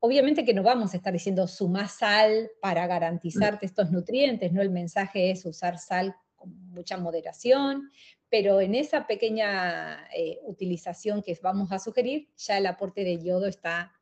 Obviamente 0.00 0.44
que 0.44 0.54
no 0.54 0.62
vamos 0.62 0.94
a 0.94 0.96
estar 0.98 1.12
diciendo 1.12 1.48
suma 1.48 1.88
sal 1.88 2.50
para 2.60 2.86
garantizarte 2.86 3.66
estos 3.66 3.90
nutrientes, 3.90 4.52
¿no? 4.52 4.62
El 4.62 4.70
mensaje 4.70 5.30
es 5.30 5.44
usar 5.44 5.78
sal 5.78 6.14
con 6.36 6.54
mucha 6.70 6.96
moderación, 6.98 7.90
pero 8.28 8.60
en 8.60 8.74
esa 8.74 9.06
pequeña 9.06 10.06
eh, 10.14 10.38
utilización 10.44 11.22
que 11.22 11.36
vamos 11.42 11.72
a 11.72 11.78
sugerir, 11.78 12.28
ya 12.36 12.58
el 12.58 12.66
aporte 12.66 13.02
de 13.02 13.22
yodo 13.22 13.46
está 13.46 13.92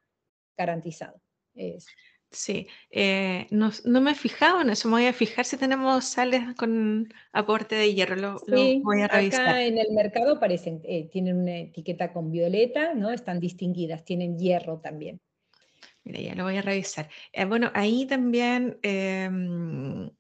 garantizado. 0.56 1.20
Sí, 2.30 2.66
eh, 2.90 3.46
no, 3.50 3.70
me 3.84 4.10
he 4.10 4.14
fijado 4.14 4.60
en 4.60 4.70
eso, 4.70 4.88
me 4.88 4.94
voy 4.96 5.06
a 5.06 5.12
fijar 5.12 5.44
si 5.44 5.56
tenemos 5.56 6.04
sales 6.04 6.54
con 6.56 7.08
aporte 7.32 7.76
de 7.76 7.94
hierro, 7.94 8.16
lo, 8.16 8.40
voy 8.82 9.02
a 9.02 9.08
revisar. 9.08 9.48
Acá 9.48 9.62
en 9.62 9.78
el 9.78 9.92
mercado 9.92 10.32
aparecen, 10.32 10.80
eh, 10.84 11.08
tienen 11.08 11.38
una 11.38 11.56
etiqueta 11.58 12.12
con 12.12 12.30
violeta, 12.30 12.94
¿no? 12.94 13.10
Están 13.10 13.40
distinguidas, 13.40 14.04
tienen 14.04 14.38
hierro 14.38 14.80
también. 14.80 15.20
Mira, 16.04 16.20
ya 16.20 16.34
lo 16.34 16.44
voy 16.44 16.56
a 16.56 16.62
revisar. 16.62 17.08
Eh, 17.32 17.44
bueno, 17.44 17.70
ahí 17.74 18.06
también 18.06 18.78
em, 18.82 20.10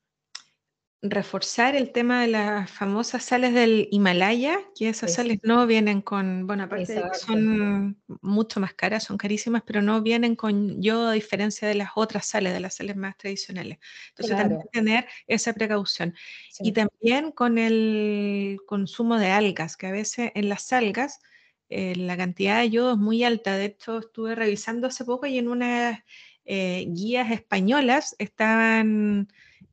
reforzar 1.10 1.74
el 1.76 1.92
tema 1.92 2.22
de 2.22 2.28
las 2.28 2.70
famosas 2.70 3.24
sales 3.24 3.54
del 3.54 3.88
Himalaya, 3.90 4.58
que 4.74 4.88
esas 4.88 5.14
sales 5.14 5.38
no 5.42 5.66
vienen 5.66 6.02
con, 6.02 6.46
bueno, 6.46 6.64
aparte 6.64 6.94
de 6.94 7.02
que 7.02 7.18
son 7.18 8.00
mucho 8.20 8.60
más 8.60 8.74
caras, 8.74 9.04
son 9.04 9.16
carísimas, 9.16 9.62
pero 9.66 9.82
no 9.82 10.02
vienen 10.02 10.36
con 10.36 10.82
yodo 10.82 11.08
a 11.08 11.12
diferencia 11.12 11.66
de 11.66 11.74
las 11.74 11.90
otras 11.94 12.26
sales, 12.26 12.52
de 12.52 12.60
las 12.60 12.74
sales 12.74 12.96
más 12.96 13.16
tradicionales. 13.16 13.78
Entonces 14.10 14.36
también 14.36 14.60
tener 14.72 15.06
esa 15.26 15.52
precaución. 15.52 16.14
Y 16.60 16.72
también 16.72 17.32
con 17.32 17.58
el 17.58 18.58
consumo 18.66 19.18
de 19.18 19.30
algas, 19.30 19.76
que 19.76 19.86
a 19.86 19.92
veces 19.92 20.32
en 20.34 20.48
las 20.48 20.72
algas 20.72 21.20
eh, 21.68 21.96
la 21.96 22.16
cantidad 22.16 22.60
de 22.60 22.70
yodo 22.70 22.92
es 22.92 22.98
muy 22.98 23.24
alta. 23.24 23.56
De 23.56 23.66
hecho, 23.66 23.98
estuve 23.98 24.34
revisando 24.34 24.86
hace 24.86 25.04
poco 25.04 25.26
y 25.26 25.38
en 25.38 25.48
unas 25.48 26.00
eh, 26.44 26.86
guías 26.88 27.30
españolas 27.32 28.14
estaban 28.18 29.28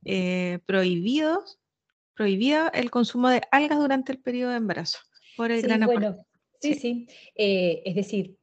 eh, 0.05 0.59
prohibidos, 0.65 1.59
prohibido 2.15 2.71
el 2.73 2.91
consumo 2.91 3.29
de 3.29 3.41
algas 3.51 3.79
durante 3.79 4.11
el 4.11 4.19
periodo 4.19 4.51
de 4.51 4.57
embarazo 4.57 4.99
por 5.35 5.51
el 5.51 5.61
sí, 5.61 5.67
gran 5.67 5.85
bueno, 5.85 6.15
Sí, 6.63 6.75
sí. 6.75 7.07
Eh, 7.35 7.81
es 7.85 7.95
decir, 7.95 8.37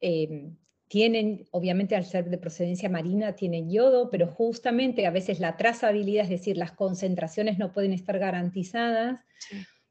em, 0.00 0.56
tienen, 0.86 1.48
obviamente 1.50 1.96
al 1.96 2.04
ser 2.04 2.30
de 2.30 2.38
procedencia 2.38 2.88
marina, 2.88 3.34
tienen 3.34 3.68
yodo, 3.68 4.08
pero 4.08 4.28
justamente 4.28 5.04
a 5.04 5.10
veces 5.10 5.40
la 5.40 5.56
trazabilidad, 5.56 6.24
es 6.24 6.30
decir, 6.30 6.56
las 6.56 6.70
concentraciones 6.70 7.58
no 7.58 7.72
pueden 7.72 7.92
estar 7.92 8.20
garantizadas. 8.20 9.18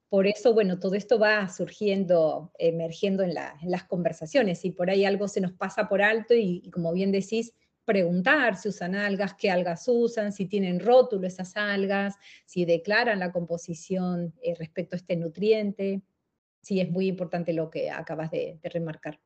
Por 0.07 0.26
eso, 0.26 0.53
bueno, 0.53 0.80
todo 0.80 0.95
esto 0.95 1.20
va 1.20 1.49
surgiendo, 1.49 2.53
emergiendo 2.59 3.24
en, 3.24 3.34
las 3.34 3.84
conversaciones. 3.84 4.63
Y 4.63 4.72
por 4.72 4.89
ahí 4.89 5.03
algo 5.03 5.28
se 5.28 5.41
nos 5.41 5.51
pasa 5.51 5.89
por 5.89 6.01
alto 6.01 6.34
y 6.34 6.70
como 6.72 6.93
bien 6.93 7.11
decís, 7.11 7.51
preguntar 7.86 8.57
si 8.57 8.69
usan 8.69 8.95
algas, 8.95 9.36
qué 9.36 9.51
algas 9.51 9.86
usan, 9.88 10.33
si 10.33 10.47
tienen 10.47 10.79
rótulo 10.79 11.27
esas 11.27 11.55
algas, 11.55 12.15
si 12.45 12.65
declaran 12.65 13.19
la 13.19 13.31
composición 13.31 14.33
eh, 14.41 14.55
respecto 14.55 14.95
a 14.95 14.97
este 14.97 15.15
nutriente. 15.15 16.01
Sí, 16.61 16.79
es 16.79 16.89
muy 16.89 17.07
importante 17.07 17.53
lo 17.53 17.69
que 17.69 17.91
acabas 17.91 18.31
de, 18.31 18.59
remarcar. 18.63 19.19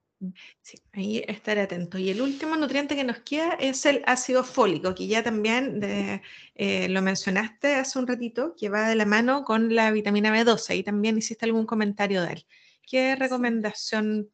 Sí, 0.62 0.78
ahí 0.92 1.24
estar 1.26 1.58
atento. 1.58 1.98
Y 1.98 2.10
el 2.10 2.22
último 2.22 2.58
nutriente 2.58 2.98
que 2.98 3.06
nos 3.06 3.20
queda 3.20 3.54
es 3.54 3.86
el 3.86 4.04
ácido 4.06 4.44
fólico, 4.44 4.94
que 4.94 5.08
ya 5.08 5.24
también 5.24 5.80
eh, 5.82 6.90
lo 6.90 7.02
mencionaste 7.02 7.76
hace 7.76 7.98
un 7.98 8.08
ratito, 8.08 8.54
que 8.60 8.68
va 8.68 8.90
de 8.90 8.96
la 8.96 9.06
mano 9.06 9.46
con 9.46 9.74
la 9.74 9.90
vitamina 9.92 10.36
B12. 10.36 10.76
Y 10.76 10.84
también 10.84 11.18
hiciste 11.18 11.46
algún 11.46 11.66
comentario 11.66 12.22
de 12.24 12.34
él. 12.34 12.46
¿Qué 12.86 13.16
recomendación 13.16 14.30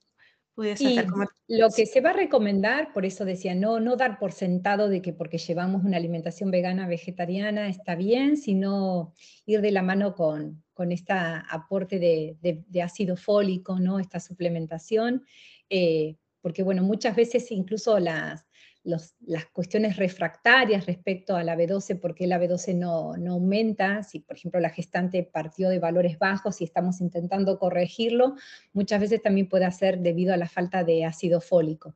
y 0.58 1.00
lo 1.48 1.70
que 1.70 1.86
se 1.86 2.00
va 2.00 2.12
a 2.12 2.14
recomendar, 2.14 2.94
por 2.94 3.06
eso 3.06 3.26
decía, 3.26 3.54
no, 3.54 3.80
no 3.80 3.98
dar 3.98 4.20
por 4.20 4.32
sentado 4.32 4.88
de 4.88 5.02
que 5.02 5.12
porque 5.12 5.38
llevamos 5.38 5.84
una 5.84 5.98
alimentación 5.98 6.50
vegana, 6.50 6.88
vegetariana, 6.88 7.68
está 7.68 7.96
bien, 7.96 8.38
sino 8.38 9.14
ir 9.46 9.62
de 9.62 9.72
la 9.72 9.82
mano 9.82 10.16
con, 10.16 10.64
con 10.74 10.92
este 10.92 11.14
aporte 11.14 12.00
de, 12.00 12.82
ácido 12.82 13.18
fólico, 13.18 13.80
¿no? 13.80 14.00
esta 14.00 14.20
suplementación, 14.20 15.26
eh, 15.70 16.16
porque 16.42 16.64
bueno, 16.64 16.84
muchas 16.84 17.16
veces 17.16 17.52
incluso 17.52 18.00
las, 18.00 18.46
las 18.86 19.46
cuestiones 19.52 19.98
refractarias 19.98 20.86
respecto 20.86 21.36
a 21.36 21.44
la 21.44 21.56
B12, 21.56 22.00
porque 22.00 22.28
la 22.28 22.40
B12 22.40 22.76
no, 22.76 23.18
no, 23.18 23.34
aumenta, 23.34 24.04
si 24.04 24.20
por 24.20 24.38
ejemplo 24.38 24.60
la 24.60 24.70
gestante 24.70 25.24
partió 25.24 25.70
de 25.70 25.80
valores 25.80 26.20
bajos 26.20 26.62
y 26.62 26.66
estamos 26.66 27.02
intentando 27.02 27.58
corregirlo, 27.58 28.36
muchas 28.74 29.02
veces 29.02 29.22
también 29.22 29.50
puede 29.50 29.70
ser 29.72 30.00
debido 30.00 30.34
a 30.34 30.38
la 30.38 30.48
falta 30.48 30.84
de 30.84 31.04
ácido 31.04 31.42
fólico. 31.42 31.96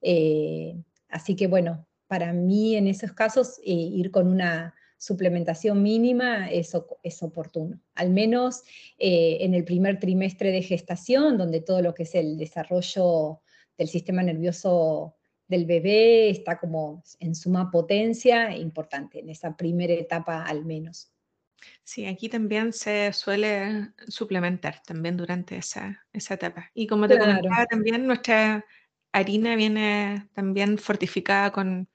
Eh, 0.00 0.74
así 1.08 1.36
que 1.36 1.46
bueno, 1.46 1.86
para 2.08 2.32
mí 2.32 2.76
en 2.76 2.88
esos 2.88 3.12
casos 3.12 3.58
eh, 3.58 3.72
ir 3.72 4.10
con 4.10 4.26
una 4.26 4.74
suplementación 4.96 5.82
mínima 5.82 6.50
es, 6.50 6.72
es 7.02 7.22
oportuno, 7.22 7.80
al 7.94 8.10
menos 8.10 8.62
eh, 8.98 9.38
en 9.40 9.54
el 9.54 9.64
primer 9.64 9.98
trimestre 9.98 10.50
de 10.50 10.62
gestación, 10.62 11.36
donde 11.36 11.60
todo 11.60 11.82
lo 11.82 11.92
que 11.92 12.04
es 12.04 12.14
el 12.14 12.38
desarrollo 12.38 13.42
del 13.76 13.88
sistema 13.88 14.22
nervioso 14.22 15.16
del 15.52 15.66
bebé 15.66 16.30
está 16.30 16.58
como 16.58 17.04
en 17.20 17.34
suma 17.34 17.70
potencia 17.70 18.56
importante, 18.56 19.20
en 19.20 19.28
esa 19.28 19.56
primera 19.56 19.92
etapa 19.92 20.44
al 20.44 20.64
menos. 20.64 21.12
Sí, 21.84 22.06
aquí 22.06 22.28
también 22.28 22.72
se 22.72 23.12
suele 23.12 23.92
suplementar 24.08 24.82
también 24.82 25.16
durante 25.16 25.56
esa, 25.56 26.04
etapa. 26.12 26.70
Y 26.74 26.86
como 26.86 27.06
te 27.06 27.18
comentaba 27.18 27.66
también, 27.66 28.06
nuestra 28.06 28.64
harina 29.12 29.54
viene 29.56 30.28
también 30.34 30.78
fortificada 30.78 31.52
con, 31.52 31.88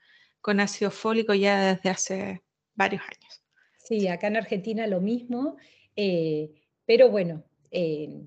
ácido 0.59 0.91
fólico 0.91 1.33
ya 1.33 1.73
desde 1.73 1.89
hace 1.89 2.43
varios 2.75 3.01
años. 3.01 3.43
Sí, 3.77 4.07
acá 4.07 4.27
en 4.27 4.37
Argentina 4.37 4.87
lo 4.87 5.01
mismo, 5.01 5.57
eh, 5.95 6.53
pero 6.85 7.09
bueno, 7.09 7.43
eh, 7.71 8.21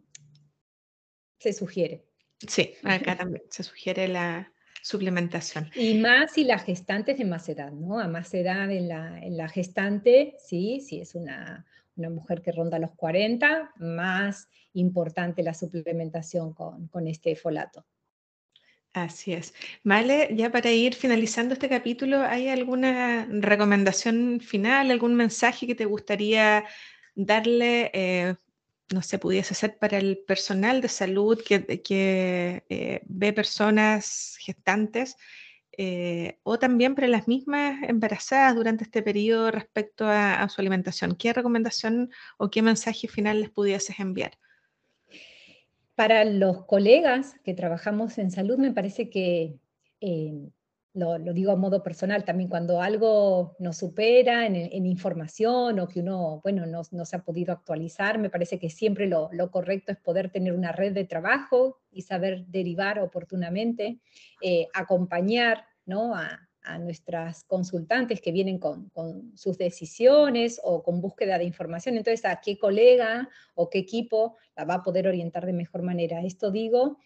se 1.38 1.52
sugiere. 1.54 2.04
Sí, 2.46 2.74
acá 2.82 3.16
también 3.16 3.44
se 3.48 3.62
sugiere 3.62 4.08
la, 4.08 4.52
suplementación. 4.82 5.70
Y 5.74 5.94
más 5.98 6.32
si 6.32 6.44
la 6.44 6.58
gestante 6.58 7.12
es 7.12 7.18
de 7.18 7.24
más 7.24 7.48
edad, 7.48 7.72
¿no? 7.72 7.98
A 7.98 8.08
más 8.08 8.32
edad 8.34 8.70
en 8.70 8.88
la, 8.88 9.18
en 9.18 9.36
la 9.36 9.48
gestante, 9.48 10.34
sí, 10.38 10.80
si 10.80 11.00
es 11.00 11.14
una, 11.14 11.66
una, 11.96 12.10
mujer 12.10 12.42
que 12.42 12.52
ronda 12.52 12.78
los 12.78 12.92
40, 12.92 13.72
más 13.76 14.48
importante 14.74 15.42
la 15.42 15.54
suplementación 15.54 16.52
con, 16.52 16.88
con 16.88 17.06
este 17.08 17.36
folato. 17.36 17.84
Así 18.92 19.32
es. 19.32 19.54
Vale, 19.84 20.30
ya 20.34 20.50
para 20.50 20.72
ir 20.72 20.94
finalizando 20.94 21.54
este 21.54 21.68
capítulo, 21.68 22.22
¿hay 22.22 22.48
alguna 22.48 23.26
recomendación 23.30 24.40
final, 24.40 24.90
algún 24.90 25.14
mensaje 25.14 25.66
que 25.68 25.76
te 25.76 25.84
gustaría 25.84 26.64
darle 27.14 27.90
eh, 27.94 28.34
no 28.92 29.02
sé, 29.02 29.18
pudiese 29.18 29.54
ser 29.54 29.78
para 29.78 29.98
el 29.98 30.18
personal 30.18 30.80
de 30.80 30.88
salud 30.88 31.40
que, 31.46 32.64
eh, 32.68 33.00
ve 33.04 33.32
personas 33.32 34.36
gestantes 34.40 35.16
eh, 35.76 36.38
o 36.42 36.58
también 36.58 36.94
para 36.94 37.06
las 37.06 37.28
mismas 37.28 37.82
embarazadas 37.88 38.56
durante 38.56 38.84
este 38.84 39.02
periodo 39.02 39.50
respecto 39.50 40.06
a, 40.08 40.48
su 40.48 40.60
alimentación. 40.60 41.14
¿Qué 41.14 41.32
recomendación 41.32 42.10
o 42.36 42.50
qué 42.50 42.62
mensaje 42.62 43.06
final 43.06 43.40
les 43.40 43.50
pudieses 43.50 43.98
enviar? 44.00 44.32
Para 45.94 46.24
los 46.24 46.66
colegas 46.66 47.34
que 47.44 47.54
trabajamos 47.54 48.18
en 48.18 48.30
salud, 48.30 48.58
me 48.58 48.72
parece 48.72 49.08
que 49.08 49.58
eh, 50.00 50.50
lo, 50.92 51.18
digo 51.32 51.52
a 51.52 51.56
modo 51.56 51.82
personal, 51.82 52.24
también 52.24 52.48
cuando 52.48 52.82
algo 52.82 53.54
nos 53.58 53.78
supera 53.78 54.46
en, 54.46 54.86
información 54.86 55.78
o 55.78 55.86
que 55.86 56.00
uno, 56.00 56.40
bueno, 56.42 56.66
no, 56.66 57.04
se 57.04 57.16
ha 57.16 57.22
podido 57.22 57.52
actualizar, 57.52 58.18
me 58.18 58.30
parece 58.30 58.58
que 58.58 58.70
siempre 58.70 59.06
lo, 59.06 59.30
correcto 59.50 59.92
es 59.92 59.98
poder 59.98 60.30
tener 60.30 60.52
una 60.52 60.72
red 60.72 60.92
de 60.92 61.04
trabajo 61.04 61.78
y 61.92 62.02
saber 62.02 62.44
derivar 62.46 62.98
oportunamente, 62.98 64.00
eh, 64.42 64.66
acompañar 64.74 65.64
¿no? 65.86 66.14
a, 66.14 66.46
nuestras 66.78 67.42
consultantes 67.44 68.20
que 68.20 68.32
vienen 68.32 68.58
con, 68.58 68.90
con, 68.90 69.36
sus 69.36 69.56
decisiones 69.56 70.60
o 70.62 70.82
con 70.82 71.00
búsqueda 71.00 71.38
de 71.38 71.44
información. 71.44 71.96
Entonces, 71.96 72.24
¿a 72.26 72.38
qué 72.40 72.58
colega 72.58 73.28
o 73.54 73.70
qué 73.70 73.78
equipo 73.78 74.36
la 74.54 74.66
va 74.66 74.74
a 74.74 74.82
poder 74.82 75.08
orientar 75.08 75.46
de 75.46 75.54
mejor 75.54 75.82
manera? 75.82 76.22
Esto 76.22 76.50
digo 76.50 76.98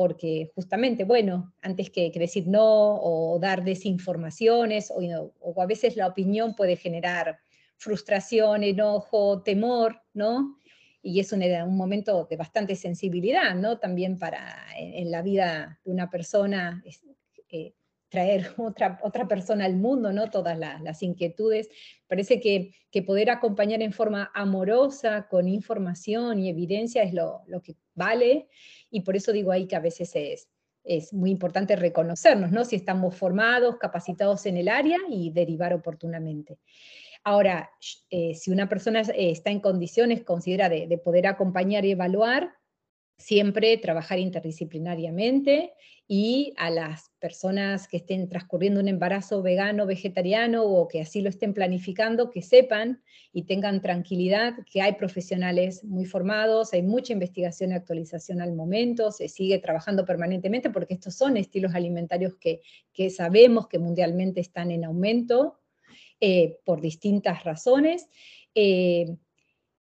porque 0.00 0.50
justamente, 0.54 1.04
bueno, 1.04 1.52
antes 1.60 1.90
que, 1.90 2.10
decir 2.14 2.46
no 2.46 2.94
o 3.02 3.38
dar 3.38 3.62
desinformaciones, 3.62 4.90
o, 4.90 5.60
a 5.60 5.66
veces 5.66 5.94
la 5.94 6.06
opinión 6.06 6.56
puede 6.56 6.76
generar 6.76 7.38
frustración, 7.76 8.64
enojo, 8.64 9.42
temor, 9.42 10.00
¿no? 10.14 10.56
Y 11.02 11.20
es 11.20 11.30
un, 11.34 11.42
momento 11.76 12.26
de 12.30 12.36
bastante 12.38 12.76
sensibilidad, 12.76 13.54
¿no? 13.54 13.78
También 13.78 14.18
para 14.18 14.56
en, 14.74 15.10
la 15.10 15.20
vida 15.20 15.78
de 15.84 15.90
una 15.92 16.08
persona 16.08 16.82
eh, 17.50 17.74
traer 18.08 18.54
otra, 18.56 18.98
otra 19.02 19.28
persona 19.28 19.66
al 19.66 19.76
mundo, 19.76 20.14
¿no? 20.14 20.30
Todas 20.30 20.58
las, 20.58 21.02
inquietudes. 21.02 21.68
Parece 22.08 22.40
que, 22.40 22.72
poder 23.02 23.28
acompañar 23.28 23.82
en 23.82 23.92
forma 23.92 24.30
amorosa, 24.34 25.28
con 25.28 25.46
información 25.46 26.38
y 26.38 26.48
evidencia 26.48 27.02
es 27.02 27.12
lo 27.12 27.44
que 27.62 27.76
vale 27.94 28.48
y 28.90 29.02
por 29.02 29.16
eso 29.16 29.32
digo 29.32 29.52
ahí 29.52 29.66
que 29.66 29.76
a 29.76 29.80
veces 29.80 30.10
es, 30.14 30.48
es 30.84 31.12
muy 31.12 31.30
importante 31.30 31.76
reconocernos, 31.76 32.50
¿no? 32.50 32.64
Si 32.64 32.76
estamos 32.76 33.16
formados, 33.16 33.76
capacitados 33.76 34.46
en 34.46 34.56
el 34.56 34.68
área 34.68 34.98
y 35.08 35.30
derivar 35.30 35.72
oportunamente. 35.72 36.58
Ahora, 37.22 37.70
eh, 38.08 38.34
si 38.34 38.50
una 38.50 38.68
persona 38.68 39.02
eh, 39.02 39.30
está 39.30 39.50
en 39.50 39.60
condiciones, 39.60 40.24
considera 40.24 40.68
de, 40.68 40.86
de 40.86 40.98
poder 40.98 41.26
acompañar 41.26 41.84
y 41.84 41.92
evaluar, 41.92 42.54
siempre 43.20 43.76
trabajar 43.76 44.18
interdisciplinariamente 44.18 45.74
y 46.08 46.54
a 46.56 46.70
las 46.70 47.10
personas 47.20 47.86
que 47.86 47.98
estén 47.98 48.28
transcurriendo 48.28 48.80
un 48.80 48.88
embarazo 48.88 49.42
vegano, 49.42 49.86
vegetariano 49.86 50.64
o 50.64 50.88
que 50.88 51.02
así 51.02 51.20
lo 51.20 51.28
estén 51.28 51.54
planificando, 51.54 52.30
que 52.30 52.42
sepan 52.42 53.00
y 53.32 53.44
tengan 53.44 53.80
tranquilidad 53.80 54.54
que 54.72 54.82
hay 54.82 54.94
profesionales 54.94 55.84
muy 55.84 56.06
formados, 56.06 56.72
hay 56.72 56.82
mucha 56.82 57.12
investigación 57.12 57.70
y 57.70 57.74
actualización 57.74 58.40
al 58.40 58.54
momento, 58.54 59.12
se 59.12 59.28
sigue 59.28 59.58
trabajando 59.58 60.04
permanentemente 60.04 60.70
porque 60.70 60.94
estos 60.94 61.14
son 61.14 61.36
estilos 61.36 61.74
alimentarios 61.74 62.34
que, 62.36 62.60
sabemos 63.10 63.68
que 63.68 63.78
mundialmente 63.78 64.40
están 64.40 64.72
en 64.72 64.84
aumento 64.84 65.60
eh, 66.20 66.58
por 66.64 66.80
distintas 66.80 67.44
razones. 67.44 68.08
Eh, 68.54 69.16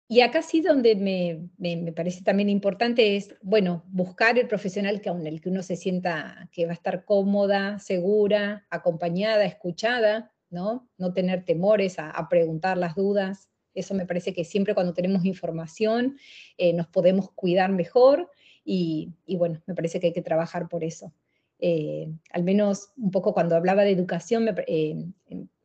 y 0.09 0.23
acá 0.23 0.41
sí 0.41 0.63
donde 0.63 0.97
me, 0.97 1.51
me, 1.59 1.93
parece 1.93 2.23
también 2.23 2.49
importante 2.49 3.17
es, 3.17 3.37
bueno, 3.43 3.85
buscar 3.89 4.39
el 4.39 4.49
profesional 4.49 5.03
que, 5.03 5.11
el 5.11 5.41
que 5.43 5.51
uno 5.51 5.63
se 5.63 5.77
sienta 5.77 6.49
que 6.51 6.65
va 6.65 6.73
a 6.73 6.75
estar 6.75 7.05
cómoda, 7.05 7.79
segura, 7.79 8.67
acompañada, 8.71 9.45
escuchada, 9.45 10.33
¿no? 10.49 10.89
No 10.97 11.13
tener 11.13 11.45
temores 11.45 11.97
a, 11.99 12.27
preguntar 12.31 12.79
las 12.79 12.95
dudas. 12.95 13.51
Eso 13.75 13.95
me 13.95 14.07
parece 14.07 14.33
que 14.33 14.45
siempre 14.45 14.75
cuando 14.75 14.95
tenemos 14.95 15.27
información 15.27 16.17
eh, 16.57 16.73
nos 16.73 16.87
podemos 16.87 17.31
cuidar 17.33 17.71
mejor 17.71 18.31
y, 18.65 19.13
y, 19.27 19.37
bueno, 19.37 19.63
me 19.67 19.75
parece 19.75 20.01
que 20.01 20.07
hay 20.07 20.13
que 20.15 20.23
trabajar 20.23 20.69
por 20.69 20.85
eso. 20.85 21.13
Eh, 21.61 22.09
al 22.31 22.45
menos 22.45 22.93
un 22.97 23.11
poco 23.11 23.35
cuando 23.35 23.57
hablaba 23.57 23.83
de 23.83 23.91
educación, 23.91 24.45
me, 24.45 24.55
eh, 24.67 24.97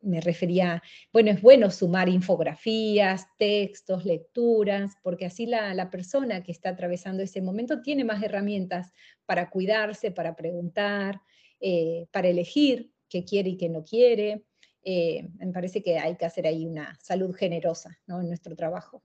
me 0.04 0.20
refería, 0.20 0.82
bueno, 1.12 1.30
es 1.30 1.40
bueno 1.40 1.70
sumar 1.70 2.08
infografías, 2.08 3.26
textos, 3.38 4.04
lecturas, 4.04 4.92
porque 5.02 5.26
así 5.26 5.46
la, 5.46 5.90
persona 5.90 6.42
que 6.42 6.52
está 6.52 6.70
atravesando 6.70 7.22
ese 7.22 7.40
momento 7.40 7.82
tiene 7.82 8.04
más 8.04 8.22
herramientas 8.22 8.92
para 9.26 9.50
cuidarse, 9.50 10.10
para 10.10 10.34
preguntar, 10.36 11.20
eh, 11.60 12.06
para 12.10 12.28
elegir 12.28 12.90
qué 13.08 13.24
quiere 13.24 13.50
y 13.50 13.56
qué 13.56 13.68
no 13.68 13.84
quiere. 13.84 14.44
Eh, 14.82 15.28
me 15.38 15.52
parece 15.52 15.82
que 15.82 15.98
hay 15.98 16.16
que 16.16 16.26
hacer 16.26 16.46
ahí 16.46 16.66
una 16.66 16.98
salud 17.00 17.34
generosa 17.34 17.98
¿no? 18.06 18.20
en 18.20 18.28
nuestro 18.28 18.54
trabajo. 18.54 19.02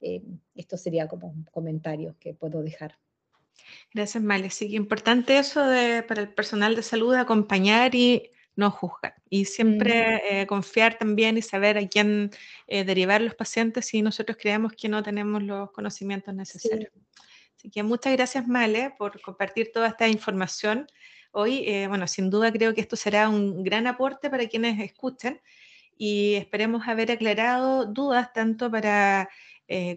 Eh, 0.00 0.22
esto 0.54 0.76
sería 0.76 1.08
como 1.08 1.28
un 1.28 1.44
comentario 1.44 2.16
que 2.20 2.34
puedo 2.34 2.62
dejar. 2.62 2.98
Gracias, 3.92 4.22
Male. 4.22 4.50
Sí, 4.50 4.74
importante 4.76 5.38
eso 5.38 5.66
de, 5.66 6.02
para 6.02 6.22
el 6.22 6.32
personal 6.32 6.76
de 6.76 6.82
salud 6.82 7.14
acompañar 7.14 7.94
y 7.94 8.30
no 8.58 8.72
juzgar. 8.72 9.14
Y 9.30 9.44
siempre 9.44 10.40
eh, 10.40 10.46
confiar 10.48 10.98
también 10.98 11.38
y 11.38 11.42
saber 11.42 11.78
a 11.78 11.86
quién 11.86 12.30
eh, 12.66 12.82
derivar 12.82 13.20
los 13.20 13.36
pacientes 13.36 13.86
si 13.86 14.02
nosotros 14.02 14.36
creemos 14.36 14.72
que 14.72 14.88
no 14.88 15.00
tenemos 15.00 15.44
los 15.44 15.70
conocimientos 15.70 16.34
necesarios. 16.34 16.90
Así 17.56 17.70
que 17.70 17.84
muchas 17.84 18.12
gracias, 18.14 18.48
Male, 18.48 18.92
por 18.98 19.20
compartir 19.20 19.70
toda 19.72 19.86
esta 19.86 20.08
información. 20.08 20.88
Hoy, 21.30 21.62
eh, 21.68 21.86
bueno, 21.86 22.08
sin 22.08 22.30
duda 22.30 22.50
creo 22.50 22.74
que 22.74 22.80
esto 22.80 22.96
será 22.96 23.28
un 23.28 23.62
gran 23.62 23.86
aporte 23.86 24.28
para 24.28 24.48
quienes 24.48 24.80
escuchen 24.80 25.40
y 25.96 26.34
esperemos 26.34 26.88
haber 26.88 27.12
aclarado 27.12 27.86
dudas 27.86 28.32
tanto 28.32 28.70
para 28.70 29.28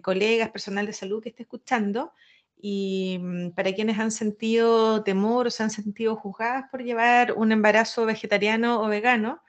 colegas, 0.02 0.50
personal 0.50 0.84
de 0.84 0.92
salud 0.92 1.22
que 1.22 1.30
esté 1.30 1.44
escuchando, 1.44 2.12
y 2.64 3.18
mm, 3.20 3.50
para 3.50 3.74
quienes 3.74 3.98
han 3.98 4.12
sentido 4.12 5.02
temor 5.02 5.48
o 5.48 5.50
se 5.50 5.64
han 5.64 5.70
sentido 5.70 6.14
juzgadas 6.14 6.70
por 6.70 6.84
llevar 6.84 7.32
un 7.32 7.50
embarazo 7.50 8.06
vegetariano 8.06 8.80
o 8.80 8.86
vegano. 8.86 9.42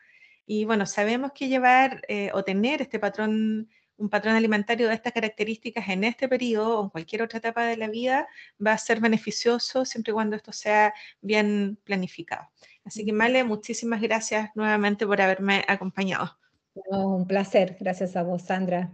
Y 0.48 0.66
bueno, 0.66 0.88
sabemos 0.88 1.32
que 1.32 1.48
llevar 1.48 2.02
eh, 2.08 2.32
o 2.34 2.44
tener 2.44 2.82
este 2.82 3.00
patrón, 3.00 3.70
un 3.98 4.10
patrón 4.10 4.36
alimentario 4.36 4.88
de 4.88 4.96
estas 4.96 5.14
características 5.14 5.88
en 5.90 6.04
este 6.04 6.28
periodo 6.28 6.80
o 6.80 6.84
en 6.86 6.90
cualquier 6.90 7.22
otra 7.22 7.38
etapa 7.38 7.66
de 7.66 7.78
la 7.78 7.88
vida 7.88 8.28
va 8.66 8.74
a 8.74 8.78
ser 8.80 9.00
beneficioso 9.00 9.86
siempre 9.86 10.10
y 10.10 10.16
cuando 10.16 10.36
esto 10.36 10.52
sea 10.52 10.92
bien 11.22 11.78
planificado. 11.84 12.50
Así 12.84 13.06
que 13.06 13.14
Male, 13.14 13.44
muchísimas 13.44 14.02
gracias 14.02 14.50
nuevamente 14.56 15.06
por 15.06 15.22
haberme 15.22 15.64
acompañado. 15.68 16.36
un 16.74 17.28
placer, 17.28 17.78
gracias 17.80 18.16
a 18.16 18.24
vos, 18.24 18.42
Sandra. 18.42 18.92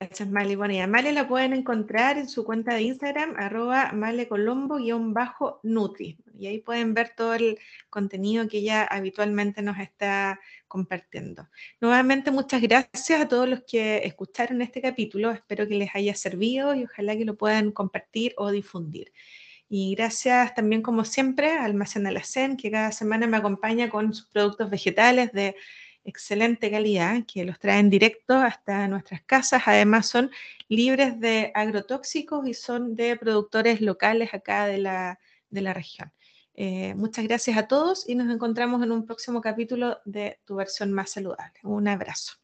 Gracias, 0.00 0.28
Male. 0.28 0.56
Bueno, 0.56 0.74
y 0.74 0.80
a 0.80 0.86
Male 0.86 1.12
la 1.12 1.28
pueden 1.28 1.52
encontrar 1.52 2.16
en 2.18 2.28
su 2.28 2.44
cuenta 2.44 2.74
de 2.74 2.82
Instagram, 2.82 3.34
arroba 3.36 3.92
malecolombo-nutri. 3.92 6.18
Y 6.36 6.46
ahí 6.46 6.58
pueden 6.58 6.94
ver 6.94 7.12
todo 7.16 7.34
el 7.34 7.58
contenido 7.90 8.48
que 8.48 8.58
ella 8.58 8.84
habitualmente 8.84 9.62
nos 9.62 9.78
está 9.78 10.40
compartiendo. 10.66 11.48
Nuevamente, 11.80 12.32
muchas 12.32 12.60
gracias 12.60 13.20
a 13.20 13.28
todos 13.28 13.48
los 13.48 13.62
que 13.62 13.98
escucharon 14.04 14.62
este 14.62 14.82
capítulo. 14.82 15.30
Espero 15.30 15.68
que 15.68 15.76
les 15.76 15.94
haya 15.94 16.16
servido 16.16 16.74
y 16.74 16.84
ojalá 16.84 17.16
que 17.16 17.24
lo 17.24 17.36
puedan 17.36 17.70
compartir 17.70 18.34
o 18.36 18.50
difundir. 18.50 19.12
Y 19.68 19.94
gracias 19.94 20.54
también, 20.54 20.82
como 20.82 21.04
siempre, 21.04 21.52
a 21.52 21.64
Almacén 21.64 22.06
Alacén, 22.06 22.56
que 22.56 22.70
cada 22.70 22.92
semana 22.92 23.26
me 23.26 23.36
acompaña 23.36 23.88
con 23.88 24.12
sus 24.12 24.26
productos 24.26 24.70
vegetales 24.70 25.32
de 25.32 25.56
excelente 26.04 26.70
calidad, 26.70 27.24
que 27.26 27.44
los 27.44 27.58
traen 27.58 27.90
directo 27.90 28.34
hasta 28.34 28.86
nuestras 28.88 29.22
casas. 29.22 29.62
Además, 29.66 30.06
son 30.06 30.30
libres 30.68 31.18
de 31.20 31.50
agrotóxicos 31.54 32.46
y 32.46 32.54
son 32.54 32.94
de 32.96 33.16
productores 33.16 33.80
locales 33.80 34.34
acá 34.34 34.66
de 34.66 34.78
la, 34.78 35.18
región. 35.50 36.12
Eh, 36.54 36.94
muchas 36.94 37.24
gracias 37.26 37.56
a 37.56 37.66
todos 37.66 38.08
y 38.08 38.14
nos 38.14 38.32
encontramos 38.32 38.82
en 38.82 38.92
un 38.92 39.04
próximo 39.06 39.40
capítulo 39.40 39.98
de 40.04 40.38
Tu 40.44 40.54
versión 40.54 40.92
más 40.92 41.10
saludable. 41.10 41.58
Un 41.64 41.88
abrazo. 41.88 42.43